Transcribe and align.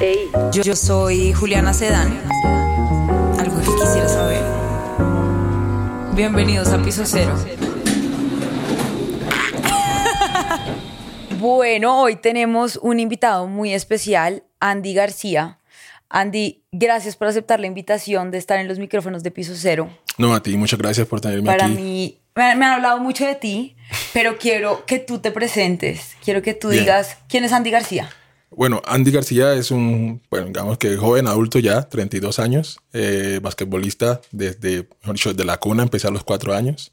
Yo, 0.00 0.62
yo 0.62 0.74
soy 0.76 1.34
Juliana 1.34 1.74
Sedán. 1.74 2.18
Algo 3.38 3.58
que 3.60 3.66
quisiera 3.66 4.08
saber. 4.08 4.42
Bienvenidos 6.14 6.68
a 6.68 6.82
Piso 6.82 7.02
Cero. 7.04 7.34
Bueno, 11.38 12.02
hoy 12.02 12.16
tenemos 12.16 12.78
un 12.82 13.00
invitado 13.00 13.46
muy 13.46 13.72
especial, 13.72 14.42
Andy 14.58 14.92
García. 14.92 15.58
Andy, 16.10 16.62
gracias 16.70 17.16
por 17.16 17.28
aceptar 17.28 17.60
la 17.60 17.66
invitación 17.66 18.30
de 18.30 18.36
estar 18.36 18.58
en 18.58 18.68
los 18.68 18.78
micrófonos 18.78 19.22
de 19.22 19.30
Piso 19.30 19.54
Cero. 19.56 19.88
No, 20.18 20.34
a 20.34 20.42
ti, 20.42 20.54
muchas 20.58 20.78
gracias 20.78 21.06
por 21.06 21.22
tenerme 21.22 21.46
Para 21.46 21.64
aquí. 21.64 21.74
mí, 21.74 22.18
me 22.34 22.42
han, 22.44 22.58
me 22.58 22.66
han 22.66 22.72
hablado 22.72 23.00
mucho 23.00 23.24
de 23.26 23.36
ti, 23.36 23.74
pero 24.12 24.36
quiero 24.36 24.84
que 24.84 24.98
tú 24.98 25.20
te 25.20 25.30
presentes. 25.30 26.14
Quiero 26.22 26.42
que 26.42 26.52
tú 26.52 26.68
Bien. 26.68 26.82
digas 26.84 27.16
quién 27.26 27.44
es 27.44 27.52
Andy 27.52 27.70
García. 27.70 28.10
Bueno, 28.50 28.82
Andy 28.84 29.12
García 29.12 29.54
es 29.54 29.70
un, 29.70 30.22
digamos 30.30 30.76
que 30.76 30.96
joven 30.96 31.28
adulto 31.28 31.60
ya, 31.60 31.88
32 31.88 32.40
años, 32.40 32.80
eh, 32.92 33.38
basquetbolista 33.40 34.20
desde, 34.32 34.88
mejor 35.00 35.14
dicho, 35.14 35.32
desde 35.32 35.44
la 35.44 35.58
cuna, 35.58 35.84
empecé 35.84 36.08
a 36.08 36.10
los 36.10 36.24
4 36.24 36.54
años. 36.54 36.92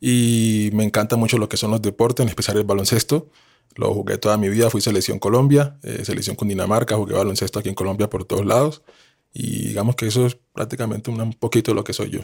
Y 0.00 0.70
me 0.72 0.84
encanta 0.84 1.16
mucho 1.16 1.38
lo 1.38 1.48
que 1.48 1.58
son 1.58 1.70
los 1.70 1.82
deportes, 1.82 2.24
en 2.24 2.28
especial 2.28 2.56
el 2.56 2.64
baloncesto. 2.64 3.30
Lo 3.74 3.92
jugué 3.92 4.16
toda 4.16 4.38
mi 4.38 4.48
vida, 4.48 4.70
fui 4.70 4.80
selección 4.80 5.18
Colombia, 5.18 5.76
eh, 5.82 6.02
selección 6.04 6.34
Cundinamarca, 6.34 6.96
jugué 6.96 7.14
baloncesto 7.14 7.58
aquí 7.58 7.68
en 7.68 7.74
Colombia 7.74 8.08
por 8.08 8.24
todos 8.24 8.46
lados. 8.46 8.82
Y 9.32 9.68
digamos 9.68 9.96
que 9.96 10.06
eso 10.06 10.24
es 10.24 10.38
prácticamente 10.54 11.10
un 11.10 11.34
poquito 11.34 11.74
lo 11.74 11.84
que 11.84 11.92
soy 11.92 12.08
yo. 12.08 12.20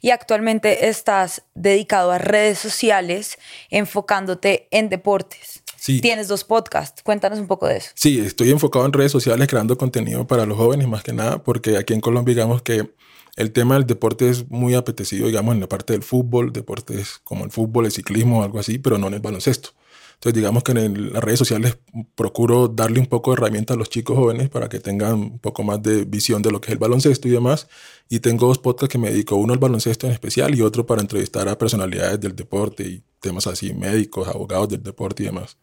Y 0.00 0.10
actualmente 0.10 0.88
estás 0.88 1.42
dedicado 1.54 2.10
a 2.10 2.18
redes 2.18 2.58
sociales, 2.58 3.38
enfocándote 3.70 4.66
en 4.72 4.88
deportes. 4.88 5.57
Sí. 5.80 6.00
Tienes 6.00 6.26
dos 6.28 6.42
podcasts. 6.44 7.02
Cuéntanos 7.04 7.38
un 7.38 7.46
poco 7.46 7.66
de 7.68 7.76
eso. 7.76 7.90
Sí, 7.94 8.18
estoy 8.18 8.50
enfocado 8.50 8.84
en 8.84 8.92
redes 8.92 9.12
sociales 9.12 9.46
creando 9.48 9.78
contenido 9.78 10.26
para 10.26 10.44
los 10.44 10.56
jóvenes 10.58 10.88
más 10.88 11.02
que 11.04 11.12
nada, 11.12 11.42
porque 11.44 11.76
aquí 11.76 11.94
en 11.94 12.00
Colombia 12.00 12.34
digamos 12.34 12.62
que 12.62 12.92
el 13.36 13.52
tema 13.52 13.74
del 13.76 13.86
deporte 13.86 14.28
es 14.28 14.50
muy 14.50 14.74
apetecido, 14.74 15.28
digamos, 15.28 15.54
en 15.54 15.60
la 15.60 15.68
parte 15.68 15.92
del 15.92 16.02
fútbol, 16.02 16.52
deportes 16.52 17.20
como 17.22 17.44
el 17.44 17.52
fútbol, 17.52 17.86
el 17.86 17.92
ciclismo, 17.92 18.42
algo 18.42 18.58
así, 18.58 18.78
pero 18.78 18.98
no 18.98 19.06
en 19.06 19.14
el 19.14 19.20
baloncesto. 19.20 19.70
Entonces 20.14 20.34
digamos 20.34 20.64
que 20.64 20.72
en 20.72 20.78
el- 20.78 21.12
las 21.12 21.22
redes 21.22 21.38
sociales 21.38 21.78
procuro 22.16 22.66
darle 22.66 22.98
un 22.98 23.06
poco 23.06 23.30
de 23.30 23.34
herramienta 23.40 23.74
a 23.74 23.76
los 23.76 23.88
chicos 23.88 24.16
jóvenes 24.16 24.48
para 24.48 24.68
que 24.68 24.80
tengan 24.80 25.14
un 25.14 25.38
poco 25.38 25.62
más 25.62 25.80
de 25.80 26.04
visión 26.04 26.42
de 26.42 26.50
lo 26.50 26.60
que 26.60 26.66
es 26.66 26.72
el 26.72 26.78
baloncesto 26.78 27.28
y 27.28 27.30
demás. 27.30 27.68
Y 28.08 28.18
tengo 28.18 28.48
dos 28.48 28.58
podcasts 28.58 28.90
que 28.90 28.98
me 28.98 29.10
dedico, 29.10 29.36
uno 29.36 29.52
al 29.52 29.60
baloncesto 29.60 30.08
en 30.08 30.12
especial 30.12 30.56
y 30.56 30.62
otro 30.62 30.84
para 30.86 31.00
entrevistar 31.02 31.48
a 31.48 31.56
personalidades 31.56 32.18
del 32.18 32.34
deporte 32.34 32.82
y 32.82 33.04
temas 33.20 33.46
así, 33.46 33.72
médicos, 33.72 34.26
abogados 34.26 34.68
del 34.70 34.82
deporte 34.82 35.22
y 35.22 35.26
demás. 35.26 35.56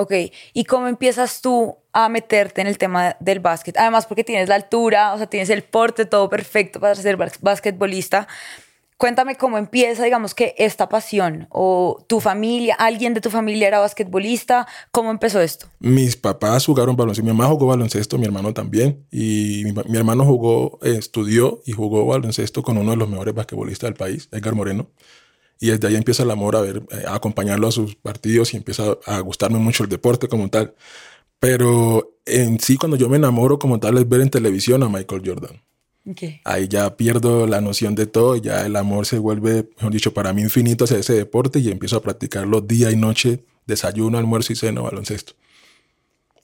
Ok, 0.00 0.12
¿y 0.54 0.64
cómo 0.64 0.88
empiezas 0.88 1.42
tú 1.42 1.76
a 1.92 2.08
meterte 2.08 2.62
en 2.62 2.66
el 2.66 2.78
tema 2.78 3.16
del 3.20 3.40
básquet? 3.40 3.76
Además, 3.76 4.06
porque 4.06 4.24
tienes 4.24 4.48
la 4.48 4.54
altura, 4.54 5.12
o 5.12 5.18
sea, 5.18 5.26
tienes 5.26 5.50
el 5.50 5.62
porte, 5.62 6.06
todo 6.06 6.30
perfecto 6.30 6.80
para 6.80 6.94
ser 6.94 7.18
bas- 7.18 7.38
basquetbolista. 7.42 8.26
Cuéntame 8.96 9.36
cómo 9.36 9.58
empieza, 9.58 10.02
digamos 10.04 10.34
que 10.34 10.54
esta 10.56 10.88
pasión, 10.88 11.48
o 11.50 12.02
tu 12.08 12.20
familia, 12.20 12.76
alguien 12.78 13.12
de 13.12 13.20
tu 13.20 13.28
familia 13.28 13.68
era 13.68 13.78
basquetbolista, 13.80 14.66
¿cómo 14.90 15.10
empezó 15.10 15.42
esto? 15.42 15.66
Mis 15.80 16.16
papás 16.16 16.64
jugaron 16.64 16.96
baloncesto. 16.96 17.22
Mi 17.24 17.36
mamá 17.36 17.50
jugó 17.50 17.66
baloncesto, 17.66 18.16
mi 18.16 18.24
hermano 18.24 18.54
también. 18.54 19.06
Y 19.10 19.64
mi, 19.66 19.72
mi 19.86 19.98
hermano 19.98 20.24
jugó, 20.24 20.78
eh, 20.82 20.96
estudió 20.98 21.60
y 21.66 21.72
jugó 21.72 22.06
baloncesto 22.06 22.62
con 22.62 22.78
uno 22.78 22.92
de 22.92 22.96
los 22.96 23.08
mejores 23.10 23.34
basquetbolistas 23.34 23.88
del 23.88 23.94
país, 23.98 24.28
Edgar 24.32 24.54
Moreno. 24.54 24.86
Y 25.60 25.68
desde 25.68 25.86
ahí 25.88 25.96
empieza 25.96 26.22
el 26.22 26.30
amor 26.30 26.56
a 26.56 26.62
ver, 26.62 26.82
eh, 26.90 27.04
a 27.06 27.14
acompañarlo 27.14 27.68
a 27.68 27.72
sus 27.72 27.94
partidos 27.94 28.54
y 28.54 28.56
empieza 28.56 28.96
a 29.06 29.20
gustarme 29.20 29.58
mucho 29.58 29.84
el 29.84 29.90
deporte 29.90 30.26
como 30.26 30.48
tal. 30.48 30.74
Pero 31.38 32.16
en 32.26 32.58
sí, 32.58 32.76
cuando 32.76 32.96
yo 32.96 33.08
me 33.08 33.18
enamoro 33.18 33.58
como 33.58 33.78
tal, 33.78 33.98
es 33.98 34.08
ver 34.08 34.22
en 34.22 34.30
televisión 34.30 34.82
a 34.82 34.88
Michael 34.88 35.22
Jordan. 35.24 35.62
Okay. 36.10 36.40
Ahí 36.44 36.66
ya 36.66 36.96
pierdo 36.96 37.46
la 37.46 37.60
noción 37.60 37.94
de 37.94 38.06
todo, 38.06 38.36
ya 38.36 38.64
el 38.64 38.74
amor 38.76 39.04
se 39.04 39.18
vuelve, 39.18 39.68
mejor 39.76 39.92
dicho, 39.92 40.14
para 40.14 40.32
mí 40.32 40.40
infinito 40.40 40.84
hacia 40.84 40.98
ese 40.98 41.12
deporte 41.12 41.58
y 41.58 41.70
empiezo 41.70 41.96
a 41.96 42.02
practicarlo 42.02 42.62
día 42.62 42.90
y 42.90 42.96
noche, 42.96 43.44
desayuno, 43.66 44.16
almuerzo 44.16 44.54
y 44.54 44.56
cena, 44.56 44.80
baloncesto. 44.80 45.34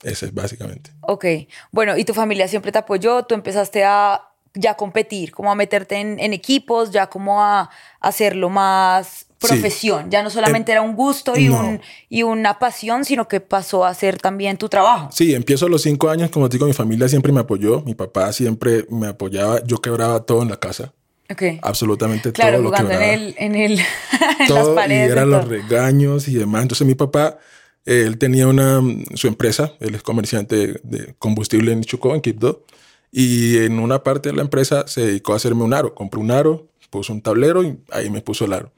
Ese 0.03 0.27
es 0.27 0.33
básicamente. 0.33 0.91
Ok, 1.01 1.25
bueno, 1.71 1.97
¿y 1.97 2.05
tu 2.05 2.13
familia 2.13 2.47
siempre 2.47 2.71
te 2.71 2.77
apoyó? 2.77 3.23
¿Tú 3.23 3.33
empezaste 3.33 3.83
a 3.83 4.21
ya 4.59 4.75
competir, 4.75 5.31
como 5.31 5.51
a 5.51 5.55
meterte 5.55 5.95
en, 5.95 6.19
en 6.19 6.33
equipos, 6.33 6.91
ya 6.91 7.07
como 7.07 7.41
a 7.43 7.69
hacerlo 7.99 8.49
más 8.49 9.25
Sí. 9.39 9.47
profesión? 9.49 10.09
Ya 10.09 10.23
no 10.23 10.31
solamente 10.31 10.71
era 10.71 10.81
un 10.81 10.95
gusto 10.95 11.37
y, 11.37 11.49
no. 11.49 11.59
un, 11.59 11.81
y 12.09 12.23
una 12.23 12.57
pasión, 12.57 13.05
sino 13.05 13.27
que 13.27 13.39
pasó 13.39 13.85
a 13.85 13.93
ser 13.93 14.17
también 14.17 14.57
tu 14.57 14.67
trabajo. 14.67 15.09
Sí, 15.11 15.35
empiezo 15.35 15.67
a 15.67 15.69
los 15.69 15.83
cinco 15.83 16.09
años, 16.09 16.31
como 16.31 16.49
te 16.49 16.55
digo, 16.57 16.65
mi 16.65 16.73
familia 16.73 17.07
siempre 17.07 17.31
me 17.31 17.41
apoyó, 17.41 17.81
mi 17.81 17.93
papá 17.93 18.33
siempre 18.33 18.85
me 18.89 19.05
apoyaba, 19.07 19.63
yo 19.63 19.77
quebraba 19.77 20.25
todo 20.25 20.41
en 20.41 20.49
la 20.49 20.57
casa, 20.59 20.91
Ok. 21.29 21.43
absolutamente 21.61 22.31
Claro, 22.31 22.53
todo 22.53 22.63
lo 22.63 22.69
jugando 22.69 22.93
en 22.93 22.97
quebraba. 22.99 23.13
el, 23.13 23.35
en 23.37 23.55
el, 23.55 23.71
en 24.39 24.39
las 24.39 24.47
todo 24.63 24.73
paredes. 24.75 25.07
y 25.09 25.11
eran 25.11 25.29
los 25.29 25.47
regaños 25.47 26.27
y 26.27 26.33
demás. 26.33 26.63
Entonces 26.63 26.87
mi 26.87 26.95
papá, 26.95 27.37
eh, 27.85 28.05
él 28.07 28.17
tenía 28.17 28.47
una, 28.47 28.81
su 29.13 29.27
empresa, 29.27 29.73
él 29.81 29.93
es 29.93 30.01
comerciante 30.01 30.55
de, 30.55 30.79
de 30.81 31.15
combustible 31.19 31.73
en 31.73 31.83
Chocó, 31.83 32.15
en 32.15 32.21
Quibdó, 32.21 32.63
y 33.11 33.57
en 33.59 33.79
una 33.79 34.03
parte 34.03 34.29
de 34.29 34.35
la 34.35 34.41
empresa 34.41 34.85
se 34.87 35.01
dedicó 35.05 35.33
a 35.33 35.37
hacerme 35.37 35.63
un 35.63 35.73
aro. 35.73 35.95
Compró 35.95 36.19
un 36.21 36.31
aro, 36.31 36.67
puso 36.89 37.13
un 37.13 37.21
tablero 37.21 37.63
y 37.63 37.77
ahí 37.91 38.09
me 38.09 38.21
puso 38.21 38.45
el 38.45 38.53
aro. 38.53 38.71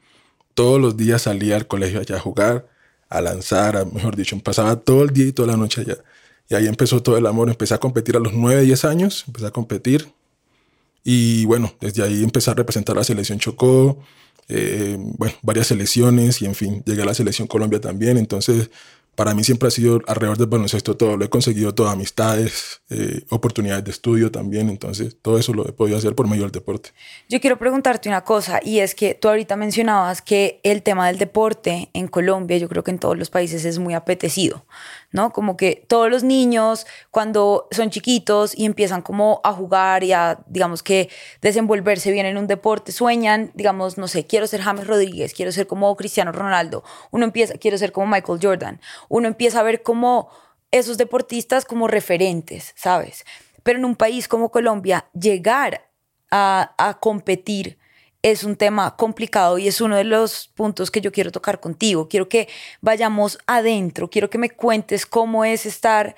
Todos 0.54 0.80
los 0.80 0.96
días 0.96 1.22
salía 1.22 1.56
al 1.56 1.66
colegio 1.66 2.00
allá 2.00 2.16
a 2.16 2.20
jugar, 2.20 2.68
a 3.08 3.20
lanzar, 3.20 3.76
a- 3.76 3.84
mejor 3.84 4.16
dicho, 4.16 4.38
pasaba 4.40 4.76
todo 4.76 5.02
el 5.04 5.10
día 5.10 5.26
y 5.26 5.32
toda 5.32 5.48
la 5.48 5.56
noche 5.56 5.82
allá. 5.82 5.98
Y 6.48 6.54
ahí 6.54 6.66
empezó 6.66 7.02
todo 7.02 7.16
el 7.16 7.26
amor. 7.26 7.48
Empecé 7.48 7.74
a 7.74 7.78
competir 7.78 8.16
a 8.16 8.20
los 8.20 8.32
9, 8.32 8.62
10 8.62 8.84
años, 8.84 9.24
empecé 9.26 9.46
a 9.46 9.50
competir. 9.52 10.12
Y 11.04 11.44
bueno, 11.46 11.72
desde 11.80 12.02
ahí 12.02 12.22
empecé 12.22 12.50
a 12.50 12.54
representar 12.54 12.96
a 12.96 13.00
la 13.00 13.04
selección 13.04 13.38
Chocó, 13.38 13.98
eh, 14.48 14.96
bueno, 15.18 15.34
varias 15.42 15.68
selecciones 15.68 16.42
y 16.42 16.46
en 16.46 16.54
fin, 16.54 16.82
llegué 16.84 17.02
a 17.02 17.06
la 17.06 17.14
selección 17.14 17.48
Colombia 17.48 17.80
también. 17.80 18.18
Entonces, 18.18 18.70
para 19.14 19.34
mí 19.34 19.44
siempre 19.44 19.68
ha 19.68 19.70
sido 19.70 20.00
alrededor 20.06 20.38
del 20.38 20.46
baloncesto 20.46 20.96
todo. 20.96 21.16
Lo 21.16 21.24
he 21.24 21.28
conseguido 21.28 21.74
todo, 21.74 21.88
amistades, 21.88 22.82
eh, 22.88 23.24
oportunidades 23.30 23.84
de 23.84 23.90
estudio 23.90 24.30
también. 24.30 24.68
Entonces, 24.68 25.16
todo 25.20 25.38
eso 25.38 25.52
lo 25.52 25.68
he 25.68 25.72
podido 25.72 25.98
hacer 25.98 26.14
por 26.14 26.28
medio 26.28 26.42
del 26.42 26.52
deporte. 26.52 26.90
Yo 27.28 27.40
quiero 27.40 27.58
preguntarte 27.58 28.08
una 28.08 28.24
cosa 28.24 28.60
y 28.62 28.80
es 28.80 28.94
que 28.94 29.14
tú 29.14 29.28
ahorita 29.28 29.56
mencionabas 29.56 30.22
que 30.22 30.60
el 30.62 30.82
tema 30.82 31.06
del 31.08 31.18
deporte 31.18 31.90
en 31.92 32.08
Colombia, 32.08 32.56
yo 32.58 32.68
creo 32.68 32.84
que 32.84 32.90
en 32.90 32.98
todos 32.98 33.18
los 33.18 33.30
países 33.30 33.64
es 33.64 33.78
muy 33.78 33.94
apetecido, 33.94 34.64
¿no? 35.12 35.32
Como 35.32 35.56
que 35.56 35.84
todos 35.86 36.10
los 36.10 36.22
niños 36.22 36.86
cuando 37.10 37.68
son 37.70 37.90
chiquitos 37.90 38.56
y 38.56 38.64
empiezan 38.64 39.02
como 39.02 39.40
a 39.44 39.52
jugar 39.52 40.04
y 40.04 40.12
a, 40.12 40.40
digamos 40.46 40.82
que 40.82 41.10
desenvolverse 41.42 42.10
bien 42.10 42.26
en 42.26 42.36
un 42.36 42.46
deporte, 42.46 42.92
sueñan, 42.92 43.50
digamos, 43.54 43.98
no 43.98 44.08
sé, 44.08 44.26
quiero 44.26 44.46
ser 44.46 44.62
James 44.62 44.86
Rodríguez, 44.86 45.34
quiero 45.34 45.52
ser 45.52 45.66
como 45.66 45.94
Cristiano 45.96 46.32
Ronaldo, 46.32 46.84
uno 47.10 47.24
empieza, 47.24 47.54
quiero 47.54 47.78
ser 47.78 47.92
como 47.92 48.06
Michael 48.06 48.38
Jordan, 48.42 48.80
uno 49.08 49.28
empieza 49.28 49.60
a 49.60 49.64
ver 49.64 49.82
como 49.82 50.30
esos 50.70 50.98
deportistas 50.98 51.64
como 51.64 51.88
referentes, 51.88 52.72
¿sabes? 52.76 53.24
Pero 53.62 53.78
en 53.78 53.84
un 53.84 53.96
país 53.96 54.28
como 54.28 54.50
Colombia, 54.50 55.06
llegar 55.12 55.88
a, 56.30 56.74
a 56.78 56.98
competir 57.00 57.78
es 58.22 58.44
un 58.44 58.56
tema 58.56 58.96
complicado 58.96 59.58
y 59.58 59.66
es 59.66 59.80
uno 59.80 59.96
de 59.96 60.04
los 60.04 60.48
puntos 60.54 60.90
que 60.90 61.00
yo 61.00 61.10
quiero 61.10 61.32
tocar 61.32 61.60
contigo. 61.60 62.08
Quiero 62.08 62.28
que 62.28 62.48
vayamos 62.80 63.38
adentro, 63.46 64.10
quiero 64.10 64.28
que 64.28 64.38
me 64.38 64.50
cuentes 64.50 65.06
cómo 65.06 65.44
es 65.44 65.66
estar 65.66 66.14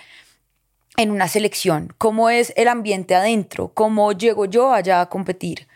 en 0.97 1.11
una 1.11 1.29
selección, 1.29 1.93
cómo 1.99 2.29
es 2.29 2.53
el 2.57 2.69
ambiente 2.69 3.15
adentro, 3.15 3.73
cómo 3.73 4.13
llego 4.13 4.47
yo 4.47 4.73
allá 4.73 5.01
a 5.01 5.09
competir. 5.09 5.67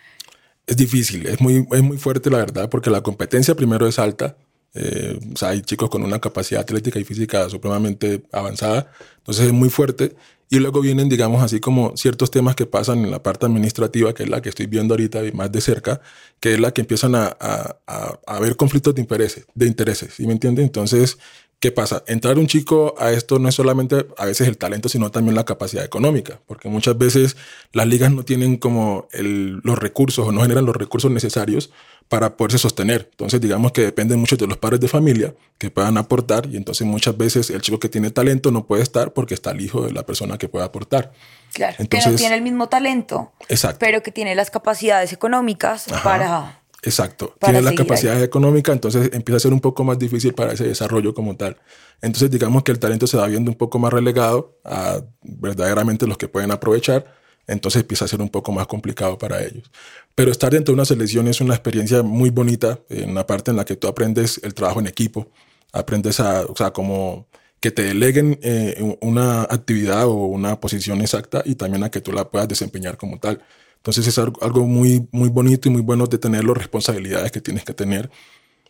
Es 0.67 0.77
difícil, 0.77 1.27
es 1.27 1.41
muy, 1.41 1.67
es 1.71 1.83
muy 1.83 1.97
fuerte 1.97 2.29
la 2.29 2.39
verdad, 2.39 2.69
porque 2.69 2.91
la 2.91 3.01
competencia 3.01 3.55
primero 3.55 3.87
es 3.87 3.99
alta. 3.99 4.37
Eh, 4.75 5.19
o 5.33 5.37
sea, 5.37 5.51
hay 5.51 5.63
chicos 5.63 5.89
con 5.91 6.03
una 6.03 6.19
capacidad 6.21 6.61
atlética 6.61 6.99
y 6.99 7.05
física 7.05 7.49
supremamente 7.49 8.23
avanzada, 8.33 8.91
entonces 9.19 9.47
es 9.47 9.53
muy 9.53 9.71
fuerte. 9.71 10.15
Y 10.49 10.61
luego 10.61 10.81
vienen, 10.81 11.09
digamos, 11.09 11.43
así 11.43 11.59
como 11.59 11.97
ciertos 11.97 12.31
temas 12.31 12.55
que 12.55 12.67
pasan 12.67 13.05
en 13.05 13.11
la 13.11 13.21
parte 13.21 13.47
administrativa, 13.47 14.15
que 14.15 14.23
es 14.23 14.29
la 14.29 14.41
que 14.41 14.49
estoy 14.51 14.67
viendo 14.67 14.95
ahorita 14.95 15.21
más 15.35 15.51
de 15.51 15.61
cerca, 15.61 16.01
que 16.39 16.55
es 16.55 16.61
la 16.61 16.71
que 16.73 16.83
empiezan 16.83 17.17
a, 17.17 17.37
a, 17.41 17.79
a, 17.87 18.21
a 18.27 18.37
haber 18.37 18.55
conflictos 18.57 18.95
de 18.95 19.01
intereses, 19.01 19.47
de 19.55 19.67
intereses, 19.67 20.15
¿sí 20.15 20.25
me 20.27 20.35
entiendes? 20.35 20.65
Entonces, 20.65 21.19
¿qué 21.61 21.73
pasa? 21.73 22.05
Entrar 22.07 22.39
un 22.39 22.47
chico 22.47 22.95
a 22.99 23.11
esto 23.13 23.39
no 23.39 23.49
es 23.49 23.55
solamente 23.55 24.07
a 24.19 24.27
veces 24.27 24.47
el 24.49 24.59
talento, 24.59 24.89
sino 24.89 25.11
también 25.11 25.35
la 25.35 25.45
capacidad 25.45 25.85
económica, 25.85 26.41
porque 26.47 26.69
muchas 26.69 26.97
veces 26.99 27.37
las 27.73 27.87
ligas 27.87 28.13
no 28.13 28.25
tienen 28.25 28.57
como 28.57 29.09
el, 29.13 29.61
los 29.65 29.79
recursos 29.79 30.27
o 30.29 30.33
no 30.33 30.43
generan 30.43 30.67
los 30.67 30.77
recursos 30.77 31.11
necesarios 31.11 31.71
para 32.09 32.37
poderse 32.37 32.59
sostener. 32.59 33.09
Entonces, 33.11 33.41
digamos 33.41 33.73
que 33.73 33.81
dependen 33.83 34.21
mucho 34.21 34.37
de 34.37 34.47
los 34.47 34.59
padres 34.59 34.79
de 34.81 34.87
familia 34.87 35.35
que 35.59 35.71
puedan 35.71 35.97
aportar 35.99 36.47
y 36.47 36.57
entonces 36.57 36.87
muchas 36.87 37.17
veces 37.17 37.51
el 37.51 37.61
chico 37.63 37.81
que 37.81 37.89
tiene 37.89 38.11
talento 38.11 38.51
no 38.53 38.65
puede 38.67 38.83
estar 38.83 39.13
porque 39.13 39.35
está 39.35 39.51
el 39.51 39.61
hijo 39.61 39.83
de 39.87 39.93
la 39.93 40.05
persona 40.05 40.39
que 40.39 40.49
puede 40.49 40.65
aportar. 40.65 41.13
Claro, 41.53 41.75
que 41.77 41.83
no 41.83 41.85
Entonces- 41.85 42.17
tiene 42.21 42.37
el 42.37 42.43
mismo 42.43 42.69
talento, 42.69 43.33
Exacto. 43.49 43.79
pero 43.81 44.03
que 44.03 44.13
tiene 44.13 44.35
las 44.37 44.51
capacidades 44.51 45.13
económicas 45.13 45.89
Ajá. 45.91 46.03
para 46.05 46.61
Exacto. 46.87 47.35
Tiene 47.41 47.61
la 47.63 47.75
capacidad 47.75 48.23
económica, 48.23 48.73
entonces 48.73 49.11
empieza 49.13 49.39
a 49.39 49.41
ser 49.41 49.53
un 49.53 49.61
poco 49.61 49.83
más 49.83 49.99
difícil 49.99 50.35
para 50.35 50.53
ese 50.53 50.65
desarrollo 50.65 51.13
como 51.13 51.37
tal. 51.37 51.57
Entonces, 52.01 52.31
digamos 52.31 52.63
que 52.63 52.71
el 52.71 52.79
talento 52.79 53.09
se 53.09 53.17
va 53.17 53.27
viendo 53.27 53.51
un 53.51 53.57
poco 53.57 53.81
más 53.81 53.93
relegado 53.93 54.61
a 54.65 55.01
verdaderamente 55.23 56.07
los 56.07 56.17
que 56.17 56.29
pueden 56.29 56.53
aprovechar. 56.53 57.13
Entonces 57.49 57.83
empieza 57.83 58.05
a 58.05 58.09
ser 58.09 58.21
un 58.23 58.29
poco 58.29 58.53
más 58.53 58.69
complicado 58.69 59.19
para 59.19 59.43
ellos. 59.43 59.69
Pero 60.15 60.31
estar 60.31 60.53
dentro 60.53 60.73
de 60.73 60.77
una 60.77 60.85
selección 60.85 61.27
es 61.27 61.41
una 61.41 61.55
experiencia 61.55 62.03
muy 62.03 62.31
bonita, 62.31 62.79
en 62.89 63.11
una 63.11 63.27
parte 63.27 63.51
en 63.51 63.57
la 63.57 63.65
que 63.65 63.77
tú 63.77 63.89
aprendes 63.89 64.41
el 64.45 64.55
trabajo 64.55 64.79
en 64.79 64.87
equipo, 64.87 65.29
aprendes 65.73 66.21
a, 66.21 66.43
o 66.47 66.55
sea, 66.57 66.73
como 66.73 67.27
que 67.61 67.73
te 67.73 67.83
deleguen 67.83 68.39
eh, 68.43 68.97
una 69.01 69.43
actividad 69.43 70.07
o 70.07 70.15
una 70.27 70.61
posición 70.61 71.01
exacta 71.01 71.43
y 71.45 71.57
también 71.57 71.83
a 71.83 71.91
que 71.91 72.01
tú 72.01 72.13
la 72.13 72.31
puedas 72.31 72.49
desempeñar 72.49 72.97
como 72.97 73.19
tal. 73.19 73.43
Entonces 73.87 74.09
es 74.09 74.19
algo 74.19 74.67
muy, 74.67 75.07
muy 75.13 75.29
bonito 75.29 75.69
y 75.69 75.71
muy 75.71 75.81
bueno 75.81 76.09
de 76.09 76.19
tener 76.19 76.43
las 76.43 76.57
responsabilidades 76.57 77.31
que 77.31 77.41
tienes 77.41 77.63
que 77.63 77.73
tener, 77.73 78.11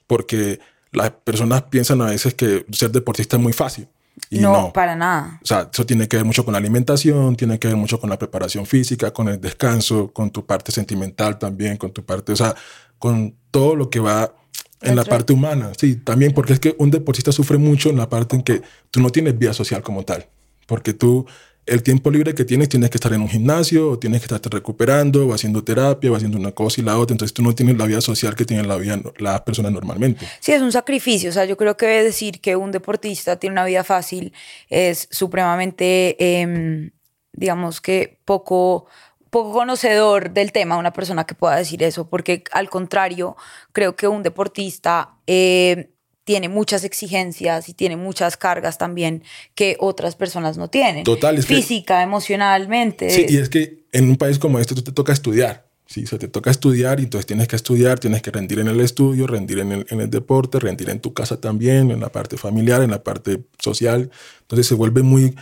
porque 0.07 0.61
las 0.93 1.11
personas 1.11 1.63
piensan 1.63 2.03
a 2.03 2.07
veces 2.07 2.35
que 2.35 2.67
ser 2.71 2.91
deportista 2.91 3.37
es 3.37 3.43
muy 3.43 3.55
fácil. 3.55 3.89
Y 4.29 4.41
no, 4.41 4.75
para 4.75 4.95
nada. 4.95 5.41
O 5.43 5.47
sea, 5.47 5.71
eso 5.73 5.87
tiene 5.87 6.07
que 6.07 6.19
ver 6.19 6.27
mucho 6.27 6.45
con 6.45 6.53
la 6.53 6.59
alimentación, 6.59 7.35
tiene 7.35 7.59
que 7.59 7.67
ver 7.67 7.79
mucho 7.79 7.99
con 7.99 8.11
la 8.11 8.19
preparación 8.19 8.67
física, 8.67 9.11
con 9.11 9.29
el 9.29 9.41
descanso, 9.41 10.13
con 10.13 10.29
tu 10.31 10.45
parte 10.45 10.71
sentimental 10.71 11.39
también, 11.39 11.79
con 11.79 11.93
tu 11.93 12.05
parte, 12.05 12.33
o 12.33 12.37
sea, 12.37 12.55
con 12.99 13.35
todo 13.51 13.75
lo 13.75 13.89
que 13.89 14.01
va 14.01 14.35
en 14.83 14.97
la 14.97 15.05
parte 15.05 15.33
humana. 15.33 15.73
Sí, 15.79 15.97
también 15.97 16.35
porque 16.35 16.53
es 16.53 16.61
que 16.61 16.77
un 16.79 16.91
deportista 16.91 17.33
sufre 17.33 17.57
mucho 17.57 17.89
en 17.89 17.97
la 17.97 18.11
parte 18.11 18.37
en 18.37 18.43
que 18.43 18.61
tú 18.91 19.01
no 19.01 19.09
tienes 19.09 19.39
vida 19.39 19.55
social 19.55 19.83
como 19.83 20.03
tal, 20.03 20.27
porque 20.67 20.93
tú 20.93 21.25
el 21.67 21.83
tiempo 21.83 22.11
libre 22.11 22.35
que 22.35 22.45
tienes 22.45 22.69
tienes 22.69 22.91
que 22.91 22.97
estar 22.97 23.13
en 23.13 23.21
un 23.21 23.29
gimnasio 23.29 23.91
o 23.91 23.99
tienes 23.99 24.21
que 24.21 24.33
estar 24.33 24.53
recuperando 24.53 25.27
o 25.27 25.35
haciendo 25.35 25.65
terapia 25.65 26.11
o 26.13 26.17
haciendo 26.17 26.39
una 26.39 26.53
cosa 26.53 26.81
y 26.81 26.85
la 26.85 26.97
otra. 26.97 27.15
Entonces 27.15 27.35
tú 27.35 27.43
no 27.43 27.55
tienes 27.55 27.77
la 27.77 27.87
vida 27.87 28.01
social 28.01 28.35
que 28.37 28.45
tienen 28.45 28.69
la 28.69 28.77
las 29.19 29.41
personas 29.43 29.73
normalmente. 29.73 30.27
Sí, 30.41 30.53
es 30.53 30.63
un 30.63 30.71
sacrificio. 30.71 31.31
O 31.31 31.33
sea, 31.33 31.45
yo 31.45 31.57
creo 31.57 31.77
que 31.77 31.87
decir 31.87 32.41
que 32.41 32.55
un 32.55 32.71
deportista 32.71 33.37
tiene 33.37 33.55
una 33.55 33.65
vida 33.65 33.83
fácil 33.83 34.33
es 34.69 35.09
supremamente, 35.11 36.41
em, 36.41 36.91
digamos 37.33 37.81
que 37.81 38.21
poco 38.25 38.87
poco 39.31 39.53
conocedor 39.53 40.31
del 40.31 40.53
tema 40.53 40.79
una 40.79 40.93
persona 40.93 41.25
que 41.25 41.35
pueda 41.35 41.57
decir 41.57 41.83
eso, 41.83 42.09
porque 42.09 42.45
al 42.53 42.71
contrario, 42.71 43.37
creo 43.73 43.97
que 43.97 44.09
un 44.09 44.23
deportista 44.23 45.17
eh, 45.27 45.91
tiene 46.27 46.49
muchas 46.49 46.83
exigencias 46.83 47.69
y 47.69 47.73
tiene 47.73 47.97
muchas 47.97 48.37
cargas 48.37 48.79
también 48.79 49.23
que 49.55 49.77
otras 49.79 50.17
personas 50.17 50.59
no 50.59 50.69
tienen. 50.69 51.05
Total. 51.05 51.41
Física, 51.41 52.03
emocionalmente. 52.03 53.11
Sí, 53.11 53.27
y 53.29 53.37
es 53.37 53.49
que 53.49 53.85
en 53.93 54.11
un 54.11 54.17
país 54.17 54.41
como 54.41 54.59
este 54.59 54.75
tú 54.75 54.83
te 54.83 54.91
toca 54.91 55.13
estudiar. 55.13 55.69
Sí, 55.87 56.05
o 56.11 56.19
te 56.19 56.27
toca 56.27 56.51
estudiar 56.51 56.99
y 56.99 57.05
entonces 57.05 57.27
tienes 57.27 57.47
que 57.47 57.55
estudiar, 57.55 58.01
tienes 58.01 58.23
que 58.23 58.33
rendir 58.33 58.59
en 58.59 58.67
el 58.67 58.81
estudio, 58.81 59.29
rendir 59.29 59.61
en 59.61 59.71
el, 59.71 59.87
en 59.89 60.01
el 60.01 60.11
deporte, 60.11 60.59
rendir 60.59 60.91
en 60.91 60.99
tu 60.99 61.15
casa 61.15 61.41
también, 61.41 61.93
en 61.93 62.01
la 62.01 62.11
parte 62.11 62.37
familiar, 62.37 62.83
en 62.83 62.91
la 62.91 63.05
parte 63.05 63.45
social. 63.61 64.11
Entonces 64.41 64.67
se 64.67 64.75
vuelve 64.75 65.03
muy 65.03 65.37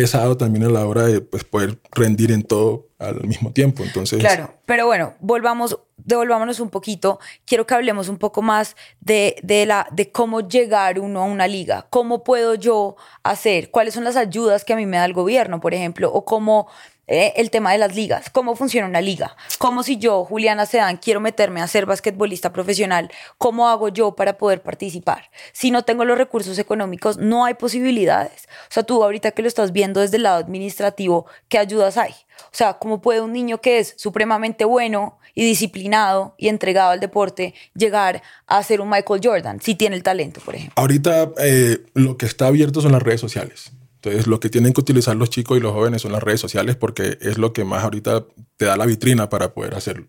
pesado 0.00 0.36
también 0.36 0.64
a 0.64 0.68
la 0.68 0.86
hora 0.86 1.06
de 1.06 1.20
pues, 1.20 1.42
poder 1.42 1.76
rendir 1.90 2.30
en 2.30 2.44
todo 2.44 2.86
al 3.00 3.26
mismo 3.26 3.50
tiempo. 3.50 3.82
Entonces, 3.82 4.20
claro, 4.20 4.54
pero 4.64 4.86
bueno, 4.86 5.14
volvamos, 5.18 5.76
devolvámonos 5.96 6.60
un 6.60 6.70
poquito. 6.70 7.18
Quiero 7.44 7.66
que 7.66 7.74
hablemos 7.74 8.08
un 8.08 8.16
poco 8.16 8.40
más 8.40 8.76
de, 9.00 9.34
de, 9.42 9.66
la, 9.66 9.88
de 9.90 10.12
cómo 10.12 10.46
llegar 10.46 11.00
uno 11.00 11.20
a 11.20 11.24
una 11.24 11.48
liga. 11.48 11.88
¿Cómo 11.90 12.22
puedo 12.22 12.54
yo 12.54 12.94
hacer? 13.24 13.72
¿Cuáles 13.72 13.94
son 13.94 14.04
las 14.04 14.14
ayudas 14.14 14.64
que 14.64 14.72
a 14.72 14.76
mí 14.76 14.86
me 14.86 14.98
da 14.98 15.04
el 15.04 15.14
gobierno, 15.14 15.58
por 15.58 15.74
ejemplo? 15.74 16.12
O 16.12 16.24
cómo 16.24 16.68
eh, 17.08 17.32
el 17.36 17.50
tema 17.50 17.72
de 17.72 17.78
las 17.78 17.96
ligas, 17.96 18.28
cómo 18.30 18.54
funciona 18.54 18.86
una 18.86 19.00
liga, 19.00 19.34
cómo 19.56 19.82
si 19.82 19.96
yo, 19.96 20.24
Juliana 20.26 20.66
Sedán, 20.66 20.98
quiero 20.98 21.20
meterme 21.20 21.62
a 21.62 21.66
ser 21.66 21.86
basquetbolista 21.86 22.52
profesional, 22.52 23.10
cómo 23.38 23.68
hago 23.68 23.88
yo 23.88 24.14
para 24.14 24.36
poder 24.36 24.62
participar. 24.62 25.30
Si 25.52 25.70
no 25.70 25.82
tengo 25.82 26.04
los 26.04 26.18
recursos 26.18 26.58
económicos, 26.58 27.16
no 27.16 27.46
hay 27.46 27.54
posibilidades. 27.54 28.46
O 28.68 28.72
sea, 28.72 28.82
tú 28.82 29.02
ahorita 29.02 29.30
que 29.30 29.40
lo 29.40 29.48
estás 29.48 29.72
viendo 29.72 30.00
desde 30.00 30.18
el 30.18 30.24
lado 30.24 30.36
administrativo, 30.36 31.26
¿qué 31.48 31.58
ayudas 31.58 31.96
hay? 31.96 32.12
O 32.12 32.52
sea, 32.52 32.74
¿cómo 32.74 33.00
puede 33.00 33.22
un 33.22 33.32
niño 33.32 33.60
que 33.60 33.78
es 33.78 33.94
supremamente 33.96 34.64
bueno 34.64 35.18
y 35.34 35.44
disciplinado 35.44 36.34
y 36.36 36.48
entregado 36.48 36.90
al 36.90 37.00
deporte 37.00 37.54
llegar 37.74 38.22
a 38.46 38.62
ser 38.62 38.80
un 38.80 38.90
Michael 38.90 39.20
Jordan 39.22 39.60
si 39.60 39.74
tiene 39.74 39.96
el 39.96 40.02
talento, 40.02 40.40
por 40.44 40.54
ejemplo? 40.54 40.74
Ahorita 40.76 41.30
eh, 41.38 41.86
lo 41.94 42.16
que 42.16 42.26
está 42.26 42.46
abierto 42.46 42.80
son 42.80 42.92
las 42.92 43.02
redes 43.02 43.20
sociales. 43.20 43.72
Entonces, 43.98 44.28
lo 44.28 44.38
que 44.38 44.48
tienen 44.48 44.72
que 44.72 44.80
utilizar 44.80 45.16
los 45.16 45.28
chicos 45.28 45.58
y 45.58 45.60
los 45.60 45.72
jóvenes 45.72 46.02
son 46.02 46.12
las 46.12 46.22
redes 46.22 46.40
sociales 46.40 46.76
porque 46.76 47.18
es 47.20 47.36
lo 47.36 47.52
que 47.52 47.64
más 47.64 47.82
ahorita 47.82 48.26
te 48.56 48.66
da 48.66 48.76
la 48.76 48.86
vitrina 48.86 49.28
para 49.28 49.52
poder 49.52 49.74
hacerlo. 49.74 50.06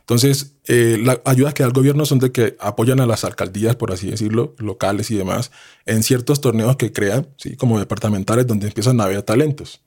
Entonces, 0.00 0.56
eh, 0.66 0.98
las 1.02 1.20
ayudas 1.24 1.54
que 1.54 1.62
da 1.62 1.68
el 1.68 1.72
gobierno 1.72 2.04
son 2.04 2.18
de 2.18 2.32
que 2.32 2.56
apoyan 2.60 3.00
a 3.00 3.06
las 3.06 3.24
alcaldías, 3.24 3.76
por 3.76 3.92
así 3.92 4.10
decirlo, 4.10 4.54
locales 4.58 5.10
y 5.10 5.16
demás, 5.16 5.52
en 5.86 6.02
ciertos 6.02 6.42
torneos 6.42 6.76
que 6.76 6.92
crean, 6.92 7.28
¿sí? 7.38 7.56
como 7.56 7.78
departamentales, 7.78 8.46
donde 8.46 8.66
empiezan 8.66 9.00
a 9.00 9.04
haber 9.04 9.22
talentos. 9.22 9.80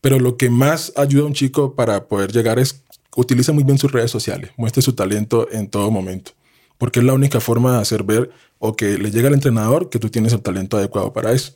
Pero 0.00 0.18
lo 0.18 0.38
que 0.38 0.48
más 0.48 0.92
ayuda 0.96 1.24
a 1.24 1.26
un 1.26 1.34
chico 1.34 1.74
para 1.74 2.06
poder 2.06 2.32
llegar 2.32 2.58
es 2.58 2.82
utiliza 3.14 3.52
muy 3.52 3.64
bien 3.64 3.78
sus 3.78 3.92
redes 3.92 4.10
sociales, 4.10 4.52
muestre 4.56 4.82
su 4.82 4.94
talento 4.94 5.48
en 5.50 5.68
todo 5.68 5.90
momento, 5.90 6.32
porque 6.78 7.00
es 7.00 7.04
la 7.04 7.14
única 7.14 7.40
forma 7.40 7.72
de 7.72 7.80
hacer 7.80 8.04
ver 8.04 8.30
o 8.58 8.76
que 8.76 8.98
le 8.98 9.10
llegue 9.10 9.28
al 9.28 9.34
entrenador 9.34 9.90
que 9.90 9.98
tú 9.98 10.08
tienes 10.08 10.32
el 10.32 10.40
talento 10.40 10.76
adecuado 10.76 11.12
para 11.12 11.32
eso. 11.32 11.54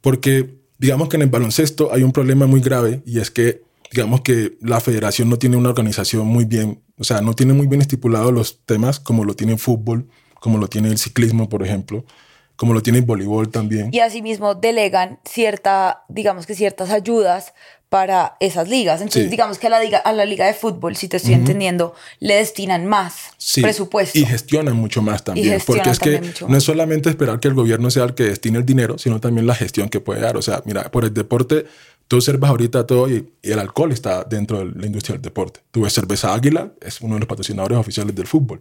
Porque 0.00 0.63
digamos 0.78 1.08
que 1.08 1.16
en 1.16 1.22
el 1.22 1.30
baloncesto 1.30 1.92
hay 1.92 2.02
un 2.02 2.12
problema 2.12 2.46
muy 2.46 2.60
grave 2.60 3.02
y 3.06 3.20
es 3.20 3.30
que 3.30 3.62
digamos 3.90 4.22
que 4.22 4.58
la 4.60 4.80
federación 4.80 5.28
no 5.28 5.38
tiene 5.38 5.56
una 5.56 5.68
organización 5.68 6.26
muy 6.26 6.44
bien, 6.44 6.82
o 6.98 7.04
sea, 7.04 7.20
no 7.20 7.34
tiene 7.34 7.52
muy 7.52 7.66
bien 7.66 7.80
estipulados 7.80 8.32
los 8.32 8.60
temas 8.66 8.98
como 8.98 9.24
lo 9.24 9.34
tiene 9.34 9.52
el 9.52 9.58
fútbol, 9.58 10.08
como 10.40 10.58
lo 10.58 10.68
tiene 10.68 10.88
el 10.88 10.98
ciclismo, 10.98 11.48
por 11.48 11.62
ejemplo, 11.62 12.04
como 12.56 12.74
lo 12.74 12.82
tiene 12.82 12.98
el 12.98 13.04
voleibol 13.04 13.50
también. 13.50 13.90
Y 13.92 14.00
asimismo 14.00 14.54
delegan 14.54 15.20
cierta, 15.24 16.04
digamos 16.08 16.46
que 16.46 16.54
ciertas 16.54 16.90
ayudas 16.90 17.54
para 17.94 18.36
esas 18.40 18.68
ligas. 18.68 19.00
Entonces, 19.00 19.30
digamos 19.30 19.56
que 19.56 19.68
a 19.68 19.70
la, 19.70 19.80
liga, 19.80 19.98
a 19.98 20.12
la 20.12 20.24
liga 20.24 20.48
de 20.48 20.52
fútbol, 20.52 20.96
si 20.96 21.06
te 21.06 21.18
estoy 21.18 21.34
entendiendo, 21.34 21.94
le 22.18 22.34
destinan 22.34 22.86
más 22.86 23.30
presupuesto. 23.62 24.18
Y 24.18 24.26
gestionan 24.26 24.74
mucho 24.74 25.00
más 25.00 25.22
también. 25.22 25.62
Porque 25.64 25.90
es 25.90 26.00
que 26.00 26.20
no 26.48 26.56
es 26.56 26.64
solamente 26.64 27.08
esperar 27.08 27.38
que 27.38 27.46
el 27.46 27.54
gobierno 27.54 27.92
sea 27.92 28.02
el 28.02 28.14
que 28.14 28.24
destine 28.24 28.58
el 28.58 28.66
dinero, 28.66 28.98
sino 28.98 29.20
también 29.20 29.46
la 29.46 29.54
gestión 29.54 29.88
que 29.88 30.00
puede 30.00 30.20
dar. 30.20 30.36
O 30.36 30.42
sea, 30.42 30.60
mira, 30.64 30.90
por 30.90 31.04
el 31.04 31.14
deporte, 31.14 31.66
tú 32.08 32.16
observas 32.16 32.50
ahorita 32.50 32.84
todo 32.84 33.08
y, 33.08 33.30
el 33.44 33.60
alcohol 33.60 33.92
está 33.92 34.24
dentro 34.24 34.58
de 34.58 34.72
la 34.74 34.86
industria 34.86 35.12
del 35.12 35.22
deporte. 35.22 35.60
Tú 35.70 35.82
ves 35.82 35.92
cerveza 35.92 36.34
Águila, 36.34 36.72
es 36.80 37.00
uno 37.00 37.14
de 37.14 37.20
los 37.20 37.28
patrocinadores 37.28 37.78
oficiales 37.78 38.12
del 38.16 38.26
fútbol. 38.26 38.60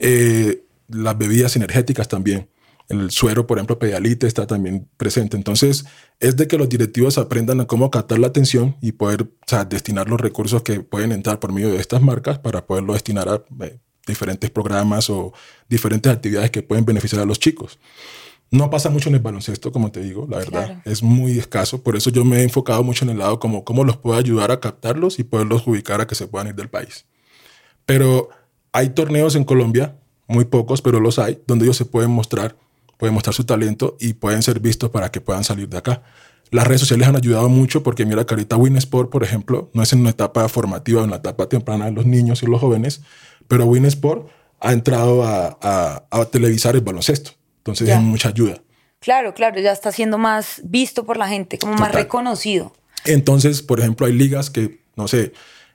Eh, 0.00 0.64
las 0.88 1.16
bebidas 1.16 1.54
energéticas 1.54 2.08
también 2.08 2.48
el 2.90 3.10
suero, 3.10 3.46
por 3.46 3.58
ejemplo, 3.58 3.78
Pedialite 3.78 4.26
está 4.26 4.46
también 4.46 4.88
presente. 4.96 5.36
Entonces, 5.36 5.84
es 6.18 6.36
de 6.36 6.48
que 6.48 6.58
los 6.58 6.68
directivos 6.68 7.18
aprendan 7.18 7.60
a 7.60 7.66
cómo 7.66 7.90
captar 7.90 8.18
la 8.18 8.26
atención 8.26 8.76
y 8.80 8.92
poder 8.92 9.30
destinar 9.68 10.08
los 10.08 10.20
recursos 10.20 10.62
que 10.62 10.80
pueden 10.80 11.12
entrar 11.12 11.38
por 11.38 11.52
medio 11.52 11.70
de 11.70 11.78
estas 11.78 12.02
marcas 12.02 12.40
para 12.40 12.66
poderlo 12.66 12.92
destinar 12.92 13.28
a 13.28 13.44
eh, 13.64 13.78
diferentes 14.06 14.50
programas 14.50 15.08
o 15.08 15.32
diferentes 15.68 16.12
actividades 16.12 16.50
que 16.50 16.62
pueden 16.62 16.84
beneficiar 16.84 17.22
a 17.22 17.24
los 17.24 17.38
chicos. 17.38 17.78
No 18.50 18.68
pasa 18.68 18.90
mucho 18.90 19.08
en 19.08 19.14
el 19.14 19.20
baloncesto, 19.20 19.70
como 19.70 19.92
te 19.92 20.00
digo, 20.00 20.26
la 20.28 20.38
verdad. 20.38 20.82
Es 20.84 21.04
muy 21.04 21.38
escaso. 21.38 21.84
Por 21.84 21.94
eso 21.94 22.10
yo 22.10 22.24
me 22.24 22.38
he 22.38 22.42
enfocado 22.42 22.82
mucho 22.82 23.04
en 23.04 23.12
el 23.12 23.18
lado 23.18 23.38
como 23.38 23.64
cómo 23.64 23.84
los 23.84 23.96
puedo 23.98 24.18
ayudar 24.18 24.50
a 24.50 24.58
captarlos 24.58 25.20
y 25.20 25.24
poderlos 25.24 25.64
ubicar 25.64 26.00
a 26.00 26.08
que 26.08 26.16
se 26.16 26.26
puedan 26.26 26.48
ir 26.48 26.56
del 26.56 26.68
país. 26.68 27.06
Pero 27.86 28.30
hay 28.72 28.90
torneos 28.90 29.36
en 29.36 29.44
Colombia, 29.44 29.96
muy 30.26 30.44
pocos, 30.44 30.82
pero 30.82 30.98
los 30.98 31.20
hay, 31.20 31.40
donde 31.46 31.64
ellos 31.64 31.76
se 31.76 31.84
pueden 31.84 32.10
mostrar 32.10 32.56
pueden 33.00 33.14
mostrar 33.14 33.34
su 33.34 33.44
talento 33.44 33.96
y 33.98 34.12
pueden 34.12 34.42
ser 34.42 34.60
vistos 34.60 34.90
para 34.90 35.10
que 35.10 35.20
puedan 35.20 35.42
salir 35.42 35.68
de 35.68 35.78
acá. 35.78 36.02
Las 36.50 36.66
redes 36.66 36.82
sociales 36.82 37.08
han 37.08 37.16
ayudado 37.16 37.48
mucho 37.48 37.82
porque 37.82 38.04
mira 38.04 38.26
que 38.26 38.34
ahorita 38.34 38.56
Winsport, 38.56 39.10
por 39.10 39.24
ejemplo, 39.24 39.70
no 39.72 39.82
es 39.82 39.92
en 39.92 40.00
una 40.00 40.10
etapa 40.10 40.46
formativa, 40.48 41.02
en 41.02 41.10
la 41.10 41.16
etapa 41.16 41.48
temprana 41.48 41.86
de 41.86 41.92
los 41.92 42.04
niños 42.04 42.42
y 42.42 42.46
los 42.46 42.60
jóvenes, 42.60 43.00
pero 43.48 43.64
Winsport 43.64 44.28
ha 44.60 44.72
entrado 44.72 45.24
a, 45.24 46.06
a, 46.10 46.24
televisar 46.26 46.74
el 46.74 46.82
baloncesto. 46.82 47.30
Entonces 47.58 47.88
es 47.88 48.00
mucha 48.00 48.28
ayuda. 48.28 48.60
Claro, 49.00 49.32
claro, 49.32 49.58
ya 49.60 49.72
está 49.72 49.92
siendo 49.92 50.18
más 50.18 50.60
visto 50.64 51.06
por 51.06 51.16
la 51.16 51.26
gente, 51.26 51.56
como 51.58 51.74
más 51.74 51.92
reconocido. 51.92 52.74
Entonces, 53.06 53.62
por 53.62 53.80
ejemplo, 53.80 54.06
hay 54.06 54.12
ligas 54.12 54.50
que, 54.50 54.82
no 54.94 55.08
sé, 55.08 55.32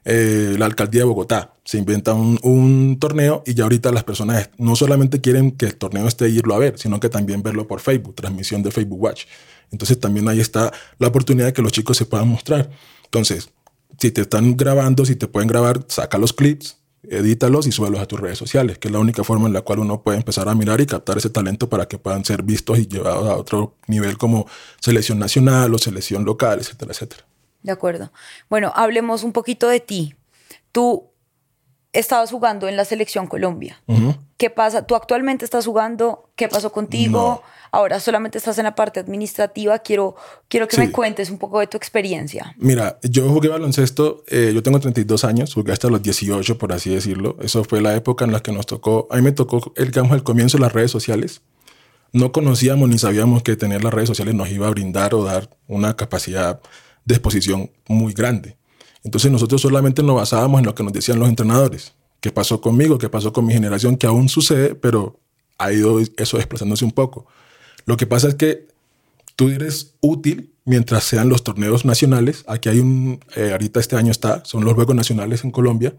eh, 0.07 0.55
la 0.59 0.67
alcaldía 0.67 1.01
de 1.01 1.05
Bogotá 1.05 1.55
se 1.63 1.79
inventa 1.79 2.13
un, 2.13 2.97
torneo 2.99 3.41
y 3.45 3.55
ya 3.55 3.63
ahorita 3.63 3.91
las 3.91 4.03
personas 4.03 4.51
no 4.57 4.75
solamente 4.75 5.19
quieren 5.19 5.51
que 5.51 5.65
el 5.65 5.75
torneo 5.75 6.07
esté 6.07 6.29
irlo 6.29 6.53
a 6.53 6.59
ver, 6.59 6.77
sino 6.77 6.99
que 6.99 7.09
también 7.09 7.41
verlo 7.41 7.67
por 7.67 7.79
Facebook, 7.79 8.13
transmisión 8.13 8.61
de 8.61 8.69
Facebook 8.69 9.01
Watch. 9.01 9.25
Entonces 9.71 9.99
también 9.99 10.29
ahí 10.29 10.39
está 10.39 10.71
la 10.99 11.07
oportunidad 11.07 11.47
de 11.47 11.53
que 11.53 11.63
los 11.63 11.71
chicos 11.71 11.97
se 11.97 12.05
puedan 12.05 12.27
mostrar. 12.27 12.69
Entonces, 13.05 13.49
si 13.97 14.11
te 14.11 14.21
están 14.21 14.55
grabando, 14.55 15.05
si 15.05 15.15
te 15.15 15.27
pueden 15.27 15.47
grabar, 15.47 15.83
saca 15.87 16.19
los 16.19 16.33
clips, 16.33 16.77
edítalos 17.09 17.65
y 17.65 17.71
súbelos 17.71 17.99
a 17.99 18.05
tus 18.05 18.19
redes 18.19 18.37
sociales, 18.37 18.77
que 18.77 18.89
es 18.89 18.91
la 18.91 18.99
única 18.99 19.23
forma 19.23 19.47
en 19.47 19.53
la 19.53 19.61
cual 19.61 19.79
uno 19.79 20.03
puede 20.03 20.17
empezar 20.17 20.47
a 20.49 20.53
mirar 20.53 20.81
y 20.81 20.85
captar 20.85 21.17
ese 21.17 21.31
talento 21.31 21.67
para 21.67 21.87
que 21.87 21.97
puedan 21.97 22.23
ser 22.25 22.43
vistos 22.43 22.77
y 22.77 22.87
llevados 22.87 23.27
a 23.27 23.35
otro 23.35 23.75
nivel 23.87 24.19
como 24.19 24.47
selección 24.79 25.17
nacional 25.17 25.73
o 25.73 25.79
selección 25.79 26.25
local, 26.25 26.59
etcétera, 26.59 26.91
etcétera. 26.91 27.25
De 27.65 27.71
acuerdo. 27.71 28.11
Bueno, 28.47 28.71
hablemos 28.75 29.23
un 29.23 29.33
poquito 29.33 29.67
de 29.67 29.79
ti. 29.79 30.13
Tú 30.71 31.09
estabas 31.93 32.29
jugando 32.29 32.67
en 32.67 32.77
la 32.77 32.85
selección 32.85 33.25
Colombia. 33.25 33.81
¿Qué 34.37 34.51
pasa? 34.51 34.85
¿Tú 34.85 34.93
actualmente 34.93 35.45
estás 35.45 35.65
jugando? 35.65 36.29
¿Qué 36.35 36.47
pasó 36.47 36.71
contigo? 36.71 37.41
Ahora 37.71 37.99
solamente 37.99 38.37
estás 38.37 38.59
en 38.59 38.65
la 38.65 38.75
parte 38.75 38.99
administrativa. 38.99 39.79
Quiero, 39.79 40.15
quiero 40.47 40.67
que 40.67 40.77
me 40.77 40.91
cuentes 40.91 41.31
un 41.31 41.39
poco 41.39 41.59
de 41.59 41.65
tu 41.65 41.75
experiencia. 41.75 42.53
Mira, 42.59 42.99
yo 43.01 43.27
jugué 43.29 43.49
baloncesto, 43.49 44.23
eh, 44.27 44.51
yo 44.53 44.61
tengo 44.61 44.79
32 44.79 45.23
años, 45.23 45.55
jugué 45.55 45.71
hasta 45.71 45.89
los 45.89 46.03
18, 46.03 46.59
por 46.59 46.71
así 46.71 46.93
decirlo. 46.93 47.37
Eso 47.41 47.63
fue 47.63 47.81
la 47.81 47.95
época 47.95 48.25
en 48.25 48.31
la 48.31 48.41
que 48.41 48.51
nos 48.51 48.67
tocó, 48.67 49.07
a 49.09 49.15
mí 49.15 49.23
me 49.23 49.31
tocó, 49.31 49.73
el, 49.75 49.87
digamos, 49.87 50.15
el 50.15 50.21
comienzo 50.21 50.57
de 50.57 50.61
las 50.61 50.73
redes 50.73 50.91
sociales. 50.91 51.41
No 52.11 52.31
conocíamos 52.31 52.87
ni 52.89 52.99
sabíamos 52.99 53.41
que 53.41 53.55
tener 53.55 53.83
las 53.83 53.93
redes 53.93 54.07
sociales 54.07 54.35
nos 54.35 54.49
iba 54.49 54.67
a 54.67 54.69
brindar 54.69 55.15
o 55.15 55.23
dar 55.23 55.49
una 55.67 55.95
capacidad 55.95 56.61
de 57.05 57.15
exposición 57.15 57.71
muy 57.87 58.13
grande. 58.13 58.57
Entonces 59.03 59.31
nosotros 59.31 59.61
solamente 59.61 60.03
nos 60.03 60.15
basábamos 60.15 60.59
en 60.59 60.65
lo 60.65 60.75
que 60.75 60.83
nos 60.83 60.91
decían 60.91 61.19
los 61.19 61.29
entrenadores. 61.29 61.93
¿Qué 62.19 62.31
pasó 62.31 62.59
conmigo? 62.59 62.97
¿Qué 62.97 63.07
pasó 63.07 63.31
con 63.31 63.45
mi 63.45 63.53
generación? 63.53 63.97
Que 63.97 64.07
aún 64.07 64.29
sucede, 64.29 64.73
pero 64.73 65.19
ha 65.57 65.71
ido 65.71 65.99
eso 66.17 66.37
desplazándose 66.37 66.83
un 66.83 66.91
poco. 66.91 67.27
Lo 67.85 67.97
que 67.97 68.07
pasa 68.07 68.27
es 68.27 68.35
que 68.35 68.67
tú 69.35 69.49
eres 69.49 69.93
útil 70.01 70.51
mientras 70.65 71.03
sean 71.03 71.29
los 71.29 71.43
torneos 71.43 71.85
nacionales. 71.85 72.43
Aquí 72.47 72.69
hay 72.69 72.79
un, 72.79 73.19
eh, 73.35 73.51
ahorita 73.51 73.79
este 73.79 73.95
año 73.95 74.11
está, 74.11 74.43
son 74.43 74.65
los 74.65 74.73
Juegos 74.73 74.95
Nacionales 74.95 75.43
en 75.43 75.51
Colombia. 75.51 75.93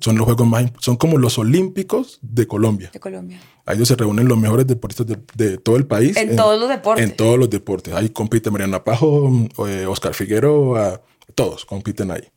Son 0.00 0.16
los 0.16 0.24
Juegos 0.24 0.46
más, 0.46 0.64
son 0.78 0.96
como 0.96 1.18
los 1.18 1.38
Olímpicos 1.38 2.18
de 2.22 2.46
Colombia. 2.46 2.90
De 2.92 3.00
Colombia. 3.00 3.40
Ahí 3.66 3.84
se 3.84 3.94
reúnen 3.96 4.28
los 4.28 4.38
mejores 4.38 4.66
deportistas 4.66 5.06
de, 5.34 5.58
todo 5.58 5.76
el 5.76 5.86
país. 5.86 6.16
En, 6.16 6.36
todos 6.36 6.58
los 6.58 6.68
deportes. 6.68 7.04
En 7.04 7.16
todos 7.16 7.38
los 7.38 7.50
deportes. 7.50 7.94
Ahí 7.94 8.08
compite 8.08 8.50
Mariana 8.50 8.82
Pajo, 8.82 9.30
eh, 9.68 9.86
Oscar 9.86 10.14
Figueroa, 10.14 11.02
todos 11.34 11.64
compiten 11.64 12.10
ahí. 12.10 12.28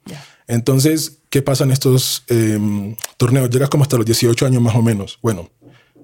Entonces, 0.48 1.20
¿qué 1.30 1.42
pasa 1.42 1.64
en 1.64 1.72
estos 1.72 2.24
em, 2.28 2.96
torneos? 3.18 3.50
Llegas 3.50 3.70
como 3.70 3.84
hasta 3.84 3.98
los 3.98 4.06
18 4.06 4.46
años 4.46 4.62
más 4.62 4.76
o 4.76 4.82
menos. 4.82 5.20
Bueno, 5.22 5.50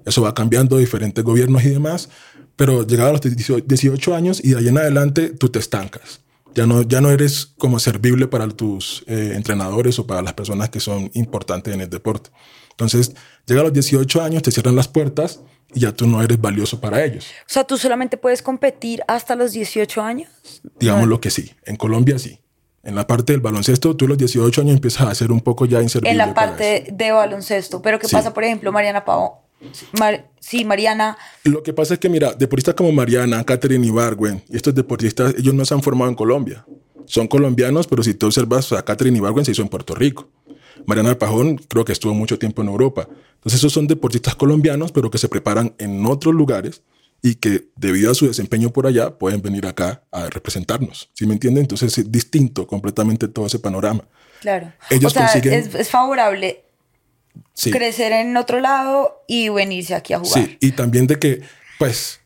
eso 0.06 0.22
va 0.22 0.34
cambiando, 0.34 0.78
diferentes 0.78 1.22
gobiernos 1.22 1.64
y 1.64 1.68
demás, 1.68 2.08
pero 2.56 2.86
llegado 2.86 3.10
a 3.10 3.12
los 3.12 3.20
18 3.20 4.14
años 4.14 4.40
y 4.42 4.50
de 4.50 4.58
ahí 4.58 4.68
en 4.68 4.78
adelante 4.78 5.30
tú 5.30 5.48
te 5.48 5.58
estancas. 5.58 6.20
Ya 6.54 6.66
no, 6.66 6.82
ya 6.82 7.00
no 7.00 7.10
eres 7.10 7.52
como 7.58 7.78
servible 7.78 8.26
para 8.26 8.48
tus 8.48 9.04
eh, 9.06 9.32
entrenadores 9.34 9.98
o 9.98 10.06
para 10.06 10.22
las 10.22 10.32
personas 10.34 10.70
que 10.70 10.80
son 10.80 11.10
importantes 11.14 11.72
en 11.72 11.80
el 11.80 11.90
deporte. 11.90 12.30
Entonces, 12.70 13.14
llega 13.46 13.60
a 13.60 13.64
los 13.64 13.72
18 13.72 14.22
años, 14.22 14.42
te 14.42 14.50
cierran 14.50 14.74
las 14.74 14.88
puertas 14.88 15.40
y 15.74 15.80
ya 15.80 15.92
tú 15.92 16.06
no 16.06 16.22
eres 16.22 16.40
valioso 16.40 16.80
para 16.80 17.04
ellos. 17.04 17.26
O 17.42 17.52
sea, 17.52 17.64
tú 17.64 17.76
solamente 17.76 18.16
puedes 18.16 18.42
competir 18.42 19.02
hasta 19.06 19.36
los 19.36 19.52
18 19.52 20.02
años. 20.02 20.30
Digamos 20.78 21.06
lo 21.06 21.20
que 21.20 21.30
sí. 21.30 21.52
En 21.64 21.76
Colombia 21.76 22.18
sí. 22.18 22.40
En 22.82 22.94
la 22.94 23.06
parte 23.06 23.32
del 23.32 23.42
baloncesto, 23.42 23.94
tú 23.94 24.06
a 24.06 24.08
los 24.08 24.18
18 24.18 24.62
años 24.62 24.74
empiezas 24.74 25.06
a 25.06 25.14
ser 25.14 25.30
un 25.30 25.40
poco 25.40 25.66
ya 25.66 25.82
inservible. 25.82 26.10
En 26.10 26.18
la 26.18 26.32
parte 26.32 26.86
de 26.90 27.12
baloncesto. 27.12 27.82
Pero 27.82 27.98
¿qué 27.98 28.08
pasa, 28.08 28.32
por 28.32 28.42
ejemplo, 28.42 28.72
Mariana 28.72 29.04
Sí, 30.40 30.64
Mariana. 30.64 31.18
Lo 31.44 31.62
que 31.62 31.72
pasa 31.72 31.94
es 31.94 32.00
que, 32.00 32.08
mira, 32.08 32.32
deportistas 32.32 32.74
como 32.74 32.92
Mariana, 32.92 33.44
Catherine 33.44 33.86
Ibargüen, 33.86 34.42
estos 34.50 34.74
deportistas, 34.74 35.34
ellos 35.38 35.54
no 35.54 35.64
se 35.64 35.74
han 35.74 35.82
formado 35.82 36.10
en 36.10 36.16
Colombia. 36.16 36.64
Son 37.06 37.26
colombianos, 37.28 37.86
pero 37.86 38.02
si 38.02 38.14
tú 38.14 38.26
observas 38.26 38.72
a 38.72 38.84
Catherine 38.84 39.18
Ibargüen, 39.18 39.44
se 39.44 39.52
hizo 39.52 39.62
en 39.62 39.68
Puerto 39.68 39.94
Rico. 39.94 40.28
Mariana 40.86 41.10
Alpajón 41.10 41.56
creo 41.56 41.84
que 41.84 41.92
estuvo 41.92 42.14
mucho 42.14 42.38
tiempo 42.38 42.62
en 42.62 42.68
Europa. 42.68 43.08
Entonces, 43.34 43.60
esos 43.60 43.72
son 43.72 43.86
deportistas 43.86 44.34
colombianos, 44.34 44.92
pero 44.92 45.10
que 45.10 45.18
se 45.18 45.28
preparan 45.28 45.74
en 45.78 46.04
otros 46.06 46.34
lugares 46.34 46.82
y 47.22 47.34
que 47.34 47.68
debido 47.76 48.10
a 48.10 48.14
su 48.14 48.26
desempeño 48.26 48.70
por 48.70 48.86
allá 48.86 49.18
pueden 49.18 49.42
venir 49.42 49.66
acá 49.66 50.04
a 50.10 50.30
representarnos. 50.30 51.10
¿Sí 51.12 51.26
me 51.26 51.34
entienden? 51.34 51.62
Entonces 51.62 51.98
es 51.98 52.10
distinto 52.10 52.66
completamente 52.66 53.28
todo 53.28 53.46
ese 53.46 53.58
panorama. 53.58 54.04
Claro. 54.40 54.72
Ellos 54.88 55.14
o 55.14 55.18
sea, 55.18 55.26
es, 55.26 55.88
favorable 55.88 56.64
crecer 57.64 58.12
en 58.12 58.36
otro 58.36 58.60
lado 58.60 59.24
y 59.26 59.48
venirse 59.48 59.94
aquí 59.94 60.12
a 60.12 60.20
jugar. 60.20 60.44
Sí, 60.44 60.58
y 60.60 60.72
también 60.72 61.06
de 61.06 61.18
que, 61.18 61.42
pues, 61.78 62.20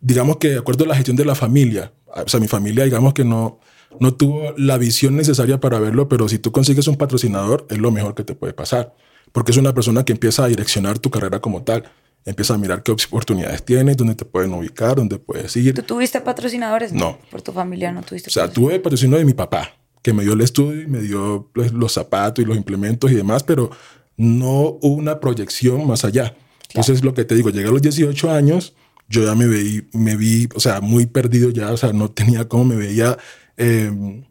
digamos 0.00 0.38
que 0.38 0.48
de 0.48 0.58
acuerdo 0.58 0.84
a 0.84 0.88
la 0.88 0.94
gestión 0.94 1.16
de 1.16 1.24
la 1.24 1.34
familia, 1.34 1.92
o 2.06 2.28
sea, 2.28 2.40
mi 2.40 2.48
familia, 2.48 2.84
digamos 2.84 3.14
que 3.14 3.24
no, 3.24 3.60
no 4.00 4.14
tuvo 4.14 4.54
la 4.56 4.78
visión 4.78 5.16
necesaria 5.16 5.60
para 5.60 5.78
verlo, 5.78 6.08
pero 6.08 6.28
si 6.28 6.38
tú 6.38 6.52
consigues 6.52 6.88
un 6.88 6.96
patrocinador, 6.96 7.66
es 7.70 7.78
lo 7.78 7.90
mejor 7.90 8.14
que 8.14 8.24
te 8.24 8.34
puede 8.34 8.52
pasar, 8.52 8.94
porque 9.30 9.52
es 9.52 9.58
una 9.58 9.72
persona 9.72 10.04
que 10.04 10.12
empieza 10.12 10.44
a 10.44 10.48
direccionar 10.48 10.98
tu 10.98 11.10
carrera 11.10 11.40
como 11.40 11.62
tal 11.62 11.84
empieza 12.24 12.54
a 12.54 12.58
mirar 12.58 12.82
qué 12.82 12.92
oportunidades 12.92 13.64
tienes, 13.64 13.96
dónde 13.96 14.14
te 14.14 14.24
pueden 14.24 14.52
ubicar, 14.54 14.96
dónde 14.96 15.18
puedes 15.18 15.56
ir. 15.56 15.74
¿Tú 15.74 15.82
tuviste 15.82 16.20
patrocinadores? 16.20 16.92
No. 16.92 17.18
Por 17.30 17.42
tu 17.42 17.52
familia 17.52 17.92
no 17.92 18.02
tuviste. 18.02 18.30
O 18.30 18.32
sea, 18.32 18.48
tuve 18.48 18.78
patrocinio 18.78 19.18
de 19.18 19.24
mi 19.24 19.34
papá, 19.34 19.72
que 20.02 20.12
me 20.12 20.22
dio 20.22 20.34
el 20.34 20.40
estudio 20.40 20.82
y 20.82 20.86
me 20.86 21.00
dio 21.00 21.50
pues, 21.52 21.72
los 21.72 21.92
zapatos 21.92 22.44
y 22.44 22.46
los 22.46 22.56
implementos 22.56 23.10
y 23.10 23.14
demás, 23.14 23.42
pero 23.42 23.70
no 24.16 24.78
hubo 24.80 24.94
una 24.94 25.20
proyección 25.20 25.86
más 25.86 26.04
allá. 26.04 26.36
Entonces, 26.68 27.04
lo 27.04 27.14
que 27.14 27.24
te 27.24 27.34
digo, 27.34 27.50
llegué 27.50 27.68
a 27.68 27.72
los 27.72 27.82
18 27.82 28.30
años, 28.30 28.74
yo 29.08 29.24
ya 29.24 29.34
me 29.34 29.46
vi, 29.46 29.86
me 29.92 30.16
vi, 30.16 30.48
o 30.54 30.60
sea, 30.60 30.80
muy 30.80 31.06
perdido 31.06 31.50
ya, 31.50 31.70
o 31.70 31.76
sea, 31.76 31.92
no 31.92 32.10
tenía 32.10 32.48
cómo 32.48 32.64
me 32.64 32.76
veía 32.76 33.18
em, 33.56 34.24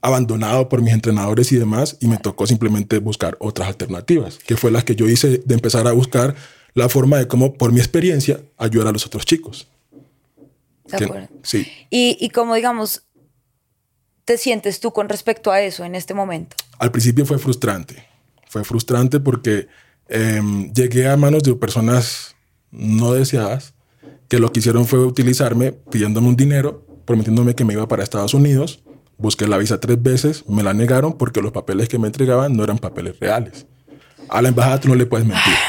abandonado 0.00 0.68
por 0.68 0.82
mis 0.82 0.92
entrenadores 0.92 1.50
y 1.52 1.56
demás, 1.56 1.96
y 2.00 2.06
me 2.06 2.18
tocó 2.18 2.46
simplemente 2.46 2.98
buscar 2.98 3.36
otras 3.40 3.68
alternativas, 3.68 4.38
que 4.38 4.56
fue 4.56 4.70
las 4.70 4.84
que 4.84 4.94
yo 4.94 5.08
hice 5.08 5.38
de 5.44 5.54
empezar 5.54 5.86
a 5.88 5.92
buscar 5.92 6.36
la 6.74 6.88
forma 6.88 7.18
de 7.18 7.26
cómo, 7.26 7.54
por 7.54 7.72
mi 7.72 7.80
experiencia, 7.80 8.40
ayudar 8.56 8.88
a 8.88 8.92
los 8.92 9.04
otros 9.04 9.26
chicos. 9.26 9.66
De 10.86 11.04
acuerdo. 11.04 11.28
Sí. 11.42 11.66
Y, 11.90 12.16
y 12.20 12.30
cómo, 12.30 12.54
digamos, 12.54 13.02
te 14.24 14.38
sientes 14.38 14.78
tú 14.78 14.92
con 14.92 15.08
respecto 15.08 15.50
a 15.50 15.60
eso 15.60 15.84
en 15.84 15.96
este 15.96 16.14
momento? 16.14 16.56
Al 16.78 16.92
principio 16.92 17.26
fue 17.26 17.38
frustrante. 17.38 18.09
Fue 18.50 18.64
frustrante 18.64 19.20
porque 19.20 19.68
em, 20.08 20.72
llegué 20.72 21.08
a 21.08 21.16
manos 21.16 21.44
de 21.44 21.54
personas 21.54 22.34
no 22.72 23.12
deseadas 23.12 23.74
que 24.26 24.40
lo 24.40 24.52
que 24.52 24.58
hicieron 24.58 24.86
fue 24.86 24.98
utilizarme 25.06 25.70
pidiéndome 25.70 26.26
un 26.26 26.34
dinero, 26.34 26.84
prometiéndome 27.04 27.54
que 27.54 27.64
me 27.64 27.74
iba 27.74 27.86
para 27.86 28.02
Estados 28.02 28.34
Unidos. 28.34 28.82
Busqué 29.18 29.46
la 29.46 29.56
visa 29.56 29.78
tres 29.78 30.02
veces, 30.02 30.44
me 30.48 30.64
la 30.64 30.74
negaron 30.74 31.16
porque 31.16 31.40
los 31.40 31.52
papeles 31.52 31.88
que 31.88 32.00
me 32.00 32.08
entregaban 32.08 32.56
no 32.56 32.64
eran 32.64 32.78
papeles 32.78 33.20
reales. 33.20 33.66
A 34.28 34.42
la 34.42 34.48
embajada 34.48 34.80
tú 34.80 34.88
no 34.88 34.96
le 34.96 35.06
puedes 35.06 35.26
mentir. 35.26 35.54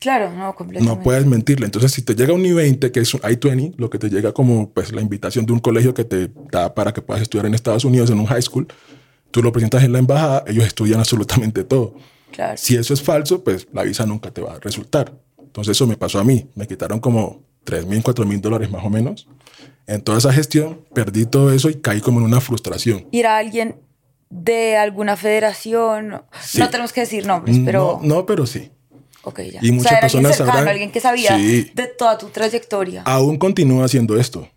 Claro, 0.00 0.32
no, 0.32 0.52
completamente. 0.56 0.96
No 0.96 1.00
puedes 1.00 1.24
mentirle. 1.26 1.64
Entonces, 1.64 1.92
si 1.92 2.02
te 2.02 2.16
llega 2.16 2.32
un 2.32 2.44
I-20, 2.44 2.90
que 2.90 2.98
es 2.98 3.14
un 3.14 3.20
I-20, 3.20 3.74
lo 3.76 3.88
que 3.88 4.00
te 4.00 4.10
llega 4.10 4.32
como 4.32 4.68
pues, 4.70 4.90
la 4.90 5.00
invitación 5.00 5.46
de 5.46 5.52
un 5.52 5.60
colegio 5.60 5.94
que 5.94 6.02
te 6.02 6.28
da 6.50 6.74
para 6.74 6.92
que 6.92 7.02
puedas 7.02 7.22
estudiar 7.22 7.46
en 7.46 7.54
Estados 7.54 7.84
Unidos 7.84 8.10
en 8.10 8.18
un 8.18 8.26
high 8.26 8.42
school, 8.42 8.66
tú 9.30 9.44
lo 9.44 9.52
presentas 9.52 9.84
en 9.84 9.92
la 9.92 10.00
embajada, 10.00 10.42
ellos 10.48 10.66
estudian 10.66 10.98
absolutamente 10.98 11.62
todo. 11.62 11.94
Claro. 12.32 12.56
Si 12.56 12.76
eso 12.76 12.94
es 12.94 13.02
falso, 13.02 13.44
pues 13.44 13.68
la 13.72 13.82
visa 13.82 14.04
nunca 14.06 14.30
te 14.30 14.40
va 14.40 14.54
a 14.54 14.60
resultar. 14.60 15.12
Entonces, 15.38 15.76
eso 15.76 15.86
me 15.86 15.96
pasó 15.96 16.18
a 16.18 16.24
mí. 16.24 16.48
Me 16.54 16.66
quitaron 16.66 16.98
como 16.98 17.42
3 17.64 17.86
mil, 17.86 18.02
4 18.02 18.24
mil 18.24 18.40
dólares 18.40 18.70
más 18.70 18.84
o 18.84 18.90
menos. 18.90 19.28
En 19.86 20.02
toda 20.02 20.18
esa 20.18 20.32
gestión, 20.32 20.84
perdí 20.94 21.26
todo 21.26 21.52
eso 21.52 21.68
y 21.68 21.74
caí 21.74 22.00
como 22.00 22.20
en 22.20 22.26
una 22.26 22.40
frustración. 22.40 23.06
Ir 23.10 23.26
a 23.26 23.36
alguien 23.36 23.76
de 24.30 24.76
alguna 24.76 25.16
federación, 25.16 26.22
no 26.58 26.70
tenemos 26.70 26.92
que 26.92 27.02
decir 27.02 27.26
nombres, 27.26 27.58
pero... 27.64 28.00
No, 28.02 28.16
no 28.16 28.26
pero 28.26 28.46
sí. 28.46 28.70
Ok, 29.24 29.40
ya. 29.52 29.60
Y 29.62 29.72
muchas 29.72 30.00
personas 30.00 30.32
alguien 30.32 30.46
sabrán. 30.46 30.68
Alguien 30.68 30.90
que 30.90 31.00
sabía 31.00 31.36
de 31.36 31.92
toda 31.98 32.18
tu 32.18 32.28
trayectoria. 32.28 33.02
Aún 33.02 33.36
continúa 33.36 33.84
haciendo 33.84 34.16
esto. 34.16 34.48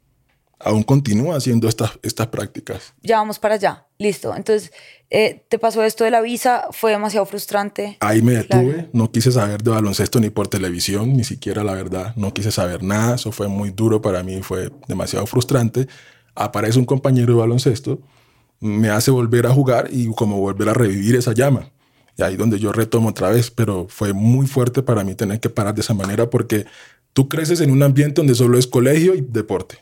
Aún 0.60 0.84
continúa 0.84 1.36
haciendo 1.36 1.68
estas, 1.68 1.92
estas 2.02 2.28
prácticas. 2.28 2.94
Ya 3.02 3.18
vamos 3.18 3.38
para 3.38 3.56
allá. 3.56 3.85
Listo. 3.98 4.36
Entonces, 4.36 4.72
eh, 5.10 5.44
te 5.48 5.58
pasó 5.58 5.84
esto 5.84 6.04
de 6.04 6.12
la 6.12 6.22
visa, 6.22 6.68
fue 6.72 6.92
demasiado 6.92 7.26
frustrante. 7.26 7.98
Ahí 8.02 8.22
me 8.22 8.34
detuve. 8.34 8.90
No 8.94 9.12
quise 9.12 9.32
saber 9.32 9.64
de 9.64 9.72
baloncesto 9.72 10.20
ni 10.20 10.30
por 10.30 10.48
televisión, 10.48 11.14
ni 11.14 11.24
siquiera 11.24 11.64
la 11.64 11.74
verdad. 11.74 12.14
No 12.16 12.34
quise 12.34 12.52
saber 12.52 12.84
nada. 12.84 13.16
Eso 13.16 13.32
fue 13.32 13.48
muy 13.48 13.72
duro 13.72 14.02
para 14.02 14.24
mí. 14.24 14.42
Fue 14.42 14.70
demasiado 14.88 15.26
frustrante. 15.26 15.88
Aparece 16.36 16.80
un 16.80 16.86
compañero 16.86 17.34
de 17.34 17.40
baloncesto, 17.40 18.02
me 18.60 18.90
hace 18.90 19.10
volver 19.10 19.46
a 19.46 19.52
jugar 19.52 19.88
y 19.90 20.08
como 20.08 20.40
volver 20.40 20.68
a 20.68 20.74
revivir 20.74 21.16
esa 21.16 21.34
llama 21.34 21.72
y 22.18 22.24
ahí 22.24 22.36
donde 22.36 22.60
yo 22.60 22.72
retomo 22.72 23.10
otra 23.10 23.30
vez, 23.30 23.52
pero 23.52 23.88
fue 23.90 24.14
muy 24.14 24.48
fuerte 24.48 24.82
para 24.82 25.04
mí 25.04 25.16
tener 25.16 25.40
que 25.40 25.50
parar 25.50 25.76
de 25.76 25.82
esa 25.82 25.94
manera 25.94 26.30
porque 26.30 26.66
tú 27.14 27.28
creces 27.28 27.62
en 27.62 27.72
un 27.72 27.84
ambiente 27.84 28.22
donde 28.22 28.36
solo 28.36 28.58
es 28.58 28.68
colegio 28.68 29.16
y 29.16 29.22
deporte. 29.22 29.80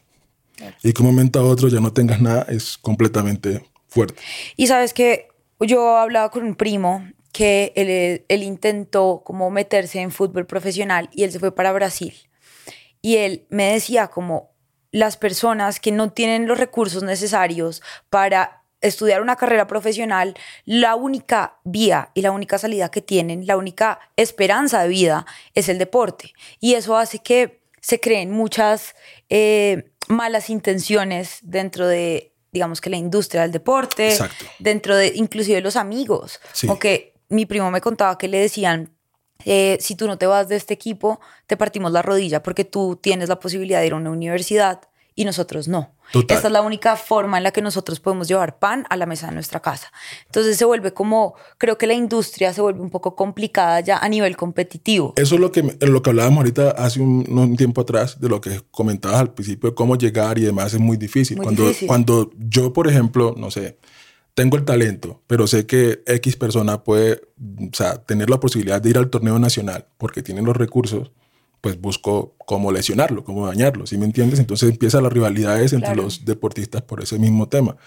Y 0.81 0.93
que 0.93 1.01
un 1.01 1.09
momento 1.09 1.39
a 1.39 1.43
otro 1.43 1.67
ya 1.67 1.79
no 1.79 1.91
tengas 1.91 2.21
nada 2.21 2.45
es 2.49 2.77
completamente 2.77 3.63
fuerte. 3.93 4.21
Y 4.55 4.67
sabes 4.67 4.93
que 4.93 5.27
yo 5.59 5.97
hablaba 5.97 6.29
con 6.29 6.43
un 6.43 6.55
primo 6.55 7.07
que 7.31 7.73
él, 7.75 8.25
él 8.27 8.43
intentó 8.43 9.23
como 9.25 9.49
meterse 9.49 9.99
en 9.99 10.11
fútbol 10.11 10.45
profesional 10.45 11.09
y 11.13 11.23
él 11.23 11.31
se 11.31 11.39
fue 11.39 11.53
para 11.53 11.71
Brasil. 11.71 12.13
Y 13.01 13.17
él 13.17 13.45
me 13.49 13.73
decía 13.73 14.07
como 14.07 14.51
las 14.91 15.17
personas 15.17 15.79
que 15.79 15.91
no 15.91 16.11
tienen 16.11 16.47
los 16.47 16.59
recursos 16.59 17.03
necesarios 17.03 17.81
para 18.09 18.63
estudiar 18.83 19.21
una 19.21 19.37
carrera 19.37 19.65
profesional, 19.65 20.35
la 20.65 20.95
única 20.95 21.57
vía 21.63 22.11
y 22.13 22.21
la 22.21 22.31
única 22.31 22.57
salida 22.57 22.91
que 22.91 23.01
tienen, 23.01 23.47
la 23.47 23.57
única 23.57 23.99
esperanza 24.17 24.83
de 24.83 24.89
vida 24.89 25.25
es 25.55 25.69
el 25.69 25.79
deporte. 25.79 26.33
Y 26.59 26.75
eso 26.75 26.97
hace 26.97 27.19
que 27.19 27.63
se 27.81 27.99
creen 27.99 28.31
muchas 28.31 28.95
eh, 29.29 29.91
malas 30.07 30.49
intenciones 30.49 31.39
dentro 31.41 31.87
de, 31.87 32.32
digamos 32.53 32.79
que 32.79 32.89
la 32.89 32.97
industria 32.97 33.41
del 33.41 33.51
deporte, 33.51 34.15
dentro 34.59 34.95
de 34.95 35.11
inclusive 35.15 35.59
los 35.59 35.75
amigos. 35.75 36.39
Sí. 36.53 36.67
O 36.69 36.79
que 36.79 37.15
mi 37.29 37.45
primo 37.45 37.71
me 37.71 37.81
contaba 37.81 38.17
que 38.17 38.27
le 38.27 38.37
decían, 38.37 38.95
eh, 39.43 39.77
si 39.81 39.95
tú 39.95 40.07
no 40.07 40.17
te 40.17 40.27
vas 40.27 40.47
de 40.47 40.55
este 40.55 40.73
equipo, 40.73 41.19
te 41.47 41.57
partimos 41.57 41.91
la 41.91 42.01
rodilla 42.01 42.43
porque 42.43 42.63
tú 42.63 42.97
tienes 43.01 43.27
la 43.27 43.39
posibilidad 43.39 43.81
de 43.81 43.87
ir 43.87 43.93
a 43.93 43.97
una 43.97 44.11
universidad 44.11 44.81
y 45.15 45.25
nosotros 45.25 45.67
no. 45.67 45.95
Esta 46.13 46.47
es 46.47 46.51
la 46.51 46.61
única 46.61 46.95
forma 46.95 47.37
en 47.37 47.43
la 47.43 47.51
que 47.51 47.61
nosotros 47.61 47.99
podemos 47.99 48.27
llevar 48.27 48.59
pan 48.59 48.85
a 48.89 48.97
la 48.97 49.05
mesa 49.05 49.27
de 49.27 49.33
nuestra 49.33 49.61
casa. 49.61 49.91
Entonces 50.25 50.57
se 50.57 50.65
vuelve 50.65 50.93
como, 50.93 51.33
creo 51.57 51.77
que 51.77 51.87
la 51.87 51.93
industria 51.93 52.53
se 52.53 52.61
vuelve 52.61 52.81
un 52.81 52.89
poco 52.89 53.15
complicada 53.15 53.79
ya 53.79 53.97
a 53.97 54.09
nivel 54.09 54.37
competitivo. 54.37 55.13
Eso 55.15 55.35
es 55.35 55.41
lo 55.41 55.51
que, 55.51 55.77
lo 55.81 56.01
que 56.03 56.09
hablábamos 56.11 56.39
ahorita 56.39 56.71
hace 56.71 57.01
un, 57.01 57.55
tiempo 57.57 57.81
atrás, 57.81 58.19
de 58.19 58.29
lo 58.29 58.41
que 58.41 58.61
comentabas 58.71 59.21
al 59.21 59.33
principio, 59.33 59.69
de 59.69 59.75
cómo 59.75 59.95
llegar 59.95 60.37
y 60.37 60.41
demás, 60.41 60.73
es 60.73 60.79
muy 60.79 60.97
difícil. 60.97 61.37
cuando, 61.37 61.71
cuando 61.87 62.31
yo, 62.37 62.73
por 62.73 62.87
ejemplo, 62.87 63.33
no 63.37 63.49
sé, 63.49 63.77
tengo 64.33 64.57
el 64.57 64.65
talento, 64.65 65.21
pero 65.27 65.47
sé 65.47 65.65
que 65.65 66.03
X 66.05 66.35
persona 66.35 66.83
puede 66.83 67.21
o 67.59 67.73
sea, 67.73 68.03
tener 68.03 68.29
la 68.29 68.39
posibilidad 68.39 68.81
de 68.81 68.89
ir 68.89 68.97
al 68.97 69.09
torneo 69.09 69.37
nacional 69.39 69.85
porque 69.97 70.23
tiene 70.23 70.41
los 70.41 70.55
recursos, 70.55 71.11
pues 71.63 71.79
busco 71.79 72.35
cómo 72.45 72.73
lesionarlo, 72.73 73.23
cómo 73.23 73.47
dañarlo, 73.47 73.87
¿sí 73.87 73.97
me 73.97 74.03
entiendes? 74.03 74.37
Entonces 74.37 74.69
empiezan 74.69 75.01
las 75.03 75.13
rivalidades 75.13 75.71
entre 75.71 75.95
los 75.95 76.25
deportistas 76.25 76.81
por 76.81 77.01
ese 77.01 77.17
mismo 77.17 77.47
tema. 77.47 77.77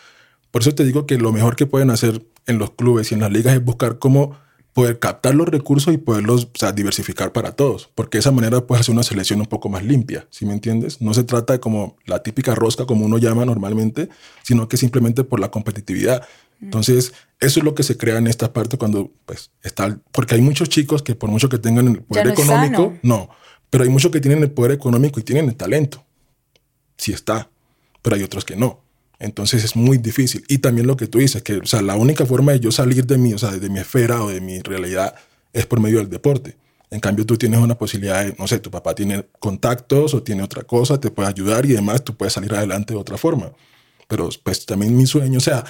Por 0.51 0.63
eso 0.63 0.75
te 0.75 0.83
digo 0.83 1.05
que 1.05 1.19
lo 1.19 1.31
mejor 1.31 1.57
que 1.57 1.67
pueden 1.67 1.91
hacer 1.91 2.25
en 2.47 2.59
los 2.59 2.71
clubes 2.71 3.11
y 3.13 3.17
en 3.17 3.21
las 3.21 3.31
ligas 3.31 3.53
es 3.53 3.63
buscar 3.63 3.99
cómo 3.99 4.35
poder 4.73 4.99
captar 4.99 5.35
los 5.35 5.47
recursos 5.47 5.93
y 5.93 5.99
poderlos 5.99 6.45
o 6.45 6.51
sea, 6.55 6.73
diversificar 6.73 7.33
para 7.33 7.53
todos, 7.53 7.91
porque 7.95 8.17
de 8.17 8.21
esa 8.21 8.31
manera 8.31 8.67
puedes 8.67 8.81
hacer 8.81 8.95
una 8.95 9.03
selección 9.03 9.41
un 9.41 9.47
poco 9.47 9.69
más 9.69 9.85
limpia, 9.85 10.27
¿sí 10.31 10.47
me 10.47 10.55
entiendes? 10.55 11.03
No 11.03 11.13
se 11.13 11.25
trata 11.25 11.53
de 11.53 11.61
como 11.61 11.99
la 12.07 12.23
típica 12.23 12.55
rosca 12.55 12.87
como 12.87 13.05
uno 13.05 13.19
llama 13.19 13.45
normalmente, 13.45 14.09
sino 14.43 14.69
que 14.69 14.79
simplemente 14.79 15.23
por 15.23 15.39
la 15.39 15.51
competitividad. 15.51 16.27
Entonces, 16.63 17.13
eso 17.41 17.61
es 17.61 17.65
lo 17.65 17.75
que 17.75 17.83
se 17.83 17.99
crea 17.99 18.17
en 18.17 18.27
esta 18.27 18.55
parte 18.55 18.79
cuando 18.79 19.13
pues 19.27 19.51
está, 19.63 20.01
porque 20.13 20.37
hay 20.37 20.41
muchos 20.41 20.71
chicos 20.71 21.03
que 21.03 21.15
por 21.15 21.29
mucho 21.29 21.51
que 21.51 21.59
tengan 21.59 21.89
el 21.89 22.03
poder 22.03 22.29
económico, 22.29 22.95
no, 23.03 23.29
pero 23.71 23.85
hay 23.85 23.91
muchos 23.91 24.11
que 24.11 24.21
tienen 24.21 24.43
el 24.43 24.51
poder 24.51 24.73
económico 24.73 25.21
y 25.21 25.23
tienen 25.23 25.49
el 25.49 25.57
talento. 25.57 26.05
Sí 26.97 27.13
está, 27.13 27.51
pero 28.03 28.17
hay 28.17 28.23
otros 28.23 28.45
que 28.45 28.57
no. 28.57 28.81
Entonces 29.19 29.65
es 29.65 29.77
muy 29.77 29.99
difícil. 29.99 30.45
Y 30.49 30.59
también 30.59 30.87
lo 30.87 30.97
que 30.97 31.07
tú 31.07 31.19
dices, 31.19 31.43
que 31.43 31.59
o 31.59 31.67
sea, 31.67 31.83
la 31.83 31.97
única 31.97 32.27
forma 32.27 32.53
de 32.53 32.61
yo 32.61 32.71
salir 32.71 33.07
de 33.07 33.19
mí, 33.19 33.33
o 33.33 33.39
sea, 33.39 33.51
de 33.51 33.69
mi 33.69 33.79
esfera 33.79 34.23
o 34.23 34.29
de 34.29 34.41
mi 34.41 34.61
realidad 34.61 35.15
es 35.53 35.67
por 35.67 35.81
medio 35.81 35.99
del 35.99 36.11
deporte. 36.11 36.57
En 36.91 37.01
cambio, 37.01 37.27
tú 37.27 37.37
tienes 37.37 37.59
una 37.61 37.77
posibilidad 37.77 38.25
de, 38.25 38.37
no 38.39 38.47
sé, 38.47 38.59
tu 38.61 38.71
papá 38.71 38.95
tiene 38.95 39.27
contactos 39.39 40.15
o 40.15 40.23
tiene 40.23 40.43
otra 40.43 40.63
cosa, 40.63 41.01
te 41.01 41.11
puede 41.11 41.29
ayudar 41.29 41.65
y 41.67 41.73
demás, 41.73 42.05
tú 42.05 42.17
puedes 42.17 42.33
salir 42.33 42.55
adelante 42.55 42.95
de 42.95 43.01
otra 43.01 43.17
forma. 43.17 43.53
Pero 44.07 44.29
pues 44.43 44.65
también 44.67 44.97
mi 44.97 45.07
sueño, 45.07 45.39
o 45.39 45.41
sea, 45.41 45.65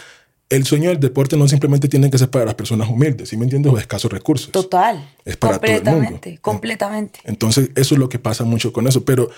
el 0.49 0.65
sueño 0.65 0.91
del 0.91 1.00
deporte 1.00 1.37
no 1.37 1.49
simplemente 1.49 1.88
tiene 1.88 2.11
que 2.11 2.19
ser 2.19 2.31
para 2.31 2.45
las 2.45 2.55
personas 2.55 2.88
humildes, 2.88 3.29
¿sí 3.29 3.37
me 3.37 3.45
entiendes? 3.45 3.73
O 3.73 3.79
escasos 3.79 4.12
recursos. 4.12 4.53
Total. 4.53 5.09
Es 5.25 5.37
para 5.37 5.59
todo 5.59 5.73
el 5.73 6.03
mundo. 6.03 6.21
Completamente. 6.41 7.21
Entonces, 7.25 7.71
eso 7.75 7.95
es 7.95 7.99
lo 7.99 8.09
que 8.09 8.19
pasa 8.19 8.45
mucho 8.45 8.73
con 8.73 8.87
eso. 8.87 9.05
Pero 9.05 9.29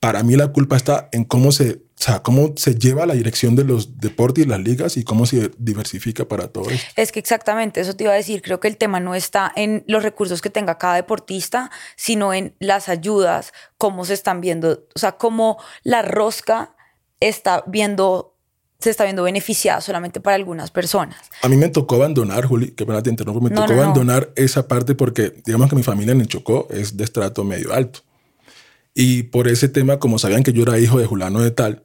para 0.00 0.22
mí 0.22 0.36
la 0.36 0.48
culpa 0.48 0.76
está 0.76 1.08
en 1.12 1.24
cómo 1.24 1.52
se, 1.52 1.70
o 1.72 1.78
sea, 1.96 2.22
cómo 2.22 2.52
se 2.56 2.74
lleva 2.74 3.06
la 3.06 3.14
dirección 3.14 3.56
de 3.56 3.64
los 3.64 4.00
deportes 4.00 4.44
y 4.44 4.48
las 4.48 4.60
ligas 4.60 4.96
y 4.96 5.04
cómo 5.04 5.26
se 5.26 5.50
diversifica 5.58 6.26
para 6.26 6.48
todos. 6.48 6.72
Es 6.96 7.12
que 7.12 7.20
exactamente, 7.20 7.80
eso 7.80 7.94
te 7.94 8.04
iba 8.04 8.12
a 8.12 8.16
decir. 8.16 8.42
Creo 8.42 8.60
que 8.60 8.68
el 8.68 8.76
tema 8.76 9.00
no 9.00 9.14
está 9.14 9.52
en 9.56 9.84
los 9.86 10.02
recursos 10.02 10.40
que 10.42 10.50
tenga 10.50 10.78
cada 10.78 10.96
deportista, 10.96 11.70
sino 11.96 12.34
en 12.34 12.54
las 12.58 12.88
ayudas, 12.88 13.52
cómo 13.78 14.04
se 14.04 14.14
están 14.14 14.40
viendo, 14.40 14.86
o 14.94 14.98
sea, 14.98 15.12
cómo 15.12 15.58
la 15.82 16.02
rosca 16.02 16.74
está 17.20 17.64
viendo 17.66 18.33
se 18.84 18.90
está 18.90 19.04
viendo 19.04 19.22
beneficiada 19.22 19.80
solamente 19.80 20.20
para 20.20 20.36
algunas 20.36 20.70
personas. 20.70 21.16
A 21.42 21.48
mí 21.48 21.56
me 21.56 21.68
tocó 21.68 21.96
abandonar, 21.96 22.46
Juli, 22.46 22.70
que 22.70 22.86
pena 22.86 23.02
te 23.02 23.10
interrumpo, 23.10 23.40
me 23.40 23.50
tocó 23.50 23.72
abandonar 23.72 24.30
esa 24.36 24.68
parte 24.68 24.94
porque 24.94 25.34
digamos 25.44 25.68
que 25.68 25.76
mi 25.76 25.82
familia 25.82 26.12
en 26.12 26.20
el 26.20 26.28
Chocó 26.28 26.68
es 26.70 26.96
de 26.96 27.04
estrato 27.04 27.44
medio 27.44 27.72
alto. 27.72 28.00
Y 28.94 29.24
por 29.24 29.48
ese 29.48 29.68
tema, 29.68 29.98
como 29.98 30.18
sabían 30.18 30.42
que 30.42 30.52
yo 30.52 30.62
era 30.62 30.78
hijo 30.78 30.98
de 30.98 31.06
Julano 31.06 31.40
de 31.40 31.50
Tal, 31.50 31.82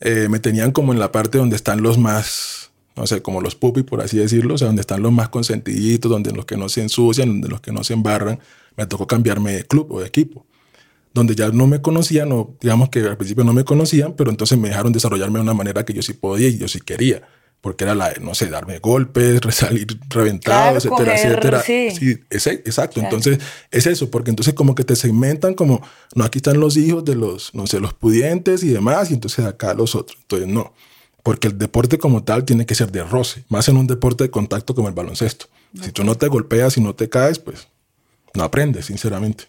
eh, 0.00 0.28
me 0.30 0.38
tenían 0.38 0.72
como 0.72 0.92
en 0.92 0.98
la 0.98 1.10
parte 1.10 1.38
donde 1.38 1.56
están 1.56 1.82
los 1.82 1.98
más, 1.98 2.70
no 2.94 3.06
sé, 3.06 3.22
como 3.22 3.40
los 3.40 3.56
pupis, 3.56 3.84
por 3.84 4.00
así 4.00 4.18
decirlo, 4.18 4.54
o 4.54 4.58
sea, 4.58 4.66
donde 4.66 4.82
están 4.82 5.02
los 5.02 5.10
más 5.10 5.28
consentiditos, 5.28 6.10
donde 6.10 6.32
los 6.32 6.44
que 6.44 6.56
no 6.56 6.68
se 6.68 6.82
ensucian, 6.82 7.28
donde 7.28 7.48
los 7.48 7.60
que 7.60 7.72
no 7.72 7.82
se 7.82 7.94
embarran. 7.94 8.38
Me 8.76 8.86
tocó 8.86 9.06
cambiarme 9.06 9.52
de 9.52 9.64
club 9.64 9.90
o 9.90 10.00
de 10.00 10.06
equipo 10.06 10.46
donde 11.16 11.34
ya 11.34 11.48
no 11.48 11.66
me 11.66 11.80
conocían, 11.80 12.30
o 12.30 12.56
digamos 12.60 12.90
que 12.90 13.00
al 13.00 13.16
principio 13.16 13.42
no 13.42 13.54
me 13.54 13.64
conocían, 13.64 14.12
pero 14.12 14.30
entonces 14.30 14.58
me 14.58 14.68
dejaron 14.68 14.92
desarrollarme 14.92 15.38
de 15.38 15.44
una 15.44 15.54
manera 15.54 15.82
que 15.84 15.94
yo 15.94 16.02
sí 16.02 16.12
podía 16.12 16.48
y 16.48 16.58
yo 16.58 16.68
sí 16.68 16.78
quería, 16.78 17.22
porque 17.62 17.84
era 17.84 17.94
la, 17.94 18.12
no 18.20 18.34
sé, 18.34 18.48
darme 18.48 18.80
golpes, 18.80 19.40
salir 19.50 19.86
reventado, 20.10 20.76
etcétera, 20.76 21.14
etcétera. 21.14 21.62
Sí, 21.62 22.18
exacto. 22.30 23.00
Entonces 23.00 23.38
es 23.70 23.86
eso, 23.86 24.10
porque 24.10 24.28
entonces 24.28 24.52
como 24.52 24.74
que 24.74 24.84
te 24.84 24.94
segmentan 24.94 25.54
como, 25.54 25.80
no, 26.14 26.22
aquí 26.22 26.38
están 26.38 26.60
los 26.60 26.76
hijos 26.76 27.02
de 27.06 27.14
los, 27.14 27.54
no 27.54 27.66
sé, 27.66 27.80
los 27.80 27.94
pudientes 27.94 28.62
y 28.62 28.68
demás, 28.68 29.10
y 29.10 29.14
entonces 29.14 29.46
acá 29.46 29.72
los 29.72 29.94
otros. 29.94 30.18
Entonces 30.20 30.48
no, 30.48 30.74
porque 31.22 31.48
el 31.48 31.56
deporte 31.56 31.96
como 31.96 32.24
tal 32.24 32.44
tiene 32.44 32.66
que 32.66 32.74
ser 32.74 32.92
de 32.92 33.02
roce, 33.04 33.42
más 33.48 33.68
en 33.68 33.78
un 33.78 33.86
deporte 33.86 34.24
de 34.24 34.30
contacto 34.30 34.74
como 34.74 34.88
el 34.88 34.94
baloncesto. 34.94 35.46
Si 35.82 35.92
tú 35.92 36.04
no 36.04 36.14
te 36.14 36.28
golpeas 36.28 36.76
y 36.76 36.82
no 36.82 36.94
te 36.94 37.08
caes, 37.08 37.38
pues 37.38 37.68
no 38.34 38.44
aprendes, 38.44 38.84
sinceramente. 38.84 39.44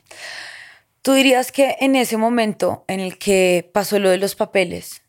¿Tú 1.07 1.13
dirías 1.13 1.53
que 1.53 1.77
en 1.79 1.95
ese 1.95 2.17
momento 2.17 2.83
en 2.89 2.99
el 2.99 3.17
que 3.17 3.69
pasó 3.71 3.97
lo 3.97 4.09
de 4.09 4.17
los 4.17 4.35
papeles, 4.35 5.03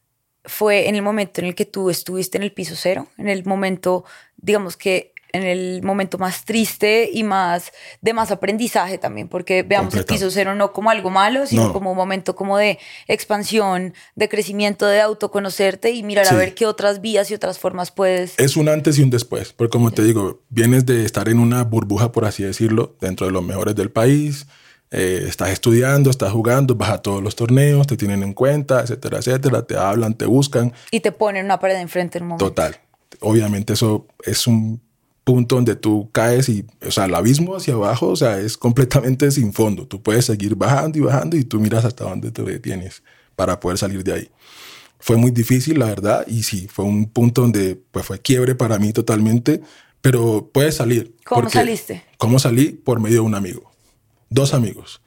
fue 0.44 0.88
en 0.88 0.94
el 0.94 1.02
momento 1.02 1.40
en 1.40 1.48
el 1.48 1.56
que 1.56 1.64
tú 1.64 1.90
estuviste 1.90 2.38
en 2.38 2.44
el 2.44 2.52
piso 2.52 2.76
cero? 2.76 3.08
En 3.18 3.28
el 3.28 3.44
momento, 3.44 4.04
digamos 4.36 4.76
que 4.76 5.12
en 5.32 5.42
el 5.42 5.82
momento 5.82 6.16
más 6.16 6.44
triste 6.44 7.10
y 7.12 7.24
más 7.24 7.72
de 8.00 8.12
más 8.12 8.30
aprendizaje 8.30 8.96
también, 8.96 9.26
porque 9.26 9.64
veamos 9.64 9.92
el 9.96 10.04
piso 10.04 10.30
cero 10.30 10.54
no 10.54 10.72
como 10.72 10.90
algo 10.90 11.10
malo, 11.10 11.48
sino 11.48 11.72
como 11.72 11.90
un 11.90 11.96
momento 11.96 12.36
como 12.36 12.56
de 12.58 12.78
expansión, 13.08 13.92
de 14.14 14.28
crecimiento, 14.28 14.86
de 14.86 15.00
autoconocerte 15.00 15.90
y 15.90 16.04
mirar 16.04 16.28
a 16.28 16.36
ver 16.36 16.54
qué 16.54 16.66
otras 16.66 17.00
vías 17.00 17.28
y 17.32 17.34
otras 17.34 17.58
formas 17.58 17.90
puedes. 17.90 18.38
Es 18.38 18.56
un 18.56 18.68
antes 18.68 19.00
y 19.00 19.02
un 19.02 19.10
después, 19.10 19.52
porque 19.52 19.72
como 19.72 19.90
te 19.90 20.04
digo, 20.04 20.42
vienes 20.48 20.86
de 20.86 21.04
estar 21.04 21.28
en 21.28 21.40
una 21.40 21.64
burbuja, 21.64 22.12
por 22.12 22.24
así 22.24 22.44
decirlo, 22.44 22.96
dentro 23.00 23.26
de 23.26 23.32
los 23.32 23.42
mejores 23.42 23.74
del 23.74 23.90
país, 23.90 24.46
eh, 24.90 25.26
estás 25.28 25.50
estudiando, 25.50 26.08
estás 26.08 26.32
jugando, 26.32 26.74
vas 26.74 26.90
a 26.90 26.98
todos 26.98 27.22
los 27.22 27.36
torneos, 27.36 27.86
te 27.86 27.96
tienen 27.96 28.22
en 28.22 28.32
cuenta, 28.32 28.80
etcétera, 28.80 29.18
etcétera, 29.18 29.62
te 29.62 29.76
hablan, 29.76 30.14
te 30.14 30.24
buscan. 30.24 30.72
Y 30.90 31.00
te 31.00 31.12
ponen 31.12 31.44
una 31.44 31.60
pared 31.60 31.78
enfrente 31.78 32.18
en 32.18 32.24
un 32.24 32.28
momento. 32.30 32.46
Total. 32.46 32.76
Obviamente 33.20 33.74
eso 33.74 34.06
es 34.24 34.46
un 34.46 34.80
punto 35.24 35.56
donde 35.56 35.76
tú 35.76 36.08
caes 36.10 36.48
y, 36.48 36.64
o 36.86 36.90
sea, 36.90 37.04
el 37.04 37.14
abismo 37.14 37.56
hacia 37.56 37.74
abajo, 37.74 38.08
o 38.08 38.16
sea, 38.16 38.38
es 38.38 38.56
completamente 38.56 39.30
sin 39.30 39.52
fondo. 39.52 39.86
Tú 39.86 40.02
puedes 40.02 40.24
seguir 40.24 40.54
bajando 40.54 40.98
y 40.98 41.02
bajando 41.02 41.36
y 41.36 41.44
tú 41.44 41.60
miras 41.60 41.84
hasta 41.84 42.04
dónde 42.04 42.30
te 42.30 42.42
detienes 42.42 43.02
para 43.36 43.60
poder 43.60 43.76
salir 43.76 44.02
de 44.02 44.14
ahí. 44.14 44.30
Fue 45.00 45.16
muy 45.16 45.30
difícil, 45.30 45.78
la 45.78 45.86
verdad, 45.86 46.26
y 46.26 46.42
sí, 46.42 46.66
fue 46.66 46.84
un 46.84 47.10
punto 47.10 47.42
donde 47.42 47.80
pues 47.90 48.04
fue 48.04 48.20
quiebre 48.20 48.54
para 48.54 48.78
mí 48.78 48.92
totalmente, 48.92 49.60
pero 50.00 50.50
puedes 50.52 50.76
salir. 50.76 51.14
¿Cómo 51.24 51.48
saliste? 51.48 52.02
¿Cómo 52.16 52.38
salí? 52.38 52.70
Por 52.70 52.98
medio 52.98 53.16
de 53.16 53.26
un 53.26 53.34
amigo 53.34 53.68
dos 54.30 54.54
amigos, 54.54 55.00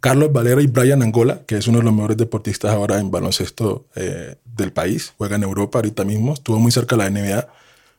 Carlos 0.00 0.32
Valera 0.32 0.62
y 0.62 0.66
Brian 0.68 1.02
Angola, 1.02 1.42
que 1.46 1.56
es 1.56 1.66
uno 1.66 1.78
de 1.78 1.84
los 1.84 1.92
mejores 1.92 2.16
deportistas 2.16 2.72
ahora 2.72 2.98
en 2.98 3.10
baloncesto 3.10 3.86
eh, 3.96 4.36
del 4.44 4.72
país, 4.72 5.12
juega 5.18 5.36
en 5.36 5.42
Europa 5.42 5.78
ahorita 5.78 6.04
mismo, 6.04 6.34
estuvo 6.34 6.58
muy 6.58 6.70
cerca 6.70 6.96
de 6.96 7.02
la 7.02 7.10
NBA. 7.10 7.48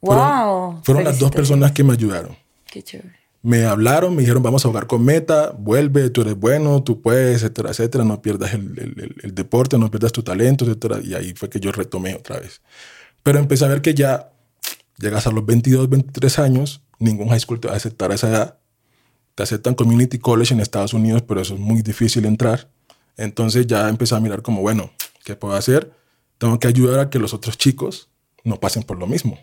Wow. 0.01 0.81
Fueron, 0.83 1.03
las 1.03 1.19
dos 1.19 1.31
personas 1.31 1.73
que 1.73 1.83
me 1.83 1.93
ayudaron. 1.93 2.37
Qué 2.65 2.81
chévere. 2.81 3.19
Me 3.41 3.65
hablaron, 3.65 4.15
me 4.15 4.21
dijeron, 4.21 4.43
vamos 4.43 4.65
a 4.65 4.69
jugar 4.69 4.87
con 4.87 5.03
meta, 5.03 5.53
vuelve, 5.57 6.09
tú 6.09 6.21
eres 6.21 6.37
bueno, 6.37 6.83
tú 6.83 7.01
puedes, 7.01 7.37
etcétera, 7.37 7.69
etcétera, 7.69 8.03
no 8.03 8.21
pierdas 8.21 8.53
el, 8.53 9.15
el 9.21 9.35
deporte, 9.35 9.77
no 9.77 9.89
pierdas 9.89 10.11
tu 10.11 10.23
talento, 10.23 10.65
etcétera. 10.65 10.99
Y 11.03 11.13
ahí 11.13 11.33
fue 11.35 11.49
que 11.49 11.59
yo 11.59 11.71
retomé 11.71 12.15
otra 12.15 12.39
vez. 12.39 12.61
Pero 13.23 13.39
empecé 13.39 13.65
a 13.65 13.69
ver 13.69 13.81
que 13.81 13.93
ya 13.93 14.31
llegas 14.97 15.27
a 15.27 15.31
los 15.31 15.45
22, 15.45 15.89
23 15.89 16.39
años, 16.39 16.81
ningún 16.99 17.29
high 17.29 17.39
school 17.39 17.59
te 17.59 17.67
va 17.67 17.73
a 17.73 17.77
aceptar 17.77 18.11
a 18.11 18.15
esa 18.15 18.29
edad 18.29 18.59
te 19.39 19.43
aceptan 19.43 19.73
community 19.73 20.19
college 20.19 20.53
en 20.53 20.59
Estados 20.59 20.93
Unidos, 20.93 21.21
pero 21.25 21.39
eso 21.39 21.53
es 21.53 21.61
muy 21.61 21.81
difícil 21.81 22.25
entrar. 22.25 22.67
Entonces 23.15 23.67
ya 23.67 23.87
empecé 23.87 24.13
a 24.13 24.19
mirar 24.19 24.41
como, 24.41 24.61
bueno, 24.61 24.91
¿qué 25.23 25.37
puedo 25.37 25.53
hacer? 25.53 25.93
Tengo 26.37 26.59
que 26.59 26.67
ayudar 26.67 26.99
a 26.99 27.09
que 27.09 27.19
los 27.19 27.33
otros 27.33 27.57
chicos 27.57 28.09
no 28.43 28.59
pasen 28.59 28.83
por 28.83 28.99
lo 28.99 29.07
mismo. 29.07 29.39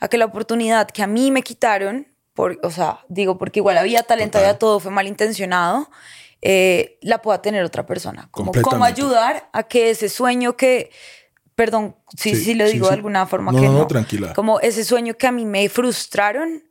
A 0.00 0.08
que 0.08 0.18
la 0.18 0.26
oportunidad 0.26 0.86
que 0.88 1.02
a 1.02 1.06
mí 1.06 1.30
me 1.30 1.40
quitaron, 1.40 2.08
por, 2.34 2.58
o 2.62 2.70
sea, 2.70 3.06
digo, 3.08 3.38
porque 3.38 3.60
igual 3.60 3.78
había 3.78 4.02
talento, 4.02 4.36
había 4.36 4.58
todo, 4.58 4.80
fue 4.80 4.90
malintencionado, 4.90 5.88
eh, 6.42 6.98
la 7.00 7.22
pueda 7.22 7.40
tener 7.40 7.64
otra 7.64 7.86
persona. 7.86 8.28
Como, 8.30 8.52
cómo 8.52 8.84
ayudar 8.84 9.48
a 9.54 9.62
que 9.62 9.88
ese 9.88 10.10
sueño 10.10 10.58
que, 10.58 10.90
perdón, 11.54 11.96
sí, 12.18 12.36
sí, 12.36 12.52
lo 12.52 12.66
digo 12.66 12.88
de 12.88 12.96
alguna 12.96 13.26
forma 13.26 13.52
que 13.52 13.66
no, 13.66 13.72
no, 13.72 13.86
tranquila. 13.86 14.34
Como 14.34 14.60
ese 14.60 14.84
sueño 14.84 15.14
que 15.14 15.26
a 15.26 15.32
mí 15.32 15.46
me 15.46 15.70
frustraron, 15.70 16.67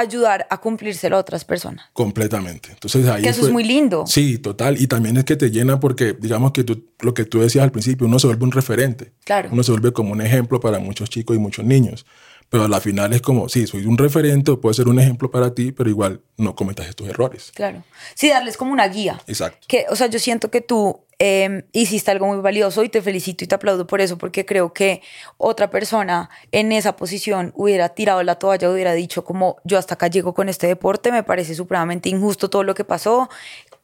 ayudar 0.00 0.46
a 0.50 0.58
cumplírselo 0.60 1.16
a 1.16 1.20
otras 1.20 1.44
personas. 1.44 1.86
Completamente. 1.92 2.70
Entonces 2.72 3.06
ahí 3.08 3.22
que 3.22 3.28
eso 3.28 3.46
es 3.46 3.52
muy 3.52 3.64
lindo. 3.64 4.04
Sí, 4.06 4.38
total. 4.38 4.80
Y 4.80 4.86
también 4.86 5.16
es 5.16 5.24
que 5.24 5.36
te 5.36 5.50
llena 5.50 5.80
porque, 5.80 6.14
digamos 6.18 6.52
que 6.52 6.64
tú, 6.64 6.88
lo 7.00 7.14
que 7.14 7.24
tú 7.24 7.40
decías 7.40 7.64
al 7.64 7.72
principio, 7.72 8.06
uno 8.06 8.18
se 8.18 8.26
vuelve 8.26 8.44
un 8.44 8.52
referente. 8.52 9.12
Claro. 9.24 9.50
Uno 9.52 9.62
se 9.62 9.72
vuelve 9.72 9.92
como 9.92 10.12
un 10.12 10.20
ejemplo 10.20 10.60
para 10.60 10.78
muchos 10.78 11.10
chicos 11.10 11.36
y 11.36 11.38
muchos 11.38 11.64
niños. 11.64 12.06
Pero 12.50 12.64
a 12.64 12.68
la 12.68 12.80
final 12.80 13.12
es 13.12 13.22
como, 13.22 13.48
sí, 13.48 13.66
soy 13.66 13.86
un 13.86 13.96
referente 13.96 14.56
puedo 14.56 14.74
ser 14.74 14.88
un 14.88 14.98
ejemplo 14.98 15.30
para 15.30 15.54
ti, 15.54 15.72
pero 15.72 15.88
igual 15.88 16.20
no 16.36 16.54
cometas 16.54 16.88
estos 16.88 17.08
errores. 17.08 17.52
Claro. 17.54 17.84
Sí, 18.14 18.28
darles 18.28 18.56
como 18.56 18.72
una 18.72 18.88
guía. 18.88 19.22
Exacto. 19.26 19.66
Que, 19.68 19.86
o 19.88 19.96
sea, 19.96 20.08
yo 20.08 20.18
siento 20.18 20.50
que 20.50 20.60
tú 20.60 21.00
eh, 21.20 21.64
hiciste 21.72 22.10
algo 22.10 22.26
muy 22.26 22.38
valioso 22.38 22.82
y 22.82 22.88
te 22.88 23.02
felicito 23.02 23.44
y 23.44 23.46
te 23.46 23.54
aplaudo 23.54 23.86
por 23.86 24.00
eso, 24.00 24.18
porque 24.18 24.44
creo 24.44 24.72
que 24.72 25.00
otra 25.36 25.70
persona 25.70 26.28
en 26.50 26.72
esa 26.72 26.96
posición 26.96 27.52
hubiera 27.54 27.90
tirado 27.90 28.22
la 28.24 28.36
toalla, 28.36 28.70
hubiera 28.70 28.94
dicho 28.94 29.24
como 29.24 29.58
yo 29.64 29.78
hasta 29.78 29.94
acá 29.94 30.08
llego 30.08 30.34
con 30.34 30.48
este 30.48 30.66
deporte, 30.66 31.12
me 31.12 31.22
parece 31.22 31.54
supremamente 31.54 32.08
injusto 32.08 32.50
todo 32.50 32.64
lo 32.64 32.74
que 32.74 32.84
pasó, 32.84 33.30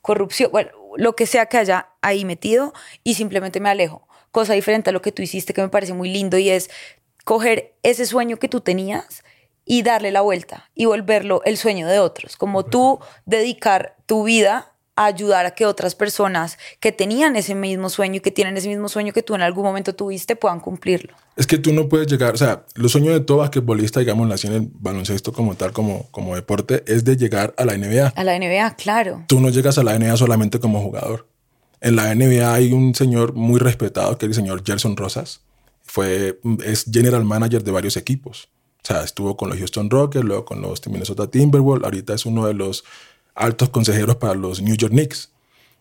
corrupción, 0.02 0.50
bueno, 0.50 0.70
lo 0.96 1.14
que 1.14 1.26
sea 1.26 1.46
que 1.46 1.58
haya 1.58 1.90
ahí 2.02 2.24
metido 2.24 2.72
y 3.04 3.14
simplemente 3.14 3.60
me 3.60 3.68
alejo. 3.68 4.08
Cosa 4.32 4.54
diferente 4.54 4.90
a 4.90 4.92
lo 4.92 5.02
que 5.02 5.12
tú 5.12 5.22
hiciste 5.22 5.54
que 5.54 5.62
me 5.62 5.68
parece 5.68 5.94
muy 5.94 6.10
lindo 6.10 6.36
y 6.36 6.50
es 6.50 6.68
coger 7.26 7.74
ese 7.82 8.06
sueño 8.06 8.36
que 8.36 8.48
tú 8.48 8.60
tenías 8.60 9.24
y 9.64 9.82
darle 9.82 10.12
la 10.12 10.20
vuelta 10.20 10.70
y 10.76 10.84
volverlo 10.84 11.42
el 11.44 11.56
sueño 11.56 11.88
de 11.88 11.98
otros, 11.98 12.36
como 12.36 12.64
tú 12.64 13.00
dedicar 13.24 13.96
tu 14.06 14.22
vida 14.22 14.74
a 14.94 15.06
ayudar 15.06 15.44
a 15.44 15.50
que 15.50 15.66
otras 15.66 15.96
personas 15.96 16.56
que 16.78 16.92
tenían 16.92 17.34
ese 17.34 17.56
mismo 17.56 17.90
sueño 17.90 18.18
y 18.18 18.20
que 18.20 18.30
tienen 18.30 18.56
ese 18.56 18.68
mismo 18.68 18.88
sueño 18.88 19.12
que 19.12 19.24
tú 19.24 19.34
en 19.34 19.42
algún 19.42 19.64
momento 19.64 19.92
tuviste 19.92 20.36
puedan 20.36 20.60
cumplirlo. 20.60 21.14
Es 21.34 21.48
que 21.48 21.58
tú 21.58 21.72
no 21.72 21.88
puedes 21.88 22.06
llegar, 22.06 22.32
o 22.32 22.36
sea, 22.36 22.64
los 22.76 22.92
sueños 22.92 23.12
de 23.14 23.20
todo 23.20 23.38
basquetbolista, 23.38 23.98
digamos, 23.98 24.28
nació 24.28 24.50
en 24.50 24.56
el 24.62 24.70
baloncesto 24.72 25.32
como 25.32 25.56
tal, 25.56 25.72
como, 25.72 26.08
como 26.12 26.36
deporte, 26.36 26.84
es 26.86 27.02
de 27.02 27.16
llegar 27.16 27.54
a 27.58 27.64
la 27.64 27.76
NBA. 27.76 28.12
A 28.14 28.22
la 28.22 28.38
NBA, 28.38 28.76
claro. 28.76 29.24
Tú 29.26 29.40
no 29.40 29.48
llegas 29.48 29.78
a 29.78 29.82
la 29.82 29.98
NBA 29.98 30.16
solamente 30.16 30.60
como 30.60 30.80
jugador. 30.80 31.26
En 31.80 31.96
la 31.96 32.14
NBA 32.14 32.54
hay 32.54 32.72
un 32.72 32.94
señor 32.94 33.34
muy 33.34 33.58
respetado 33.58 34.16
que 34.16 34.26
es 34.26 34.30
el 34.30 34.34
señor 34.36 34.62
Gerson 34.64 34.96
Rosas, 34.96 35.40
fue, 35.86 36.38
es 36.64 36.84
general 36.90 37.24
manager 37.24 37.62
de 37.62 37.70
varios 37.70 37.96
equipos. 37.96 38.48
O 38.82 38.86
sea, 38.86 39.02
estuvo 39.02 39.36
con 39.36 39.48
los 39.48 39.58
Houston 39.58 39.90
Rockets, 39.90 40.24
luego 40.24 40.44
con 40.44 40.60
los 40.60 40.86
Minnesota 40.86 41.28
Timberwolves, 41.28 41.84
ahorita 41.84 42.14
es 42.14 42.26
uno 42.26 42.46
de 42.46 42.54
los 42.54 42.84
altos 43.34 43.70
consejeros 43.70 44.16
para 44.16 44.34
los 44.34 44.60
New 44.62 44.76
York 44.76 44.92
Knicks. 44.92 45.30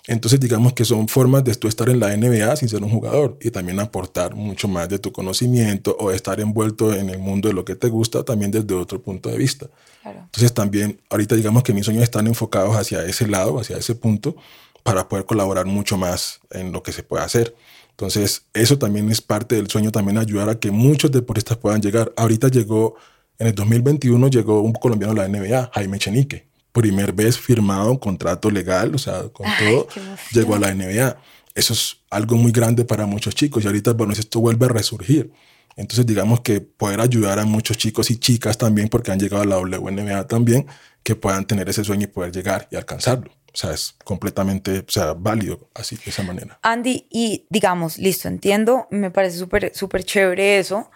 Entonces, 0.07 0.39
digamos 0.39 0.73
que 0.73 0.85
son 0.85 1.07
formas 1.07 1.43
de 1.43 1.55
tú 1.55 1.67
estar 1.67 1.89
en 1.89 1.99
la 1.99 2.15
NBA 2.15 2.55
sin 2.57 2.69
ser 2.69 2.83
un 2.83 2.91
jugador 2.91 3.37
y 3.41 3.49
también 3.49 3.79
aportar 3.79 4.35
mucho 4.35 4.67
más 4.67 4.87
de 4.87 4.99
tu 4.99 5.11
conocimiento 5.11 5.95
o 5.99 6.11
estar 6.11 6.39
envuelto 6.39 6.93
en 6.93 7.09
el 7.09 7.17
mundo 7.17 7.47
de 7.47 7.55
lo 7.55 7.65
que 7.65 7.75
te 7.75 7.89
gusta 7.89 8.23
también 8.23 8.51
desde 8.51 8.75
otro 8.75 9.01
punto 9.01 9.29
de 9.29 9.37
vista. 9.37 9.67
Entonces, 10.03 10.53
también 10.53 11.01
ahorita 11.09 11.35
digamos 11.35 11.63
que 11.63 11.73
mis 11.73 11.85
sueños 11.85 12.03
están 12.03 12.27
enfocados 12.27 12.75
hacia 12.75 13.03
ese 13.03 13.27
lado, 13.27 13.59
hacia 13.59 13.77
ese 13.77 13.95
punto, 13.95 14.35
para 14.83 15.09
poder 15.09 15.25
colaborar 15.25 15.65
mucho 15.65 15.97
más 15.97 16.39
en 16.51 16.71
lo 16.71 16.83
que 16.83 16.91
se 16.91 17.01
puede 17.01 17.23
hacer. 17.23 17.55
Entonces, 17.95 18.43
eso 18.53 18.77
también 18.77 19.09
es 19.09 19.21
parte 19.21 19.55
del 19.55 19.69
sueño, 19.69 19.89
también 19.89 20.17
ayudar 20.17 20.49
a 20.49 20.59
que 20.59 20.69
muchos 20.69 21.11
deportistas 21.11 21.57
puedan 21.57 21.81
llegar. 21.81 22.11
Ahorita 22.17 22.49
llegó, 22.49 22.95
en 23.39 23.47
el 23.47 23.55
2021 23.55 24.27
llegó 24.27 24.59
un 24.59 24.73
colombiano 24.73 25.13
a 25.13 25.25
la 25.25 25.29
NBA, 25.29 25.71
Jaime 25.73 25.97
Chenique. 25.97 26.45
Primer 26.73 27.13
vez 27.13 27.37
firmado 27.37 27.91
un 27.91 27.97
contrato 27.97 28.51
legal, 28.51 28.93
o 28.93 28.97
sea, 28.97 29.29
con 29.29 29.47
todo, 29.57 29.87
llegó 30.33 30.55
a 30.55 30.59
la 30.59 30.75
NBA. 30.75 31.17
Eso 31.53 31.71
es 31.71 31.95
algo 32.09 32.35
muy 32.35 32.51
grande 32.51 32.83
para 32.83 33.05
muchos 33.05 33.33
chicos 33.33 33.63
y 33.63 33.67
ahorita, 33.67 33.93
bueno, 33.93 34.11
esto 34.11 34.41
vuelve 34.41 34.65
a 34.65 34.69
resurgir. 34.69 35.31
Entonces, 35.77 36.05
digamos 36.05 36.41
que 36.41 36.59
poder 36.59 36.99
ayudar 36.99 37.39
a 37.39 37.45
muchos 37.45 37.77
chicos 37.77 38.11
y 38.11 38.17
chicas 38.17 38.57
también, 38.57 38.89
porque 38.89 39.13
han 39.13 39.19
llegado 39.19 39.43
a 39.43 39.45
la 39.45 39.57
WNBA 39.57 40.27
también, 40.27 40.67
que 41.01 41.15
puedan 41.15 41.45
tener 41.45 41.69
ese 41.69 41.85
sueño 41.85 42.03
y 42.03 42.07
poder 42.07 42.33
llegar 42.33 42.67
y 42.71 42.75
alcanzarlo. 42.75 43.31
O 43.55 43.57
sea, 43.57 43.71
es 43.71 43.95
completamente 44.03 44.79
o 44.79 44.91
sea, 44.91 45.13
válido 45.13 45.69
así, 45.73 45.95
de 45.95 46.11
esa 46.11 46.23
manera. 46.23 46.59
Andy, 46.61 47.07
y 47.09 47.47
digamos, 47.49 47.97
listo, 47.97 48.27
entiendo, 48.27 48.85
me 48.91 49.11
parece 49.11 49.37
súper, 49.37 49.73
súper 49.73 50.03
chévere 50.03 50.59
eso. 50.59 50.91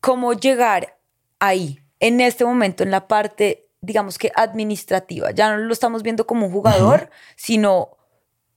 ¿Cómo 0.00 0.32
llegar 0.32 0.98
ahí, 1.38 1.78
en 2.00 2.20
este 2.20 2.44
momento, 2.44 2.82
en 2.82 2.90
la 2.90 3.06
parte, 3.06 3.68
digamos 3.80 4.18
que 4.18 4.32
administrativa? 4.34 5.30
Ya 5.30 5.52
no 5.52 5.58
lo 5.58 5.72
estamos 5.72 6.02
viendo 6.02 6.26
como 6.26 6.46
un 6.46 6.52
jugador, 6.52 7.08
sino 7.36 7.96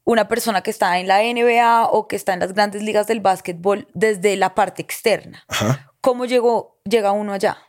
una 0.06 0.28
persona 0.28 0.64
que 0.64 0.72
está 0.72 0.98
en 0.98 1.08
la 1.08 1.22
NBA 1.22 1.90
o 1.92 2.08
que 2.08 2.16
está 2.16 2.34
en 2.34 2.40
las 2.40 2.54
grandes 2.54 2.82
ligas 2.82 3.06
del 3.06 3.20
básquetbol 3.20 3.88
desde 3.94 4.38
la 4.38 4.56
parte 4.56 4.82
externa. 4.82 5.46
¿Cómo 6.02 6.26
llegó, 6.26 6.80
llega 6.84 7.12
uno 7.12 7.34
allá? 7.34 7.60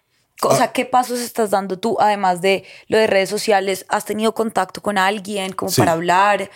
O 0.42 0.54
sea, 0.54 0.72
¿qué 0.72 0.84
pasos 0.84 1.20
estás 1.20 1.50
dando 1.50 1.78
tú, 1.78 1.96
además 1.98 2.40
de 2.42 2.64
lo 2.88 2.98
de 2.98 3.06
redes 3.06 3.28
sociales? 3.28 3.86
¿Has 3.88 4.04
tenido 4.04 4.34
contacto 4.34 4.82
con 4.82 4.98
alguien 4.98 5.52
como 5.52 5.72
para 5.72 5.92
hablar? 5.92 6.50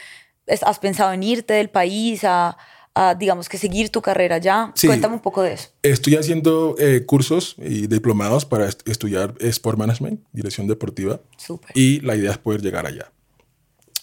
¿Has 0.47 0.79
pensado 0.79 1.13
en 1.13 1.23
irte 1.23 1.55
del 1.55 1.71
país 1.71 2.23
a, 2.25 2.57
digamos 3.19 3.49
que 3.49 3.57
seguir 3.57 3.91
tu 3.91 4.03
carrera 4.03 4.39
ya? 4.39 4.75
Cuéntame 4.85 5.15
un 5.15 5.23
poco 5.23 5.43
de 5.43 5.55
eso. 5.55 5.69
Estoy 5.83 6.17
haciendo 6.17 6.75
eh, 6.79 7.05
cursos 7.07 7.57
y 7.59 7.87
diplomados 7.87 8.45
para 8.45 8.69
estudiar 8.69 9.35
Sport 9.41 9.79
Management, 9.79 10.21
dirección 10.33 10.67
deportiva. 10.67 11.21
Súper. 11.37 11.71
Y 11.75 12.01
la 12.01 12.17
idea 12.17 12.33
es 12.33 12.39
poder 12.39 12.61
llegar 12.61 12.87
allá. 12.87 13.11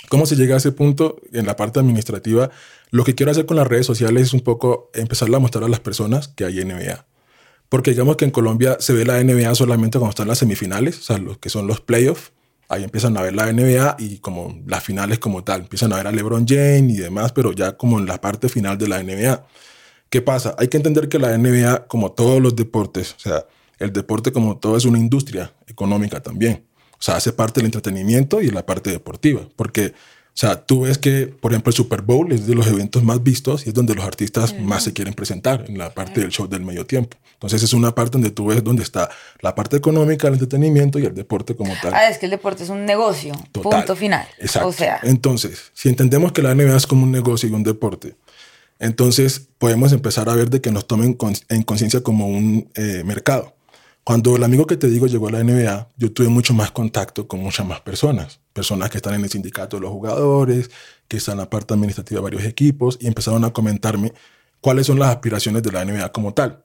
¿Cómo 0.09 0.25
se 0.25 0.35
llega 0.35 0.55
a 0.55 0.57
ese 0.57 0.71
punto? 0.71 1.17
En 1.33 1.45
la 1.45 1.55
parte 1.55 1.79
administrativa, 1.79 2.49
lo 2.91 3.03
que 3.03 3.13
quiero 3.13 3.31
hacer 3.31 3.45
con 3.45 3.57
las 3.57 3.67
redes 3.67 3.85
sociales 3.85 4.23
es 4.23 4.33
un 4.33 4.39
poco 4.41 4.89
empezar 4.93 5.33
a 5.33 5.39
mostrar 5.39 5.65
a 5.65 5.67
las 5.67 5.81
personas 5.81 6.29
que 6.29 6.45
hay 6.45 6.63
NBA. 6.63 7.05
Porque 7.69 7.91
digamos 7.91 8.17
que 8.17 8.25
en 8.25 8.31
Colombia 8.31 8.77
se 8.79 8.93
ve 8.93 9.05
la 9.05 9.21
NBA 9.21 9.53
solamente 9.55 9.97
cuando 9.97 10.11
están 10.11 10.27
las 10.27 10.37
semifinales, 10.37 10.99
o 10.99 11.01
sea, 11.01 11.17
los 11.17 11.37
que 11.37 11.49
son 11.49 11.67
los 11.67 11.81
playoffs. 11.81 12.31
Ahí 12.69 12.83
empiezan 12.83 13.15
a 13.17 13.21
ver 13.21 13.33
la 13.33 13.51
NBA 13.51 13.95
y 13.99 14.17
como 14.17 14.61
las 14.65 14.83
finales 14.83 15.19
como 15.19 15.43
tal. 15.43 15.61
Empiezan 15.61 15.93
a 15.93 15.97
ver 15.97 16.07
a 16.07 16.11
LeBron 16.11 16.45
James 16.47 16.93
y 16.93 16.97
demás, 16.97 17.31
pero 17.31 17.53
ya 17.53 17.77
como 17.77 17.99
en 17.99 18.05
la 18.05 18.19
parte 18.19 18.49
final 18.49 18.77
de 18.77 18.87
la 18.87 19.01
NBA. 19.01 19.45
¿Qué 20.09 20.21
pasa? 20.21 20.55
Hay 20.57 20.67
que 20.67 20.77
entender 20.77 21.09
que 21.09 21.19
la 21.19 21.37
NBA, 21.37 21.87
como 21.87 22.11
todos 22.11 22.41
los 22.41 22.55
deportes, 22.55 23.13
o 23.13 23.19
sea, 23.19 23.45
el 23.79 23.93
deporte 23.93 24.31
como 24.31 24.57
todo 24.57 24.75
es 24.77 24.85
una 24.85 24.97
industria 24.97 25.53
económica 25.67 26.21
también. 26.21 26.65
O 26.93 27.01
sea, 27.01 27.17
hace 27.17 27.31
parte 27.31 27.59
del 27.59 27.65
entretenimiento 27.65 28.41
y 28.41 28.49
la 28.49 28.65
parte 28.65 28.89
deportiva. 28.89 29.47
Porque 29.55 29.93
o 30.37 30.39
sea, 30.39 30.63
tú 30.63 30.81
ves 30.81 30.99
que, 30.99 31.25
por 31.25 31.51
ejemplo, 31.51 31.71
el 31.71 31.75
Super 31.75 32.03
Bowl 32.03 32.31
es 32.31 32.45
de 32.45 32.53
los 32.53 32.67
eventos 32.67 33.01
más 33.01 33.23
vistos 33.23 33.65
y 33.65 33.69
es 33.69 33.73
donde 33.73 33.95
los 33.95 34.05
artistas 34.05 34.53
más 34.59 34.83
se 34.83 34.93
quieren 34.93 35.15
presentar, 35.15 35.65
en 35.67 35.79
la 35.79 35.91
parte 35.95 36.21
del 36.21 36.29
show 36.29 36.47
del 36.47 36.63
medio 36.63 36.85
tiempo. 36.85 37.17
Entonces 37.33 37.63
es 37.63 37.73
una 37.73 37.95
parte 37.95 38.11
donde 38.11 38.29
tú 38.29 38.45
ves 38.45 38.63
donde 38.63 38.83
está 38.83 39.09
la 39.41 39.55
parte 39.55 39.77
económica, 39.77 40.27
el 40.27 40.35
entretenimiento 40.35 40.99
y 40.99 41.05
el 41.05 41.15
deporte 41.15 41.55
como 41.55 41.73
tal. 41.81 41.91
Ah, 41.95 42.07
es 42.07 42.19
que 42.19 42.27
el 42.27 42.29
deporte 42.29 42.63
es 42.63 42.69
un 42.69 42.85
negocio, 42.85 43.33
punto 43.51 43.95
final. 43.95 44.27
Exacto. 44.37 44.67
O 44.67 44.73
sea. 44.73 44.99
Entonces, 45.01 45.71
si 45.73 45.89
entendemos 45.89 46.33
que 46.33 46.43
la 46.43 46.53
NBA 46.53 46.77
es 46.77 46.85
como 46.85 47.05
un 47.05 47.11
negocio 47.11 47.49
y 47.49 47.53
un 47.53 47.63
deporte, 47.63 48.13
entonces 48.77 49.49
podemos 49.57 49.91
empezar 49.91 50.29
a 50.29 50.35
ver 50.35 50.51
de 50.51 50.61
que 50.61 50.69
nos 50.69 50.85
tomen 50.85 51.17
en 51.49 51.63
conciencia 51.63 52.01
como 52.01 52.27
un 52.27 52.69
eh, 52.75 53.01
mercado. 53.03 53.55
Cuando 54.03 54.35
el 54.35 54.43
amigo 54.43 54.67
que 54.67 54.77
te 54.77 54.87
digo 54.87 55.07
llegó 55.07 55.29
a 55.29 55.31
la 55.31 55.43
NBA, 55.43 55.89
yo 55.97 56.13
tuve 56.13 56.29
mucho 56.29 56.53
más 56.53 56.69
contacto 56.69 57.27
con 57.27 57.39
muchas 57.41 57.65
más 57.65 57.81
personas. 57.81 58.39
Personas 58.57 58.89
que 58.89 58.97
están 58.97 59.13
en 59.13 59.23
el 59.23 59.29
sindicato 59.29 59.77
de 59.77 59.81
los 59.81 59.91
jugadores, 59.91 60.71
que 61.07 61.17
están 61.17 61.33
en 61.33 61.41
la 61.41 61.49
parte 61.51 61.75
administrativa 61.75 62.17
de 62.17 62.23
varios 62.23 62.43
equipos, 62.43 62.97
y 62.99 63.05
empezaron 63.05 63.45
a 63.45 63.53
comentarme 63.53 64.13
cuáles 64.61 64.87
son 64.87 64.97
las 64.97 65.09
aspiraciones 65.09 65.61
de 65.61 65.71
la 65.71 65.85
NBA 65.85 66.11
como 66.11 66.33
tal. 66.33 66.63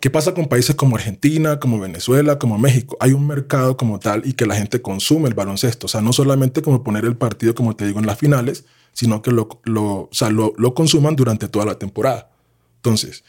¿Qué 0.00 0.08
pasa 0.08 0.32
con 0.32 0.46
países 0.46 0.74
como 0.74 0.96
Argentina, 0.96 1.60
como 1.60 1.78
Venezuela, 1.78 2.38
como 2.38 2.56
México? 2.56 2.96
Hay 2.98 3.12
un 3.12 3.26
mercado 3.26 3.76
como 3.76 3.98
tal 3.98 4.22
y 4.24 4.32
que 4.32 4.46
la 4.46 4.54
gente 4.54 4.80
consume 4.80 5.28
el 5.28 5.34
baloncesto. 5.34 5.84
O 5.84 5.88
sea, 5.90 6.00
no 6.00 6.14
solamente 6.14 6.62
como 6.62 6.82
poner 6.82 7.04
el 7.04 7.18
partido, 7.18 7.54
como 7.54 7.76
te 7.76 7.84
digo, 7.84 7.98
en 7.98 8.06
las 8.06 8.16
finales, 8.16 8.64
sino 8.94 9.20
que 9.20 9.30
lo, 9.30 9.60
lo, 9.64 10.08
lo, 10.30 10.54
lo 10.56 10.74
consuman 10.74 11.14
durante 11.14 11.46
toda 11.46 11.66
la 11.66 11.78
temporada. 11.78 12.30
Entonces, 12.76 13.22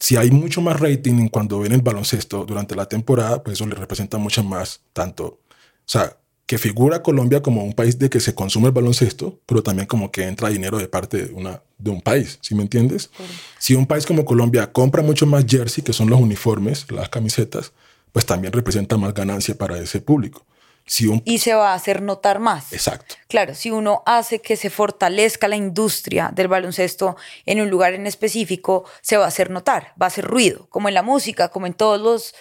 si 0.00 0.16
hay 0.16 0.32
mucho 0.32 0.62
más 0.62 0.80
rating 0.80 1.28
cuando 1.28 1.60
ven 1.60 1.70
el 1.70 1.82
baloncesto 1.82 2.44
durante 2.44 2.74
la 2.74 2.86
temporada, 2.86 3.40
pues 3.44 3.58
eso 3.58 3.68
le 3.68 3.76
representa 3.76 4.18
mucho 4.18 4.42
más, 4.42 4.80
tanto, 4.92 5.24
o 5.26 5.38
sea, 5.86 6.16
que 6.50 6.58
figura 6.58 7.00
Colombia 7.00 7.42
como 7.42 7.62
un 7.62 7.74
país 7.74 7.96
de 7.96 8.10
que 8.10 8.18
se 8.18 8.34
consume 8.34 8.66
el 8.66 8.72
baloncesto, 8.72 9.38
pero 9.46 9.62
también 9.62 9.86
como 9.86 10.10
que 10.10 10.24
entra 10.24 10.48
dinero 10.48 10.78
de 10.78 10.88
parte 10.88 11.26
de, 11.26 11.32
una, 11.32 11.62
de 11.78 11.90
un 11.90 12.00
país, 12.00 12.40
¿sí 12.42 12.56
me 12.56 12.62
entiendes? 12.62 13.08
Si 13.60 13.76
un 13.76 13.86
país 13.86 14.04
como 14.04 14.24
Colombia 14.24 14.72
compra 14.72 15.00
mucho 15.00 15.26
más 15.26 15.44
jersey, 15.46 15.84
que 15.84 15.92
son 15.92 16.10
los 16.10 16.20
uniformes, 16.20 16.90
las 16.90 17.08
camisetas, 17.08 17.72
pues 18.10 18.26
también 18.26 18.52
representa 18.52 18.96
más 18.96 19.14
ganancia 19.14 19.54
para 19.54 19.78
ese 19.78 20.00
público 20.00 20.44
y 21.24 21.38
se 21.38 21.54
va 21.54 21.72
a 21.72 21.74
hacer 21.74 22.02
notar 22.02 22.40
más. 22.40 22.72
Exacto. 22.72 23.14
Claro, 23.28 23.54
si 23.54 23.70
uno 23.70 24.02
hace 24.06 24.40
que 24.40 24.56
se 24.56 24.70
fortalezca 24.70 25.46
la 25.46 25.56
industria 25.56 26.30
del 26.34 26.48
baloncesto 26.48 27.16
en 27.46 27.60
un 27.60 27.70
lugar 27.70 27.94
en 27.94 28.06
específico, 28.06 28.84
se 29.00 29.16
va 29.16 29.24
a 29.24 29.28
hacer 29.28 29.50
notar, 29.50 29.94
va 30.00 30.06
a 30.06 30.08
hacer 30.08 30.24
ruido, 30.24 30.66
como 30.68 30.88
en 30.88 30.94
la 30.94 31.02
música, 31.02 31.48
como 31.48 31.66
en 31.66 31.74
todos 31.74 32.00
los, 32.00 32.34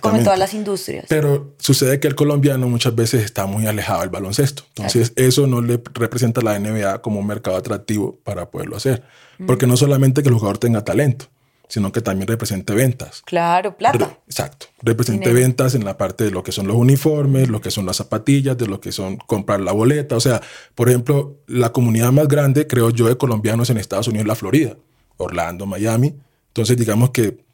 como 0.00 0.16
en 0.16 0.24
todas 0.24 0.38
las 0.38 0.54
industrias. 0.54 1.06
Pero 1.08 1.54
sucede 1.58 1.98
que 1.98 2.06
el 2.06 2.14
colombiano 2.14 2.68
muchas 2.68 2.94
veces 2.94 3.24
está 3.24 3.46
muy 3.46 3.66
alejado 3.66 4.00
del 4.00 4.10
baloncesto, 4.10 4.64
entonces 4.68 5.12
eso 5.16 5.46
no 5.46 5.60
le 5.60 5.80
representa 5.94 6.40
a 6.40 6.44
la 6.44 6.58
NBA 6.58 7.02
como 7.02 7.18
un 7.18 7.26
mercado 7.26 7.56
atractivo 7.56 8.20
para 8.22 8.50
poderlo 8.50 8.76
hacer, 8.76 9.02
porque 9.46 9.66
no 9.66 9.76
solamente 9.76 10.22
que 10.22 10.28
el 10.28 10.34
jugador 10.34 10.58
tenga 10.58 10.84
talento, 10.84 11.26
sino 11.68 11.92
que 11.92 12.00
también 12.00 12.26
represente 12.28 12.74
ventas. 12.74 13.22
Claro, 13.24 13.76
plata. 13.76 14.18
exacto. 14.26 14.66
Represente 14.82 15.32
ventas 15.32 15.74
en 15.74 15.84
la 15.84 15.96
parte 15.98 16.24
de 16.24 16.30
lo 16.30 16.42
que 16.42 16.52
son 16.52 16.66
los 16.66 16.76
uniformes, 16.76 17.48
lo 17.48 17.60
que 17.60 17.70
son 17.70 17.86
las 17.86 17.96
zapatillas, 17.96 18.56
de 18.56 18.66
lo 18.66 18.80
que 18.80 18.92
son 18.92 19.16
comprar 19.16 19.60
la 19.60 19.72
boleta. 19.72 20.16
O 20.16 20.20
sea, 20.20 20.40
por 20.74 20.88
ejemplo, 20.88 21.36
la 21.46 21.72
comunidad 21.72 22.10
más 22.12 22.28
grande, 22.28 22.66
creo 22.66 22.90
yo, 22.90 23.08
de 23.08 23.16
colombianos 23.16 23.70
en 23.70 23.78
Estados 23.78 24.08
Unidos 24.08 24.24
es 24.24 24.28
la 24.28 24.34
Florida, 24.34 24.76
Orlando, 25.18 25.66
Miami. 25.66 26.14
Entonces, 26.48 26.76
digamos 26.76 27.10
que 27.10 27.46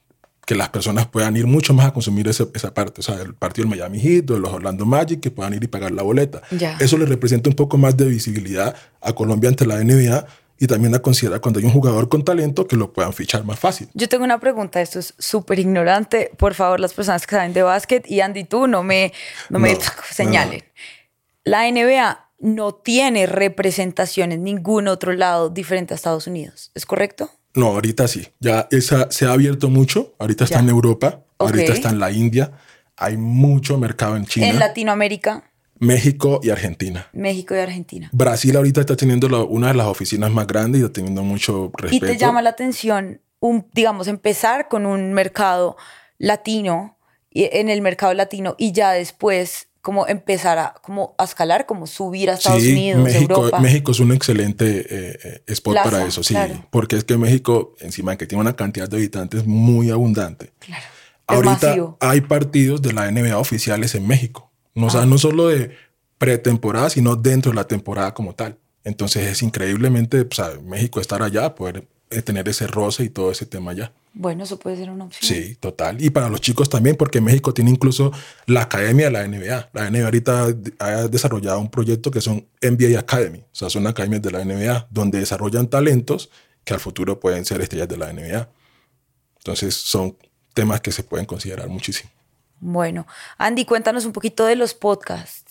que 0.47 0.55
las 0.55 0.69
personas 0.69 1.07
puedan 1.07 1.37
ir 1.37 1.47
mucho 1.47 1.73
más 1.73 1.87
a 1.87 1.93
consumir 1.93 2.29
esa, 2.29 2.47
esa 2.55 2.75
parte, 2.75 3.01
o 3.01 3.03
sea, 3.03 3.21
el 3.21 3.35
partido 3.35 3.67
del 3.67 3.79
Miami 3.79 3.99
Heat 3.99 4.31
o 4.31 4.35
de 4.35 4.41
los 4.41 4.53
Orlando 4.53 4.85
Magic, 4.85 5.21
que 5.21 5.31
puedan 5.31 5.55
ir 5.55 5.65
y 5.65 5.69
pagar 5.69 5.93
la 5.93 6.03
boleta. 6.03 6.43
Ya. 6.51 6.77
Eso 6.81 6.99
le 6.99 7.07
representa 7.07 7.49
un 7.49 7.57
poco 7.57 7.79
más 7.79 7.97
de 7.97 8.07
visibilidad 8.07 8.77
a 9.01 9.13
Colombia 9.15 9.49
ante 9.49 9.67
la 9.67 9.83
NBA 9.83 10.27
y 10.59 10.67
también 10.67 10.95
a 10.95 11.01
considerar 11.01 11.41
cuando 11.41 11.59
hay 11.61 11.67
un 11.67 11.73
jugador 11.73 12.09
con 12.09 12.25
talento 12.25 12.67
que 12.67 12.77
lo 12.77 12.93
puedan 12.93 13.13
fichar 13.13 13.45
más 13.45 13.59
fácil. 13.59 13.89
Yo 13.95 14.09
tengo 14.09 14.25
una 14.25 14.39
pregunta, 14.39 14.81
esto 14.81 14.99
es 14.99 15.15
súper 15.19 15.59
ignorante. 15.59 16.31
Por 16.37 16.55
favor, 16.55 16.81
las 16.81 16.95
personas 16.95 17.27
que 17.27 17.35
saben 17.37 17.53
de 17.53 17.63
básquet 17.63 18.09
y 18.11 18.21
Andy, 18.21 18.45
tú 18.45 18.67
no 18.67 18.83
me, 18.83 19.13
no 19.51 19.59
me 19.59 19.73
No, 19.75 19.81
señalen. 20.11 20.63
La 21.45 21.71
NBA 21.71 22.31
no 22.39 22.75
tiene 22.75 23.27
representación 23.27 24.33
en 24.33 24.45
ningún 24.45 24.89
otro 24.89 25.13
lado 25.13 25.51
diferente 25.51 25.95
a 25.95 25.97
Estados 25.97 26.27
Unidos, 26.27 26.71
¿es 26.75 26.87
correcto? 26.87 27.31
No, 27.55 27.67
ahorita 27.69 28.09
sí. 28.09 28.29
Ya 28.41 28.67
esa 28.71 29.11
se 29.11 29.27
ha 29.27 29.33
abierto 29.33 29.71
mucho. 29.71 30.15
Ahorita 30.19 30.45
está 30.45 30.59
en 30.59 30.69
Europa, 30.69 31.21
ahorita 31.39 31.71
Ok. 31.73 31.77
está 31.77 31.91
en 31.91 32.01
la 32.01 32.11
India. 32.11 32.53
Hay 32.97 33.17
mucho 33.17 33.79
mercado 33.79 34.17
en 34.17 34.27
China, 34.27 34.49
En 34.49 34.59
Latinoamérica, 34.59 35.51
México 35.85 36.41
y 36.43 36.51
Argentina. 36.51 37.09
México 37.13 37.55
y 37.55 37.59
Argentina. 37.59 38.09
Brasil 38.13 38.57
ahorita 38.57 38.81
está 38.81 38.97
teniendo 38.97 39.47
una 39.47 39.69
de 39.69 39.75
las 39.75 39.87
oficinas 39.87 40.31
más 40.31 40.47
grandes 40.47 40.81
y 40.81 40.85
está 40.85 40.95
teniendo 40.95 41.23
mucho 41.23 41.71
Y 41.79 41.83
respeto. 41.83 42.07
te 42.07 42.17
llama 42.19 42.43
la 42.43 42.51
atención, 42.51 43.21
un, 43.41 43.67
digamos, 43.73 44.09
empezar 44.09 44.69
con 44.69 44.87
un 44.87 45.13
mercado 45.13 45.77
latino, 46.19 46.97
y- 47.31 47.49
en 47.53 47.69
el 47.69 47.83
mercado 47.83 48.15
latino, 48.15 48.55
y 48.59 48.73
ya 48.73 48.93
después 48.93 49.69
como 49.83 50.07
empezar 50.07 50.57
a, 50.57 50.75
como 50.81 51.15
a 51.19 51.25
escalar, 51.25 51.67
como 51.67 51.87
subir 51.87 52.31
a 52.31 52.35
Estados 52.35 52.63
sí, 52.63 52.73
Unidos, 52.73 53.03
México, 53.03 53.35
Europa. 53.35 53.61
México 53.61 53.93
es 53.93 54.01
un 54.01 54.13
excelente 54.13 54.79
eh, 54.89 55.19
eh, 55.23 55.43
spot 55.49 55.75
Plaza, 55.75 55.91
para 55.91 56.07
eso, 56.07 56.23
sí. 56.23 56.33
claro. 56.33 56.67
Porque 56.71 56.97
es 56.97 57.05
que 57.05 57.19
México, 57.19 57.75
encima 57.81 58.13
de 58.13 58.17
que 58.17 58.27
tiene 58.27 58.41
una 58.41 58.57
cantidad 58.57 58.89
de 58.89 58.97
habitantes 58.97 59.47
muy 59.47 59.91
abundante. 59.91 60.53
Claro. 60.59 60.85
Ahorita 61.27 61.77
hay 62.01 62.23
partidos 62.23 62.81
de 62.81 62.95
la 62.95 63.11
NBA 63.11 63.37
oficiales 63.39 63.95
en 63.95 64.07
México. 64.07 64.51
No, 64.75 64.87
o 64.87 64.91
sea, 64.91 65.03
Ah. 65.03 65.07
no 65.07 65.19
solo 65.19 65.49
de 65.49 65.71
pretemporada, 66.19 66.91
sino 66.91 67.17
dentro 67.17 67.53
de 67.53 67.57
la 67.57 67.65
temporada 67.67 68.15
como 68.15 68.35
tal. 68.35 68.59
Entonces 68.85 69.27
es 69.27 69.43
increíblemente, 69.43 70.21
o 70.21 70.35
sea, 70.35 70.53
México 70.63 71.01
estar 71.01 71.23
allá, 71.23 71.55
poder 71.55 71.87
eh, 72.11 72.23
tener 72.23 72.49
ese 72.49 72.67
roce 72.67 73.03
y 73.05 73.09
todo 73.09 73.31
ese 73.33 73.47
tema 73.47 73.73
allá. 73.73 73.93
Bueno, 74.13 74.45
eso 74.45 74.59
puede 74.59 74.77
ser 74.77 74.91
una 74.91 75.07
opción. 75.07 75.27
Sí, 75.29 75.57
total. 75.57 76.01
Y 76.01 76.11
para 76.11 76.29
los 76.29 76.41
chicos 76.41 76.69
también, 76.69 76.95
porque 76.97 77.21
México 77.21 77.53
tiene 77.53 77.71
incluso 77.71 78.13
la 78.47 78.63
academia 78.63 79.07
de 79.07 79.11
la 79.11 79.25
NBA. 79.27 79.71
La 79.73 79.91
NBA 79.91 80.05
ahorita 80.05 80.47
ha 80.79 81.09
desarrollado 81.09 81.59
un 81.59 81.71
proyecto 81.71 82.11
que 82.13 82.21
son 82.21 82.47
NBA 82.61 83.01
Academy. 83.01 83.39
O 83.41 83.45
sea, 83.55 83.71
son 83.71 83.87
academias 83.89 84.23
de 84.23 84.31
la 84.31 84.45
NBA 84.45 84.87
donde 84.91 85.19
desarrollan 85.19 85.67
talentos 85.67 86.31
que 86.63 86.75
al 86.75 86.81
futuro 86.81 87.19
pueden 87.19 87.45
ser 87.45 87.61
estrellas 87.61 87.89
de 87.89 87.97
la 87.97 88.13
NBA. 88.13 88.49
Entonces 89.39 89.75
son 89.75 90.17
temas 90.53 90.81
que 90.81 90.93
se 90.93 91.03
pueden 91.03 91.27
considerar 91.27 91.69
muchísimo. 91.69 92.11
Bueno, 92.67 93.07
Andy, 93.37 93.67
cuéntanos 93.67 94.07
un 94.07 94.13
poquito 94.13 94.47
de 94.47 94.57
los 94.57 94.73
podcasts, 94.73 95.45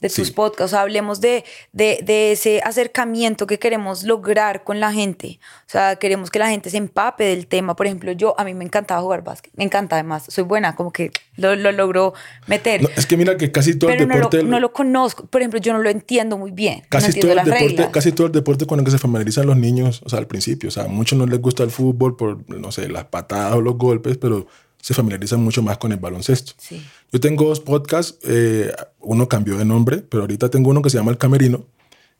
de 0.00 0.08
tus 0.08 0.28
Sí. 0.28 0.32
podcasts. 0.32 0.72
Hablemos 0.72 1.20
de, 1.20 1.44
de, 1.72 1.98
de 2.04 2.30
ese 2.32 2.60
acercamiento 2.64 3.46
que 3.48 3.58
queremos 3.58 4.04
lograr 4.04 4.62
con 4.62 4.78
la 4.78 4.92
gente. 4.92 5.40
O 5.66 5.70
sea, 5.70 5.96
queremos 5.96 6.30
que 6.30 6.38
la 6.38 6.48
gente 6.48 6.70
se 6.70 6.76
empape 6.76 7.24
del 7.24 7.48
tema. 7.48 7.74
Por 7.74 7.86
ejemplo, 7.86 8.12
yo, 8.12 8.38
a 8.38 8.44
mí 8.44 8.54
me 8.54 8.64
encantaba 8.64 9.02
jugar 9.02 9.24
básquet. 9.24 9.52
Me 9.56 9.64
encanta 9.64 9.96
además. 9.96 10.24
Soy 10.28 10.44
buena, 10.44 10.76
como 10.76 10.92
que 10.92 11.10
lo, 11.36 11.56
lo 11.56 11.72
logro 11.72 12.14
meter. 12.46 12.82
No, 12.82 12.88
es 12.96 13.04
que 13.04 13.16
mira 13.16 13.36
que 13.36 13.50
casi 13.50 13.74
todo 13.78 13.90
pero 13.90 14.04
el 14.04 14.08
no 14.08 14.14
lo, 14.14 14.20
deporte... 14.20 14.42
no 14.44 14.60
lo 14.60 14.72
conozco. 14.72 15.26
Por 15.26 15.40
ejemplo, 15.42 15.58
yo 15.58 15.72
no 15.72 15.80
lo 15.80 15.90
entiendo 15.90 16.38
muy 16.38 16.52
bien. 16.52 16.78
no 16.82 16.86
Casi 16.88 17.06
entiendo 17.06 17.32
todo, 17.34 17.40
el 17.40 17.44
deporte, 17.46 17.66
reglas. 17.68 17.90
casi 17.90 18.12
todo 18.12 18.26
el 18.28 18.32
deporte 18.32 18.66
con 18.66 18.78
el 18.78 18.84
que 18.84 18.92
se 18.92 18.98
familiarizan 18.98 19.44
los 19.44 19.56
niños, 19.56 20.02
o 20.04 20.08
sea, 20.08 20.20
al 20.20 20.28
principio, 20.28 20.68
o 20.68 20.72
sea, 20.72 20.84
a 20.84 20.88
muchos 20.88 21.18
no 21.18 21.26
les 21.26 21.40
gusta 21.42 21.64
el 21.64 21.70
fútbol 21.72 22.16
por, 22.16 22.48
no 22.48 22.70
sé, 22.72 22.88
las 22.88 23.04
patadas 23.06 23.54
o 23.56 23.60
los 23.60 23.76
golpes, 23.76 24.16
pero 24.18 24.46
se 24.80 24.94
familiarizan 24.94 25.42
mucho 25.42 25.62
más 25.62 25.78
con 25.78 25.92
el 25.92 25.98
baloncesto. 25.98 26.52
Sí. 26.58 26.82
Yo 27.12 27.20
tengo 27.20 27.48
dos 27.48 27.60
podcasts, 27.60 28.18
eh, 28.22 28.72
uno 29.00 29.28
cambió 29.28 29.56
de 29.58 29.64
nombre, 29.64 29.98
pero 29.98 30.22
ahorita 30.22 30.48
tengo 30.48 30.70
uno 30.70 30.82
que 30.82 30.90
se 30.90 30.98
llama 30.98 31.10
El 31.10 31.18
Camerino, 31.18 31.66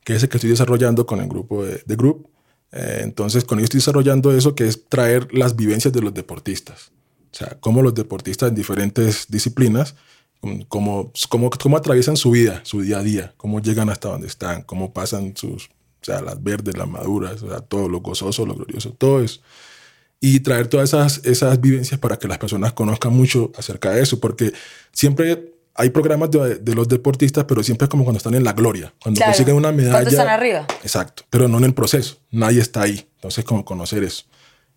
que 0.04 0.14
es 0.14 0.22
el 0.22 0.28
que 0.28 0.36
estoy 0.36 0.50
desarrollando 0.50 1.06
con 1.06 1.20
el 1.20 1.28
grupo 1.28 1.64
de, 1.64 1.82
de 1.84 1.96
Group. 1.96 2.28
Eh, 2.72 3.00
entonces, 3.02 3.44
con 3.44 3.58
ellos 3.58 3.66
estoy 3.66 3.78
desarrollando 3.78 4.32
eso, 4.32 4.54
que 4.54 4.66
es 4.66 4.88
traer 4.88 5.32
las 5.32 5.56
vivencias 5.56 5.92
de 5.92 6.00
los 6.02 6.14
deportistas. 6.14 6.92
O 7.32 7.36
sea, 7.36 7.56
cómo 7.60 7.82
los 7.82 7.94
deportistas 7.94 8.50
en 8.50 8.54
diferentes 8.54 9.26
disciplinas, 9.28 9.94
mm, 10.42 10.62
cómo, 10.68 11.12
cómo, 11.28 11.50
cómo 11.50 11.76
atraviesan 11.76 12.16
su 12.16 12.32
vida, 12.32 12.60
su 12.64 12.82
día 12.82 12.98
a 12.98 13.02
día, 13.02 13.34
cómo 13.36 13.60
llegan 13.60 13.88
hasta 13.88 14.08
donde 14.08 14.26
están, 14.26 14.62
cómo 14.62 14.92
pasan 14.92 15.36
sus, 15.36 15.66
o 15.66 16.04
sea, 16.04 16.20
las 16.20 16.42
verdes, 16.42 16.76
las 16.76 16.88
maduras, 16.88 17.42
o 17.42 17.48
sea, 17.48 17.60
todo 17.60 17.88
lo 17.88 18.00
gozoso, 18.00 18.46
lo 18.46 18.54
glorioso, 18.54 18.92
todo 18.92 19.22
eso 19.22 19.40
y 20.20 20.40
traer 20.40 20.68
todas 20.68 20.90
esas, 20.90 21.24
esas 21.24 21.60
vivencias 21.60 21.98
para 21.98 22.18
que 22.18 22.28
las 22.28 22.38
personas 22.38 22.72
conozcan 22.74 23.12
mucho 23.14 23.50
acerca 23.56 23.90
de 23.90 24.02
eso, 24.02 24.20
porque 24.20 24.52
siempre 24.92 25.52
hay 25.74 25.90
programas 25.90 26.30
de, 26.30 26.56
de 26.56 26.74
los 26.74 26.88
deportistas, 26.88 27.44
pero 27.44 27.62
siempre 27.62 27.86
es 27.86 27.88
como 27.88 28.04
cuando 28.04 28.18
están 28.18 28.34
en 28.34 28.44
la 28.44 28.52
gloria, 28.52 28.92
cuando 29.02 29.18
Claro, 29.18 29.32
consiguen 29.32 29.54
una 29.56 29.72
medalla. 29.72 29.92
cuando 29.92 30.10
están 30.10 30.28
arriba. 30.28 30.66
Exacto, 30.82 31.24
pero 31.30 31.48
no 31.48 31.58
en 31.58 31.64
el 31.64 31.74
proceso, 31.74 32.18
nadie 32.30 32.60
está 32.60 32.82
ahí, 32.82 33.08
entonces 33.16 33.44
como 33.44 33.64
conocer 33.64 34.04
eso. 34.04 34.24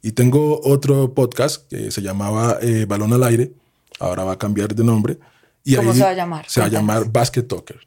Y 0.01 0.13
tengo 0.13 0.61
otro 0.63 1.13
podcast 1.13 1.67
que 1.69 1.91
se 1.91 2.01
llamaba 2.01 2.57
eh, 2.61 2.85
Balón 2.87 3.11
al 3.13 3.23
Aire, 3.23 3.51
ahora 3.99 4.23
va 4.23 4.33
a 4.33 4.37
cambiar 4.37 4.73
de 4.75 4.83
nombre. 4.83 5.17
Y 5.65 5.75
¿Cómo 5.75 5.91
ahí 5.91 5.97
se 5.97 6.03
va 6.03 6.09
a 6.09 6.13
llamar? 6.13 6.45
Se 6.49 6.59
va 6.59 6.65
a 6.67 6.69
llamar 6.69 7.09
Basket 7.11 7.43
Talker, 7.43 7.79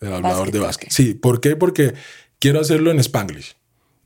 el 0.00 0.12
hablador 0.12 0.38
Basket 0.46 0.52
de 0.52 0.58
básquet. 0.60 0.90
Sí, 0.90 1.14
¿por 1.14 1.40
qué? 1.40 1.56
Porque 1.56 1.94
quiero 2.38 2.60
hacerlo 2.60 2.90
en 2.90 2.98
Spanglish. 3.00 3.56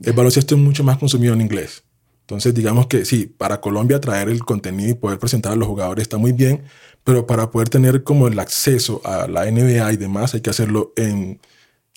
El 0.02 0.12
baloncesto 0.14 0.54
es 0.54 0.60
mucho 0.60 0.84
más 0.84 0.96
consumido 0.98 1.34
en 1.34 1.42
inglés. 1.42 1.82
Entonces, 2.30 2.54
digamos 2.54 2.86
que 2.86 3.04
sí, 3.04 3.26
para 3.26 3.60
Colombia 3.60 4.00
traer 4.00 4.28
el 4.28 4.44
contenido 4.44 4.90
y 4.90 4.94
poder 4.94 5.18
presentar 5.18 5.52
a 5.52 5.56
los 5.56 5.66
jugadores 5.66 6.02
está 6.02 6.16
muy 6.16 6.30
bien, 6.30 6.62
pero 7.02 7.26
para 7.26 7.50
poder 7.50 7.68
tener 7.68 8.04
como 8.04 8.28
el 8.28 8.38
acceso 8.38 9.00
a 9.04 9.26
la 9.26 9.50
NBA 9.50 9.94
y 9.94 9.96
demás 9.96 10.32
hay 10.34 10.40
que 10.40 10.50
hacerlo 10.50 10.92
en, 10.96 11.40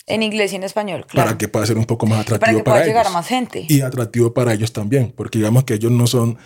En 0.06 0.24
inglés 0.24 0.52
y 0.52 0.56
en 0.56 0.64
español, 0.64 1.06
claro. 1.06 1.28
para 1.28 1.38
que 1.38 1.46
pueda 1.46 1.64
ser 1.66 1.78
un 1.78 1.84
poco 1.84 2.06
más 2.06 2.18
Y 2.18 2.22
atractivo 2.22 2.40
para 2.40 2.58
que 2.58 2.64
para 2.64 2.74
pueda 2.74 2.86
llegar 2.86 3.06
a 3.06 3.10
más 3.10 3.28
gente. 3.28 3.64
Y 3.68 3.82
atractivo 3.82 4.34
para 4.34 4.52
ellos 4.52 4.72
también, 4.72 5.12
porque 5.16 5.38
digamos 5.38 5.62
que 5.62 5.74
ellos 5.74 5.92
no 5.92 6.08
son 6.08 6.36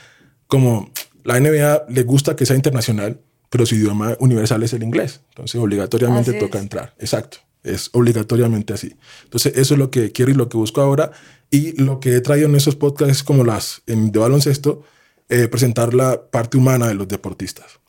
como 0.48 0.90
la 1.24 1.40
NBA 1.40 1.86
les 1.88 2.04
gusta 2.04 2.36
que 2.36 2.44
sea 2.44 2.56
internacional, 2.56 3.22
pero 3.48 3.64
su 3.64 3.74
idioma 3.74 4.16
universal 4.20 4.62
es 4.64 4.74
el 4.74 4.82
inglés. 4.82 5.22
Entonces, 5.30 5.58
obligatoriamente 5.58 6.32
Así 6.32 6.38
toca 6.38 6.58
es. 6.58 6.62
entrar. 6.62 6.94
Exacto. 6.98 7.38
Es 7.68 7.90
obligatoriamente 7.92 8.72
así. 8.72 8.94
Entonces, 9.24 9.52
eso 9.56 9.74
es 9.74 9.78
lo 9.78 9.90
que 9.90 10.12
quiero 10.12 10.30
y 10.30 10.34
lo 10.34 10.48
que 10.48 10.56
busco 10.56 10.80
ahora. 10.80 11.10
Y 11.50 11.72
lo 11.82 12.00
que 12.00 12.14
he 12.16 12.20
traído 12.20 12.46
en 12.48 12.54
esos 12.56 12.76
podcasts 12.76 13.22
como 13.22 13.44
las 13.44 13.82
en, 13.86 14.12
de 14.12 14.18
baloncesto, 14.18 14.82
eh, 15.28 15.48
presentar 15.48 15.94
la 15.94 16.22
parte 16.30 16.56
humana 16.58 16.88
de 16.88 16.94
los 16.94 17.08
deportistas. 17.08 17.80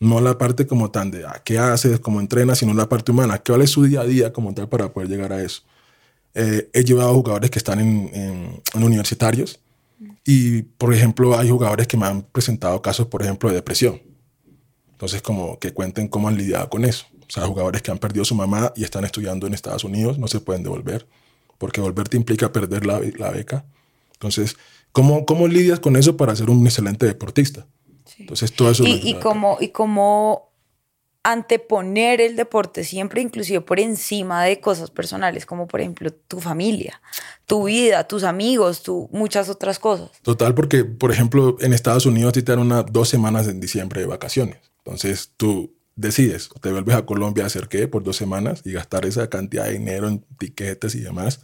No 0.00 0.20
la 0.20 0.36
parte 0.38 0.66
como 0.66 0.90
tan 0.90 1.10
de 1.10 1.24
ah, 1.24 1.40
qué 1.44 1.58
haces, 1.58 2.00
cómo 2.00 2.20
entrenas, 2.20 2.58
sino 2.58 2.74
la 2.74 2.88
parte 2.88 3.12
humana. 3.12 3.38
¿Qué 3.38 3.52
vale 3.52 3.66
su 3.66 3.84
día 3.84 4.00
a 4.00 4.04
día 4.04 4.32
como 4.32 4.52
tal 4.54 4.68
para 4.68 4.92
poder 4.92 5.08
llegar 5.08 5.32
a 5.32 5.42
eso? 5.42 5.62
Eh, 6.34 6.70
he 6.72 6.82
llevado 6.84 7.12
jugadores 7.14 7.50
que 7.50 7.58
están 7.58 7.78
en- 7.80 8.10
en 8.74 8.82
universitarios 8.82 9.60
y, 10.24 10.62
por 10.62 10.92
ejemplo, 10.94 11.38
hay 11.38 11.50
jugadores 11.50 11.86
que 11.86 11.96
me 11.96 12.06
han 12.06 12.22
presentado 12.22 12.80
casos, 12.82 13.06
por 13.06 13.22
ejemplo, 13.22 13.48
de 13.50 13.56
depresión. 13.56 14.00
Entonces, 14.92 15.20
como 15.22 15.58
que 15.58 15.72
cuenten 15.72 16.08
cómo 16.08 16.28
han 16.28 16.36
lidiado 16.36 16.68
con 16.70 16.84
eso. 16.84 17.06
O 17.32 17.34
sea, 17.34 17.46
jugadores 17.46 17.80
que 17.80 17.90
han 17.90 17.96
perdido 17.96 18.24
a 18.24 18.26
su 18.26 18.34
mamá 18.34 18.74
y 18.76 18.84
están 18.84 19.06
estudiando 19.06 19.46
en 19.46 19.54
Estados 19.54 19.84
Unidos, 19.84 20.18
no 20.18 20.28
se 20.28 20.40
pueden 20.40 20.62
devolver, 20.62 21.06
porque 21.56 21.80
volverte 21.80 22.18
implica 22.18 22.52
perder 22.52 22.84
la, 22.84 23.00
la 23.16 23.30
beca. 23.30 23.64
Entonces, 24.12 24.58
¿cómo, 24.92 25.24
¿cómo 25.24 25.48
lidias 25.48 25.80
con 25.80 25.96
eso 25.96 26.18
para 26.18 26.36
ser 26.36 26.50
un 26.50 26.62
excelente 26.66 27.06
deportista? 27.06 27.66
Entonces, 28.18 28.52
todo 28.52 28.70
eso... 28.70 28.84
y, 28.84 29.00
y 29.02 29.14
cómo, 29.14 29.56
y 29.62 29.68
cómo 29.68 30.52
anteponer 31.22 32.20
el 32.20 32.36
deporte 32.36 32.84
siempre, 32.84 33.22
inclusive 33.22 33.62
por 33.62 33.80
encima 33.80 34.44
de 34.44 34.60
cosas 34.60 34.90
personales, 34.90 35.46
como 35.46 35.66
por 35.66 35.80
ejemplo 35.80 36.12
tu 36.12 36.38
familia, 36.38 37.00
tu 37.46 37.64
vida, 37.64 38.06
tus 38.06 38.24
amigos, 38.24 38.82
tu, 38.82 39.08
muchas 39.10 39.48
otras 39.48 39.78
cosas. 39.78 40.10
Total, 40.20 40.54
porque, 40.54 40.84
por 40.84 41.10
ejemplo, 41.10 41.56
en 41.60 41.72
Estados 41.72 42.04
Unidos 42.04 42.34
te 42.34 42.42
dan 42.42 42.58
unas 42.58 42.84
dos 42.92 43.08
semanas 43.08 43.48
en 43.48 43.58
diciembre 43.58 44.02
de 44.02 44.06
vacaciones. 44.06 44.58
Entonces 44.84 45.32
tú 45.38 45.72
decides, 45.96 46.48
te 46.60 46.70
vuelves 46.70 46.94
a 46.94 47.06
Colombia 47.06 47.44
a 47.44 47.46
hacer 47.46 47.68
qué 47.68 47.88
por 47.88 48.02
dos 48.02 48.16
semanas 48.16 48.62
y 48.64 48.72
gastar 48.72 49.06
esa 49.06 49.28
cantidad 49.28 49.64
de 49.64 49.72
dinero 49.72 50.08
en 50.08 50.24
tiquetes 50.38 50.94
y 50.94 51.00
demás, 51.00 51.40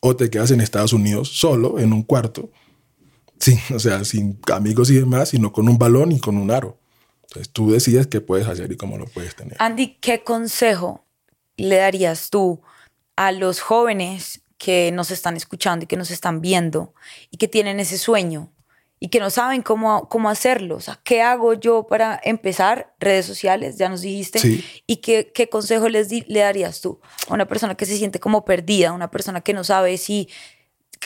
o 0.00 0.16
te 0.16 0.30
quedas 0.30 0.50
en 0.50 0.60
Estados 0.60 0.92
Unidos 0.92 1.28
solo 1.28 1.78
en 1.78 1.92
un 1.92 2.02
cuarto, 2.02 2.50
sin, 3.38 3.58
o 3.74 3.78
sea, 3.78 4.04
sin 4.04 4.38
amigos 4.52 4.90
y 4.90 4.94
demás, 4.94 5.30
sino 5.30 5.52
con 5.52 5.68
un 5.68 5.78
balón 5.78 6.12
y 6.12 6.20
con 6.20 6.36
un 6.36 6.50
aro. 6.50 6.78
Entonces 7.22 7.52
tú 7.52 7.70
decides 7.70 8.06
qué 8.08 8.20
puedes 8.20 8.48
hacer 8.48 8.72
y 8.72 8.76
cómo 8.76 8.98
lo 8.98 9.06
puedes 9.06 9.36
tener. 9.36 9.56
Andy, 9.60 9.98
¿qué 10.00 10.24
consejo 10.24 11.04
le 11.56 11.76
darías 11.76 12.30
tú 12.30 12.60
a 13.16 13.32
los 13.32 13.60
jóvenes 13.60 14.42
que 14.58 14.90
nos 14.92 15.10
están 15.10 15.36
escuchando 15.36 15.84
y 15.84 15.86
que 15.86 15.96
nos 15.96 16.10
están 16.10 16.40
viendo 16.40 16.92
y 17.30 17.36
que 17.36 17.48
tienen 17.48 17.80
ese 17.80 17.98
sueño 17.98 18.52
y 19.02 19.08
que 19.08 19.18
no 19.18 19.30
saben 19.30 19.62
cómo, 19.62 20.08
cómo 20.10 20.28
hacerlo? 20.28 20.76
O 20.76 20.80
sea, 20.80 21.00
¿qué 21.02 21.22
hago 21.22 21.54
yo 21.54 21.86
para 21.88 22.20
empezar? 22.22 22.94
Redes 23.00 23.24
sociales, 23.26 23.78
ya 23.78 23.88
nos 23.88 24.02
dijiste. 24.02 24.38
Sí. 24.38 24.62
¿Y 24.86 24.96
qué, 24.96 25.32
qué 25.34 25.48
consejo 25.48 25.88
les 25.88 26.10
di- 26.10 26.24
le 26.28 26.40
darías 26.40 26.80
tú 26.82 27.00
a 27.28 27.34
una 27.34 27.48
persona 27.48 27.74
que 27.74 27.86
se 27.86 27.96
siente 27.96 28.20
como 28.20 28.44
perdida, 28.44 28.92
una 28.92 29.10
persona 29.10 29.40
que 29.40 29.54
no 29.54 29.64
sabe 29.64 29.96
si, 29.96 30.28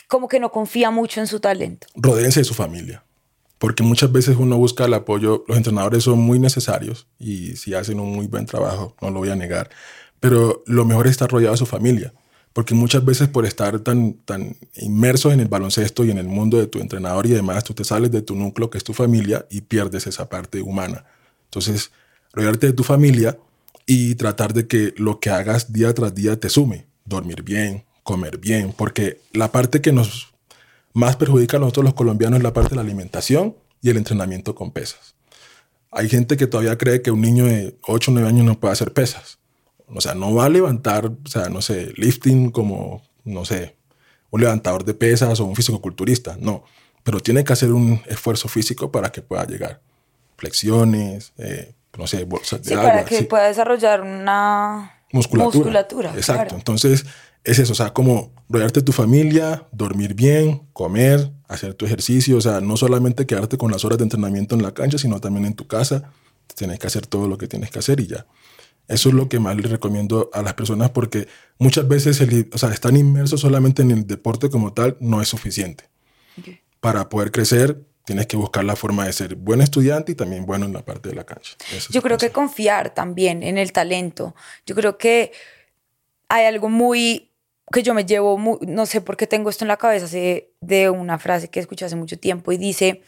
como 0.09 0.27
que 0.29 0.41
no 0.41 0.51
confía 0.51 0.91
mucho 0.91 1.21
en 1.21 1.27
su 1.29 1.39
talento? 1.41 1.87
rodéense 1.95 2.41
de 2.41 2.45
su 2.45 2.55
familia. 2.55 3.05
porque 3.59 3.83
muchas 3.85 4.11
veces 4.13 4.37
uno 4.39 4.57
busca 4.59 4.85
el 4.85 4.93
apoyo, 4.95 5.45
los 5.49 5.57
entrenadores 5.57 6.03
son 6.05 6.19
muy 6.19 6.39
necesarios 6.39 7.07
y 7.19 7.57
si 7.57 7.73
hacen 7.75 7.99
un 8.01 8.13
muy 8.13 8.27
buen 8.27 8.45
trabajo, 8.45 8.95
no 9.01 9.11
lo 9.11 9.21
voy 9.21 9.31
a 9.31 9.37
negar, 9.37 9.71
pero 10.21 10.63
lo 10.67 10.85
mejor 10.85 11.07
es 11.07 11.13
estar 11.13 11.31
rodeado 11.31 11.55
de 11.55 11.59
su 11.59 11.65
familia, 11.67 12.13
porque 12.55 12.75
muchas 12.75 13.05
veces 13.05 13.29
por 13.29 13.45
estar 13.45 13.81
tan, 13.81 14.15
tan 14.25 14.57
inmersos 14.77 15.35
en 15.35 15.41
el 15.41 15.49
baloncesto 15.49 16.05
y 16.05 16.13
en 16.13 16.19
el 16.19 16.29
mundo 16.29 16.57
de 16.57 16.69
tu 16.69 16.79
entrenador 16.79 17.27
y 17.27 17.31
demás, 17.31 17.65
tú 17.65 17.75
te 17.75 17.85
sales 17.85 18.13
de 18.13 18.23
tu 18.23 18.37
núcleo, 18.37 18.71
que 18.71 18.79
es 18.79 18.85
tu 18.85 18.95
familia, 18.95 19.45
y 19.51 19.63
pierdes 19.63 20.07
esa 20.07 20.29
parte 20.29 20.63
humana. 20.63 21.05
Entonces, 21.47 21.91
rodearte 22.33 22.69
de 22.69 22.73
tu 22.73 22.85
familia 22.85 23.37
y 23.87 24.15
tratar 24.15 24.55
de 24.55 24.69
que 24.69 24.95
lo 24.97 25.19
que 25.19 25.31
hagas 25.31 25.73
día 25.73 25.93
tras 25.95 26.15
día 26.15 26.39
te 26.39 26.49
sume, 26.49 26.87
dormir 27.05 27.43
bien, 27.43 27.85
comer 28.05 28.39
bien, 28.39 28.73
porque 28.73 29.21
la 29.33 29.51
parte 29.51 29.81
que 29.81 29.93
nos 29.93 30.33
más 30.93 31.17
perjudica 31.17 31.57
a 31.57 31.61
nosotros 31.61 31.85
los 31.85 31.95
colombianos 31.95 32.39
es 32.39 32.45
la 32.45 32.53
parte 32.53 32.71
de 32.71 32.77
la 32.77 32.83
alimentación 32.83 33.57
y 33.83 33.91
el 33.91 33.97
entrenamiento 33.97 34.55
con 34.55 34.71
pesas. 34.71 35.17
Hay 35.91 36.09
gente 36.09 36.37
que 36.37 36.47
todavía 36.47 36.79
cree 36.79 37.03
que 37.03 37.11
un 37.11 37.21
niño 37.21 37.47
de 37.47 37.77
8 37.83 38.13
o 38.13 38.15
9 38.15 38.29
años 38.29 38.47
no 38.47 38.61
puede 38.61 38.73
hacer 38.73 38.93
pesas. 38.93 39.39
O 39.89 40.01
sea, 40.01 40.15
no 40.15 40.35
va 40.35 40.47
a 40.47 40.49
levantar, 40.49 41.07
o 41.07 41.29
sea, 41.29 41.49
no 41.49 41.61
sé, 41.63 41.93
lifting 41.97 42.51
como, 42.51 43.03
no 43.25 43.45
sé, 43.45 43.77
un 44.31 44.41
levantador 44.41 44.85
de 44.85 44.95
pesas 44.95 45.39
o 45.41 45.45
un 45.45 45.55
físico-culturista, 45.57 46.37
no. 46.41 46.65
Pero 47.03 47.21
tiene 47.21 47.45
que 47.45 47.53
hacer 47.53 47.73
un 47.73 48.01
esfuerzo 48.07 48.49
físico 48.49 48.91
para 48.91 49.13
que 49.13 49.21
pueda 49.23 49.45
llegar. 49.47 49.81
Flexiones, 50.39 51.33
eh, 51.39 51.75
no 51.99 52.07
sé, 52.07 52.25
bolsas 52.25 52.63
de 52.63 52.69
Sí, 52.69 52.75
agua. 52.75 52.85
para 52.91 53.05
que 53.05 53.19
sí. 53.19 53.25
pueda 53.25 53.47
desarrollar 53.47 54.01
una 54.03 54.93
musculatura. 55.13 55.59
musculatura, 55.59 56.11
Exacto. 56.17 56.43
claro. 56.45 56.57
Entonces, 56.57 57.07
es 57.45 57.59
eso, 57.59 57.73
o 57.73 57.77
sea, 57.77 57.93
como 57.93 58.33
rodearte 58.49 58.81
de 58.81 58.85
tu 58.85 58.93
familia, 58.93 59.67
dormir 59.71 60.15
bien, 60.15 60.63
comer, 60.73 61.31
hacer 61.47 61.75
tu 61.75 61.85
ejercicio, 61.87 62.37
o 62.39 62.41
sea, 62.41 62.61
no 62.61 62.77
solamente 62.77 63.27
quedarte 63.27 63.59
con 63.59 63.71
las 63.71 63.85
horas 63.85 63.99
de 63.99 64.05
entrenamiento 64.05 64.55
en 64.55 64.63
la 64.63 64.73
cancha, 64.73 64.99
sino 64.99 65.21
también 65.21 65.45
en 65.45 65.55
tu 65.55 65.67
casa. 65.67 66.11
Tienes 66.57 66.79
que 66.79 66.87
hacer 66.87 67.07
todo 67.07 67.29
lo 67.29 67.39
que 67.39 67.47
tienes 67.49 67.71
que 67.71 67.79
hacer 67.79 68.01
y 68.01 68.07
ya. 68.07 68.27
Eso 68.89 69.09
es 69.09 69.15
lo 69.15 69.29
que 69.29 69.39
más 69.39 69.57
le 69.57 69.69
recomiendo 69.69 70.29
a 70.35 70.43
las 70.43 70.55
personas 70.55 70.91
porque 70.91 71.27
muchas 71.59 71.89
veces 71.89 72.21
el, 72.21 72.51
o 72.53 72.59
sea, 72.59 72.71
están 72.71 72.97
inmersos 72.97 73.41
solamente 73.41 73.83
en 73.83 73.91
el 73.91 74.07
deporte 74.07 74.51
como 74.51 74.73
tal 74.75 74.97
no 75.01 75.23
es 75.23 75.29
suficiente. 75.29 75.85
Ok. 76.39 76.49
Para 76.81 77.09
poder 77.09 77.33
crecer, 77.33 77.81
tienes 78.05 78.27
que 78.27 78.37
buscar 78.37 78.63
la 78.65 78.77
forma 78.77 79.07
de 79.07 79.13
ser 79.15 79.37
buen 79.37 79.63
estudiante 79.63 80.13
y 80.13 80.15
también 80.15 80.45
bueno 80.45 80.67
en 80.67 80.75
la 80.75 80.85
parte 80.85 81.09
de 81.09 81.15
la 81.15 81.25
cancha. 81.25 81.57
Eso 81.69 81.77
es 81.77 81.89
Yo 81.89 82.03
creo 82.03 82.19
que 82.19 82.31
confiar 82.31 82.93
también 82.93 83.43
en 83.43 83.57
el 83.57 83.73
talento. 83.73 84.35
Yo 84.67 84.75
creo 84.75 84.99
que 84.99 85.33
hay 86.29 86.45
algo 86.45 86.69
muy 86.69 87.31
que 87.73 87.83
yo 87.83 87.95
me 87.95 88.05
llevo, 88.05 88.37
mu- 88.37 88.59
no 88.61 88.85
sé 88.85 89.01
por 89.01 89.17
qué 89.17 89.27
tengo 89.27 89.49
esto 89.49 89.65
en 89.65 89.69
la 89.69 89.79
cabeza, 89.79 90.07
sé 90.07 90.51
de 90.61 90.91
una 90.91 91.19
frase 91.19 91.49
que 91.49 91.61
escuché 91.61 91.87
hace 91.87 91.97
mucho 91.97 92.19
tiempo 92.19 92.53
y 92.53 92.59
dice 92.59 93.03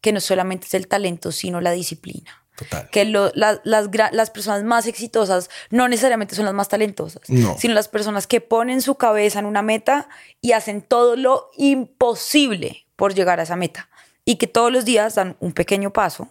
que 0.00 0.12
no 0.12 0.18
solamente 0.20 0.66
es 0.66 0.74
el 0.74 0.88
talento, 0.88 1.30
sino 1.30 1.60
la 1.60 1.70
disciplina. 1.70 2.39
Total. 2.60 2.88
Que 2.90 3.04
lo- 3.06 3.32
la- 3.34 3.60
las, 3.64 3.88
las 4.12 4.30
personas 4.30 4.62
más 4.62 4.86
exitosas 4.86 5.50
no 5.70 5.88
necesariamente 5.88 6.34
son 6.36 6.44
las 6.44 6.54
más 6.54 6.68
talentosas, 6.68 7.22
No. 7.28 7.56
sino 7.58 7.74
las 7.74 7.88
personas 7.88 8.26
que 8.28 8.40
ponen 8.40 8.82
su 8.82 8.94
cabeza 8.94 9.38
en 9.40 9.46
una 9.46 9.62
meta 9.62 10.08
y 10.40 10.52
hacen 10.52 10.80
todo 10.82 11.16
lo 11.16 11.50
imposible 11.56 12.86
por 12.96 13.14
llegar 13.14 13.40
a 13.40 13.44
esa 13.44 13.56
meta. 13.56 13.88
Y 14.24 14.36
que 14.36 14.46
todos 14.46 14.70
los 14.70 14.84
días 14.84 15.14
dan 15.14 15.36
un 15.40 15.52
pequeño 15.52 15.90
paso 15.92 16.28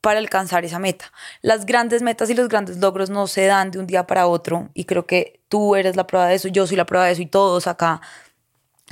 para 0.00 0.18
alcanzar 0.18 0.64
esa 0.64 0.78
meta. 0.78 1.12
Las 1.42 1.64
grandes 1.64 2.02
metas 2.02 2.28
y 2.28 2.34
los 2.34 2.48
grandes 2.48 2.78
logros 2.78 3.08
no 3.08 3.26
se 3.26 3.46
dan 3.46 3.70
de 3.70 3.78
un 3.78 3.86
día 3.86 4.06
para 4.06 4.26
otro 4.26 4.68
y 4.74 4.84
creo 4.84 5.06
que 5.06 5.40
tú 5.48 5.76
eres 5.76 5.96
la 5.96 6.06
prueba 6.06 6.26
de 6.26 6.34
eso, 6.34 6.48
yo 6.48 6.66
soy 6.66 6.76
la 6.76 6.86
prueba 6.86 7.06
de 7.06 7.12
eso 7.12 7.22
y 7.22 7.26
todos 7.26 7.66
acá 7.66 8.00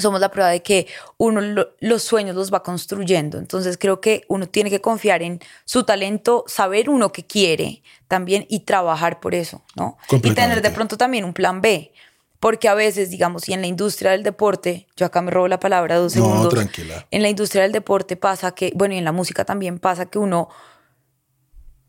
somos 0.01 0.21
la 0.21 0.31
prueba 0.31 0.51
de 0.51 0.63
que 0.63 0.87
uno 1.19 1.41
lo- 1.41 1.71
los 1.81 2.03
sueños 2.03 2.35
los 2.37 2.53
va 2.53 2.63
construyendo. 2.63 3.39
Entonces 3.39 3.77
creo 3.79 4.01
que 4.01 4.25
uno 4.29 4.49
tiene 4.49 4.71
que 4.71 4.81
confiar 4.81 5.23
en 5.23 5.41
su 5.65 5.85
talento, 5.85 6.45
saber 6.47 6.89
uno 6.91 7.13
que 7.13 7.27
quiere 7.27 7.83
también 8.09 8.47
y 8.49 8.61
trabajar 8.61 9.21
por 9.21 9.35
eso, 9.35 9.63
¿no? 9.77 9.97
Y 10.11 10.33
tener 10.35 10.63
de 10.63 10.71
pronto 10.71 10.97
también 10.97 11.25
un 11.25 11.33
plan 11.33 11.61
B. 11.61 11.93
Porque 12.41 12.69
a 12.69 12.75
veces, 12.75 13.11
digamos, 13.11 13.49
y 13.51 13.53
en 13.53 13.61
la 13.61 13.67
industria 13.67 14.13
del 14.13 14.23
deporte, 14.23 14.87
yo 14.97 15.05
acá 15.05 15.21
me 15.21 15.31
robo 15.31 15.47
la 15.47 15.61
palabra 15.61 15.97
dos 15.97 16.17
No, 16.17 16.23
segundos. 16.23 16.55
tranquila. 16.55 17.07
En 17.11 17.21
la 17.21 17.29
industria 17.29 17.63
del 17.65 17.73
deporte 17.73 18.17
pasa 18.17 18.53
que, 18.55 18.73
bueno, 18.75 18.95
y 18.95 18.99
en 18.99 19.05
la 19.05 19.13
música 19.13 19.45
también 19.45 19.79
pasa 19.79 20.07
que 20.07 20.19
uno 20.19 20.49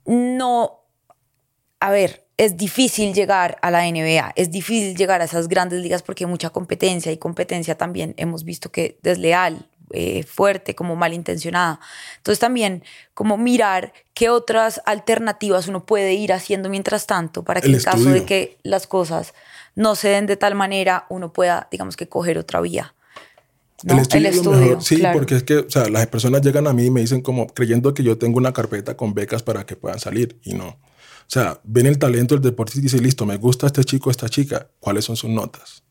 no, 0.06 0.82
a 1.80 1.91
ver, 1.91 2.28
es 2.41 2.58
difícil 2.58 3.13
llegar 3.13 3.60
a 3.62 3.69
la 3.69 3.84
NBA, 3.84 4.34
es 4.36 4.49
difícil 4.49 4.97
llegar 4.97 5.21
a 5.21 5.25
esas 5.25 5.47
grandes 5.47 5.80
ligas 5.80 6.01
porque 6.01 6.23
hay 6.23 6.30
mucha 6.30 6.49
competencia 6.49 7.12
y 7.12 7.17
competencia 7.17 7.77
también 7.77 8.15
hemos 8.17 8.43
visto 8.43 8.71
que 8.71 8.97
desleal, 9.04 9.67
eh, 9.91 10.23
fuerte, 10.23 10.73
como 10.73 10.95
malintencionada. 10.95 11.80
Entonces 12.17 12.39
también 12.39 12.84
como 13.13 13.38
mirar 13.38 13.93
qué 14.15 14.32
otras 14.32 14.82
alternativas 14.88 15.67
uno 15.67 15.86
puede 15.86 16.13
ir 16.15 16.34
haciendo 16.34 16.67
mientras 16.67 17.06
tanto 17.06 17.43
para 17.43 17.62
que 17.62 17.67
El 17.67 17.75
en 17.75 17.82
caso 17.84 17.97
de 17.97 18.04
estudio. 18.06 18.25
que 18.25 18.58
las 18.63 18.88
cosas 18.88 19.36
no 19.75 19.93
se 19.93 20.10
den 20.10 20.25
de 20.25 20.36
tal 20.36 20.56
manera, 20.56 21.06
uno 21.10 21.32
pueda, 21.32 21.67
digamos 21.69 21.95
que, 21.95 22.08
coger 22.08 22.39
otra 22.39 22.60
vía. 22.60 22.95
¿no? 23.84 23.93
El 23.93 23.99
estudio, 23.99 24.30
es 24.30 24.43
lo 24.43 24.51
mejor. 24.54 24.84
Sí, 24.84 24.97
claro. 24.97 25.19
porque 25.19 25.36
es 25.36 25.43
que, 25.43 25.58
o 25.58 25.69
sea, 25.69 25.89
las 25.89 26.08
personas 26.08 26.41
llegan 26.41 26.65
a 26.65 26.73
mí 26.73 26.86
y 26.86 26.89
me 26.89 27.01
dicen 27.01 27.21
como 27.21 27.45
creyendo 27.45 27.93
que 27.93 28.01
yo 28.01 28.17
tengo 28.17 28.39
una 28.39 28.51
carpeta 28.51 28.97
con 28.97 29.13
becas 29.13 29.43
para 29.43 29.67
que 29.67 29.75
puedan 29.75 29.99
salir 29.99 30.39
y 30.43 30.56
no. 30.56 30.80
O 31.32 31.34
sea, 31.34 31.62
ven 31.63 31.86
el 31.86 31.98
talento 31.98 32.36
del 32.36 32.44
deportista 32.44 32.82
y 32.82 32.84
dicen, 32.84 33.02
listo, 33.04 33.26
me 33.26 33.38
gusta 33.38 33.67
este 33.67 33.86
chico, 33.86 34.12
esta 34.12 34.28
chica. 34.28 34.67
¿Cuáles 34.82 35.06
son 35.06 35.15
sus 35.15 35.30
notas? 35.30 35.82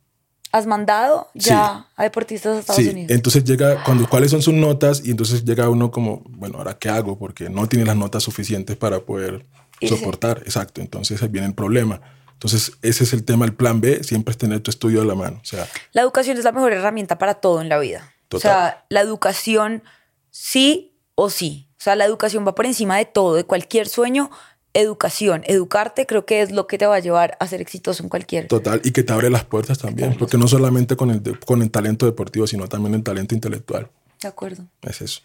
¿Has 0.52 0.66
mandado 0.66 1.30
ya 1.32 1.88
a 1.96 2.02
deportistas 2.02 2.56
a 2.56 2.60
Estados 2.60 2.82
sí, 2.82 2.90
Unidos? 2.90 3.10
entonces 3.10 3.42
llega, 3.44 3.82
cuando, 3.82 4.06
¿cuáles 4.06 4.32
son 4.32 4.42
sus 4.42 4.52
notas? 4.52 5.00
Y 5.02 5.10
entonces 5.10 5.42
llega 5.42 5.70
uno 5.70 5.90
como, 5.90 6.22
bueno, 6.28 6.58
¿ahora 6.58 6.76
qué 6.78 6.90
hago? 6.90 7.18
Porque 7.18 7.48
no 7.48 7.66
tiene 7.68 7.86
las 7.86 7.96
notas 7.96 8.22
suficientes 8.22 8.76
para 8.76 9.00
poder 9.00 9.46
soportar. 9.80 10.42
Exacto, 10.44 10.82
entonces 10.82 11.22
ahí 11.22 11.28
viene 11.28 11.46
el 11.46 11.54
problema. 11.54 12.02
Entonces, 12.34 12.72
ese 12.82 13.04
es 13.04 13.14
el 13.14 13.24
tema, 13.24 13.46
el 13.46 13.54
plan 13.54 13.80
B, 13.80 14.04
siempre 14.04 14.32
es 14.32 14.36
tener 14.36 14.60
tu 14.60 14.70
estudio 14.70 15.00
a 15.00 15.06
la 15.06 15.14
mano. 15.14 15.38
O 15.42 15.46
sea, 15.46 15.66
La 15.92 16.02
educación 16.02 16.36
es 16.36 16.44
la 16.44 16.52
mejor 16.52 16.74
herramienta 16.74 17.16
para 17.16 17.34
todo 17.34 17.62
en 17.62 17.70
la 17.70 17.78
vida. 17.78 18.12
O 18.30 18.38
sea, 18.38 18.84
la 18.90 19.00
educación 19.00 19.82
sí 20.30 20.98
o 21.14 21.30
sí. 21.30 21.70
O 21.80 21.82
sea, 21.82 21.96
la 21.96 22.04
educación 22.04 22.46
va 22.46 22.54
por 22.54 22.66
encima 22.66 22.98
de 22.98 23.06
todo, 23.06 23.34
de 23.34 23.44
cualquier 23.44 23.88
sueño. 23.88 24.30
Educación, 24.72 25.42
educarte 25.46 26.06
creo 26.06 26.24
que 26.24 26.42
es 26.42 26.52
lo 26.52 26.66
que 26.66 26.78
te 26.78 26.86
va 26.86 26.96
a 26.96 27.00
llevar 27.00 27.36
a 27.40 27.46
ser 27.46 27.60
exitoso 27.60 28.02
en 28.02 28.08
cualquier. 28.08 28.46
Total, 28.46 28.80
y 28.84 28.92
que 28.92 29.02
te 29.02 29.12
abre 29.12 29.28
las 29.28 29.44
puertas 29.44 29.78
también, 29.78 30.16
porque 30.18 30.38
no 30.38 30.46
solamente 30.46 30.96
con 30.96 31.10
el, 31.10 31.40
con 31.40 31.62
el 31.62 31.70
talento 31.70 32.06
deportivo, 32.06 32.46
sino 32.46 32.68
también 32.68 32.94
el 32.94 33.02
talento 33.02 33.34
intelectual. 33.34 33.88
De 34.20 34.28
acuerdo. 34.28 34.64
Es 34.82 35.00
eso. 35.00 35.22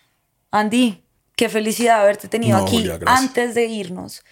Andy, 0.51 1.03
qué 1.35 1.49
felicidad 1.49 2.01
haberte 2.01 2.27
tenido 2.27 2.57
No, 2.57 2.63
aquí. 2.63 2.89
Antes 3.05 3.53
de 3.55 3.65
irnos, 3.65 4.23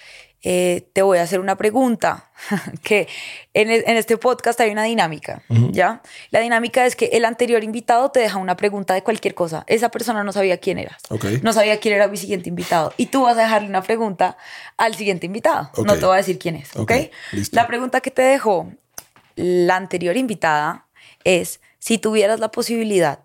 eh, 0.45 0.89
te 0.91 1.01
voy 1.01 1.17
a 1.19 1.23
hacer 1.23 1.39
una 1.39 1.56
pregunta, 1.56 2.29
que 2.84 3.08
en, 3.53 3.71
e- 3.71 3.84
en 3.88 3.95
este 3.97 4.17
podcast 4.17 4.60
hay 4.60 4.71
una 4.71 4.84
dinámica, 4.84 5.41
¿ya? 5.71 6.01
La 6.32 6.41
dinámica 6.41 6.86
es 6.86 6.95
que 6.97 7.06
el 7.13 7.23
anterior 7.25 7.63
invitado 7.63 8.12
te 8.12 8.19
deja 8.19 8.38
una 8.38 8.58
pregunta 8.58 8.93
de 8.93 9.03
cualquier 9.03 9.34
cosa. 9.36 9.63
Esa 9.67 9.89
persona 9.89 10.23
no 10.23 10.34
sabía 10.34 10.58
quién 10.58 10.79
eras. 10.79 10.97
Ok. 11.10 11.25
No 11.43 11.53
sabía 11.53 11.79
quién 11.79 11.95
era 11.95 12.08
mi 12.10 12.17
siguiente 12.17 12.49
invitado. 12.49 12.93
Y 12.97 13.06
tú 13.06 13.23
vas 13.23 13.38
a 13.38 13.41
dejarle 13.43 13.69
una 13.69 13.82
pregunta 13.84 14.36
al 14.77 14.95
siguiente 14.95 15.25
invitado. 15.27 15.69
No 15.77 15.93
te 15.99 16.06
voy 16.06 16.13
a 16.15 16.17
decir 16.17 16.38
quién 16.38 16.56
es, 16.58 16.75
¿ok? 16.75 16.91
La 17.56 17.67
pregunta 17.67 18.01
que 18.01 18.12
te 18.12 18.21
dejó 18.21 18.69
la 19.36 19.77
anterior 19.77 20.17
invitada 20.17 20.86
es, 21.23 21.62
si 21.79 21.97
tuvieras 21.97 22.39
la 22.41 22.51
posibilidad 22.51 23.19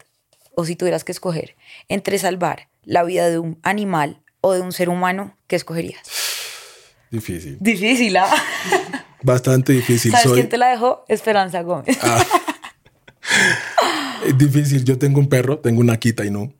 o 0.54 0.64
si 0.64 0.76
tuvieras 0.76 1.02
que 1.04 1.12
escoger 1.12 1.56
entre 1.88 2.18
salvar 2.18 2.68
la 2.84 3.02
vida 3.02 3.28
de 3.28 3.38
un 3.38 3.58
animal 3.64 4.20
o 4.40 4.52
de 4.52 4.60
un 4.60 4.72
ser 4.72 4.88
humano, 4.88 5.36
¿qué 5.48 5.56
escogerías? 5.56 6.00
Difícil. 7.10 7.56
Difícil, 7.60 8.16
¿ah? 8.16 8.28
Bastante 9.22 9.72
difícil. 9.72 10.12
¿Sabes 10.12 10.24
Soy, 10.24 10.34
quién 10.34 10.48
te 10.48 10.58
la 10.58 10.68
dejó? 10.68 11.04
Esperanza 11.08 11.62
Gómez. 11.62 11.98
Es 14.26 14.38
difícil. 14.38 14.84
Yo 14.84 14.98
tengo 14.98 15.18
un 15.20 15.28
perro, 15.28 15.58
tengo 15.58 15.80
una 15.80 15.94
Akita 15.94 16.24
Inu. 16.24 16.52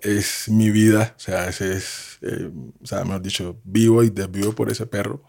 Es 0.00 0.48
mi 0.48 0.70
vida. 0.70 1.14
O 1.16 1.20
sea, 1.20 1.48
ese 1.48 1.76
es, 1.76 2.18
eh, 2.22 2.50
o 2.82 2.86
sea, 2.86 3.04
mejor 3.04 3.22
dicho, 3.22 3.56
vivo 3.64 4.02
y 4.02 4.10
desvivo 4.10 4.52
por 4.52 4.70
ese 4.70 4.86
perro. 4.86 5.22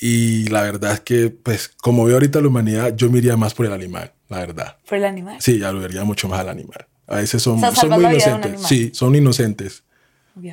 Y 0.00 0.48
la 0.48 0.62
verdad 0.62 0.92
es 0.92 1.00
que, 1.00 1.30
pues, 1.30 1.68
como 1.68 2.04
veo 2.04 2.14
ahorita 2.14 2.40
la 2.40 2.48
humanidad, 2.48 2.94
yo 2.96 3.10
me 3.10 3.18
iría 3.18 3.36
más 3.36 3.54
por 3.54 3.66
el 3.66 3.72
animal, 3.72 4.12
la 4.28 4.38
verdad. 4.38 4.76
Por 4.88 4.98
el 4.98 5.04
animal. 5.04 5.36
Sí, 5.40 5.58
ya 5.58 5.72
lo 5.72 5.80
vería 5.80 6.04
mucho 6.04 6.28
más 6.28 6.40
al 6.40 6.48
animal. 6.48 6.86
A 7.06 7.16
veces 7.16 7.42
son, 7.42 7.56
O 7.56 7.60
sea, 7.60 7.72
son 7.74 7.90
muy 7.90 8.04
inocentes. 8.04 8.62
Sí, 8.62 8.90
son 8.94 9.14
inocentes. 9.14 9.82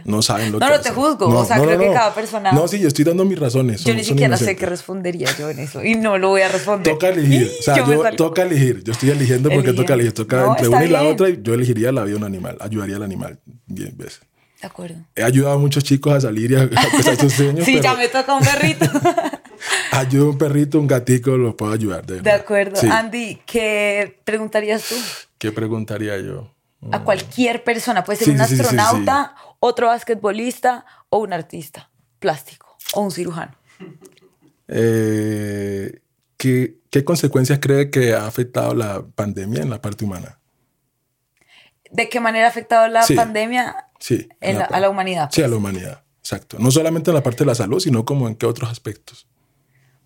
No 0.05 0.21
saben 0.21 0.51
lo 0.51 0.59
No, 0.59 0.65
que 0.67 0.71
no 0.73 0.79
te 0.81 0.89
hacen. 0.89 0.93
juzgo, 1.01 1.27
o 1.27 1.45
sea, 1.45 1.59
creo 1.61 1.79
que 1.79 1.91
cada 1.93 2.13
persona- 2.13 2.51
No, 2.51 2.67
sí, 2.67 2.79
yo 2.79 2.88
estoy 2.88 3.05
dando 3.05 3.25
mis 3.25 3.39
razones. 3.39 3.81
Yo 3.81 3.89
son- 3.89 3.97
ni 3.97 4.03
siquiera 4.03 4.38
sé 4.38 4.55
qué 4.55 4.65
respondería 4.65 5.27
yo 5.38 5.49
en 5.49 5.59
eso 5.59 5.83
y 5.83 5.95
no 5.95 6.17
lo 6.17 6.29
voy 6.29 6.41
a 6.41 6.49
responder. 6.49 6.91
Toca 6.93 7.09
elegir. 7.09 7.51
O 7.59 7.63
sea, 7.63 7.75
Yo 7.86 7.86
yo, 8.03 8.15
toca 8.15 8.43
elegir. 8.43 8.83
Yo 8.83 8.91
estoy 8.93 9.09
eligiendo 9.11 9.49
porque 9.49 9.69
Elige. 9.69 9.83
toca 9.83 9.93
elegir. 9.93 10.13
Toca 10.13 10.38
No, 10.41 10.51
entre 10.51 10.67
una 10.69 10.86
y 10.86 10.89
la 10.89 11.01
bien. 11.01 11.13
otra 11.13 11.29
y 11.29 11.39
yo 11.41 11.53
elegiría 11.53 11.91
la 11.91 12.03
vida 12.03 12.11
de 12.13 12.17
un 12.17 12.23
animal. 12.25 12.57
Ayudaría 12.59 12.95
al 12.95 13.03
animal. 13.03 13.39
Bien, 13.67 13.93
ves. 13.97 14.19
De 14.61 14.67
acuerdo. 14.67 14.95
He 15.15 15.23
ayudado 15.23 15.55
a 15.55 15.57
muchos 15.59 15.83
chicos 15.83 16.13
a 16.13 16.21
salir 16.21 16.51
y 16.51 16.55
a, 16.55 16.69
pesar 16.69 17.15
sus 17.17 17.33
sueños. 17.33 17.65
Sí, 17.65 17.73
pero 17.73 17.83
ya 17.83 17.93
me 17.95 18.07
toca 18.07 18.36
un 18.36 18.43
perrito. 18.43 18.86
Ayudo 19.91 20.25
a 20.25 20.29
un 20.31 20.38
perrito, 20.38 20.79
un 20.79 20.88
gatico, 20.88 21.38
los 21.38 21.55
puedo 21.55 21.71
ayudar. 21.73 22.05
De, 22.05 22.21
De 22.21 22.31
acuerdo. 22.31 22.75
Sí. 22.75 22.88
Andy, 22.89 23.41
¿qué 23.45 24.19
preguntarías 24.23 24.83
tú? 24.88 24.95
¿Qué 25.38 25.51
preguntaría 25.51 26.17
yo? 26.19 26.51
A 26.91 26.99
cualquier 27.03 27.63
persona, 27.63 28.03
puede 28.03 28.17
ser 28.19 28.25
Sí, 28.25 28.31
un 28.31 28.38
sí, 28.39 28.43
sí, 28.45 28.55
sí, 28.55 28.61
astronauta 28.61 29.36
otro 29.60 29.88
basquetbolista 29.88 30.86
o 31.10 31.20
un 31.20 31.34
artista 31.34 31.89
plástico 32.20 32.78
o 32.93 33.01
un 33.01 33.12
cirujano. 33.12 33.56
Eh, 34.68 35.99
¿qué, 36.38 36.78
¿Qué 36.89 37.03
consecuencias 37.03 37.60
cree 37.62 37.89
que 37.89 38.14
ha 38.14 38.26
afectado 38.28 38.74
la 38.74 39.03
pandemia 39.16 39.62
en 39.62 39.70
la 39.70 39.82
parte 39.82 40.06
humana? 40.06 40.39
¿De 41.91 42.10
qué 42.10 42.20
manera 42.20 42.47
ha 42.47 42.49
afectado 42.49 42.88
la 42.88 43.03
Sí. 43.03 43.16
pandemia 43.16 43.88
Sí. 43.99 44.28
en 44.41 44.51
en 44.51 44.60
la- 44.60 44.66
a 44.66 44.80
la 44.80 44.89
humanidad? 44.89 45.30
Sí, 45.32 45.41
a 45.43 45.47
la 45.47 45.56
humanidad. 45.56 46.03
Exacto. 46.20 46.58
No 46.60 46.72
solamente 46.72 47.12
en 47.12 47.16
la 47.16 47.24
parte 47.24 47.39
de 47.39 47.45
la 47.47 47.56
salud, 47.56 47.80
sino 47.80 48.03
como 48.06 48.28
en 48.28 48.36
qué 48.36 48.45
otros 48.47 48.70
aspectos. 48.72 49.28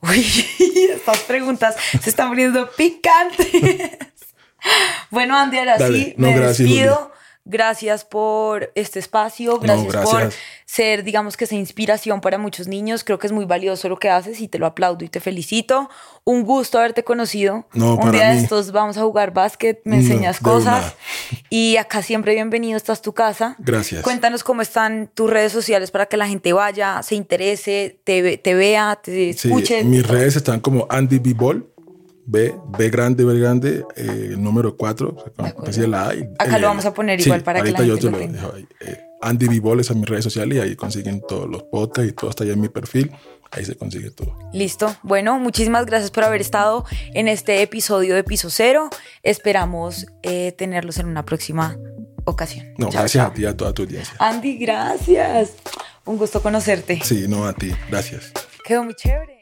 Uy, 0.02 0.26
estas 0.94 1.20
preguntas 1.20 1.76
se 2.02 2.10
están 2.10 2.30
poniendo 2.30 2.70
picantes. 2.72 3.48
bueno, 5.12 5.38
Andy, 5.38 5.58
ahora 5.58 5.78
Dale. 5.78 5.98
sí, 5.98 6.14
No, 6.18 6.28
me 6.28 6.36
gracias, 6.36 6.58
despido. 6.70 7.12
Gracias 7.46 8.06
por 8.06 8.72
este 8.76 9.00
espacio, 9.00 9.60
gracias, 9.60 9.96
por 9.96 10.20
gracias. 10.20 10.36
ser, 10.66 11.04
digamos 11.04 11.36
que 11.36 11.46
esa 11.46 11.56
inspiración 11.56 12.22
para 12.22 12.38
muchos 12.38 12.68
niños. 12.68 13.04
Creo 13.04 13.18
que 13.18 13.26
es 13.26 13.34
muy 13.34 13.46
valioso 13.46 13.90
lo 13.90 13.98
que 13.98 14.10
haces 14.10 14.40
y 14.42 14.48
te 14.48 14.60
lo 14.60 14.68
aplaudo 14.68 15.04
y 15.04 15.10
te 15.10 15.20
felicito. 15.20 15.90
Un 16.26 16.44
gusto 16.44 16.78
haberte 16.78 17.04
conocido. 17.04 17.66
No, 17.74 17.94
Un 17.94 18.00
para 18.00 18.12
día 18.12 18.30
de 18.32 18.40
estos 18.40 18.72
vamos 18.72 18.98
a 19.00 19.02
jugar 19.02 19.34
básquet, 19.34 19.82
me 19.84 19.96
enseñas 19.96 20.40
cosas. 20.40 20.94
Y 21.50 21.78
acá 21.78 22.04
siempre 22.04 22.34
bienvenido, 22.36 22.78
esta 22.78 22.94
es 22.94 23.02
tu 23.02 23.14
casa. 23.14 23.56
Gracias. 23.58 24.04
Cuéntanos 24.04 24.44
cómo 24.44 24.62
están 24.62 25.10
tus 25.14 25.28
redes 25.30 25.52
sociales 25.52 25.90
para 25.90 26.06
que 26.06 26.18
la 26.18 26.28
gente 26.28 26.54
vaya, 26.54 27.02
se 27.02 27.16
interese, 27.16 28.00
te, 28.04 28.38
te 28.38 28.54
vea, 28.54 29.00
te 29.02 29.34
Sí, 29.34 29.48
escuche. 29.48 29.84
mis 29.84 30.06
redes 30.08 30.36
están 30.36 30.60
como 30.60 30.86
Andy 30.90 31.18
B. 31.18 31.34
Ball, 31.34 31.68
B, 32.32 32.54
B 32.78 32.90
grande, 32.92 33.26
B 33.26 33.40
grande, 33.40 33.84
eh, 33.96 34.36
número 34.38 34.78
4, 34.78 35.16
o 35.58 35.72
sea, 35.74 35.88
la 35.88 36.10
A 36.10 36.16
y 36.16 36.22
Acá 36.38 36.52
lo 36.52 36.58
L. 36.58 36.66
vamos 36.68 36.86
a 36.86 36.94
poner 36.94 37.20
igual 37.20 37.42
para 37.42 37.62
que 37.64 37.72
la 37.72 37.80
ahorita 37.80 37.88
yo 37.88 38.10
gente 38.12 38.20
te 38.20 38.28
lo 38.28 38.34
dejo 38.34 38.56
ahí. 38.56 38.68
Eh, 38.82 39.00
Andy 39.22 39.48
B. 39.48 39.60
Ball 39.60 39.80
es 39.80 39.90
en 39.90 40.00
mis 40.00 40.08
redes 40.08 40.24
sociales 40.26 40.58
y 40.58 40.62
ahí 40.62 40.76
consiguen 40.76 41.22
todos 41.28 41.50
los 41.50 41.64
podcasts 41.64 42.12
y 42.12 42.14
todo 42.14 42.30
está 42.30 42.44
ahí 42.44 42.52
en 42.52 42.62
mi 42.62 42.70
perfil. 42.70 43.12
Ahí 43.52 43.66
se 43.66 43.76
consigue 43.76 44.12
todo. 44.12 44.38
Listo. 44.54 44.96
Bueno, 45.02 45.40
muchísimas 45.40 45.88
gracias 45.88 46.12
por 46.12 46.24
haber 46.24 46.40
estado 46.40 46.86
en 47.16 47.28
este 47.28 47.64
episodio 47.64 48.14
de 48.14 48.24
Piso 48.24 48.50
Cero. 48.52 48.90
Esperamos 49.24 50.06
eh, 50.22 50.52
tenerlos 50.56 51.00
en 51.00 51.08
una 51.08 51.26
próxima 51.26 51.78
ocasión. 52.26 52.68
No, 52.78 52.90
Chao, 52.90 53.02
gracias 53.02 53.24
chao. 53.24 53.32
a 53.32 53.34
ti 53.34 53.42
y 53.42 53.46
a 53.46 53.58
toda 53.58 53.74
tu 53.74 53.82
audiencia. 53.82 54.14
Andy, 54.20 54.58
gracias. 54.60 55.54
Un 56.06 56.18
gusto 56.18 56.42
conocerte. 56.44 57.02
Sí, 57.04 57.26
no 57.28 57.46
a 57.46 57.54
ti. 57.54 57.72
Gracias. 57.90 58.32
Quedó 58.64 58.84
muy 58.84 58.94
chévere. 58.94 59.39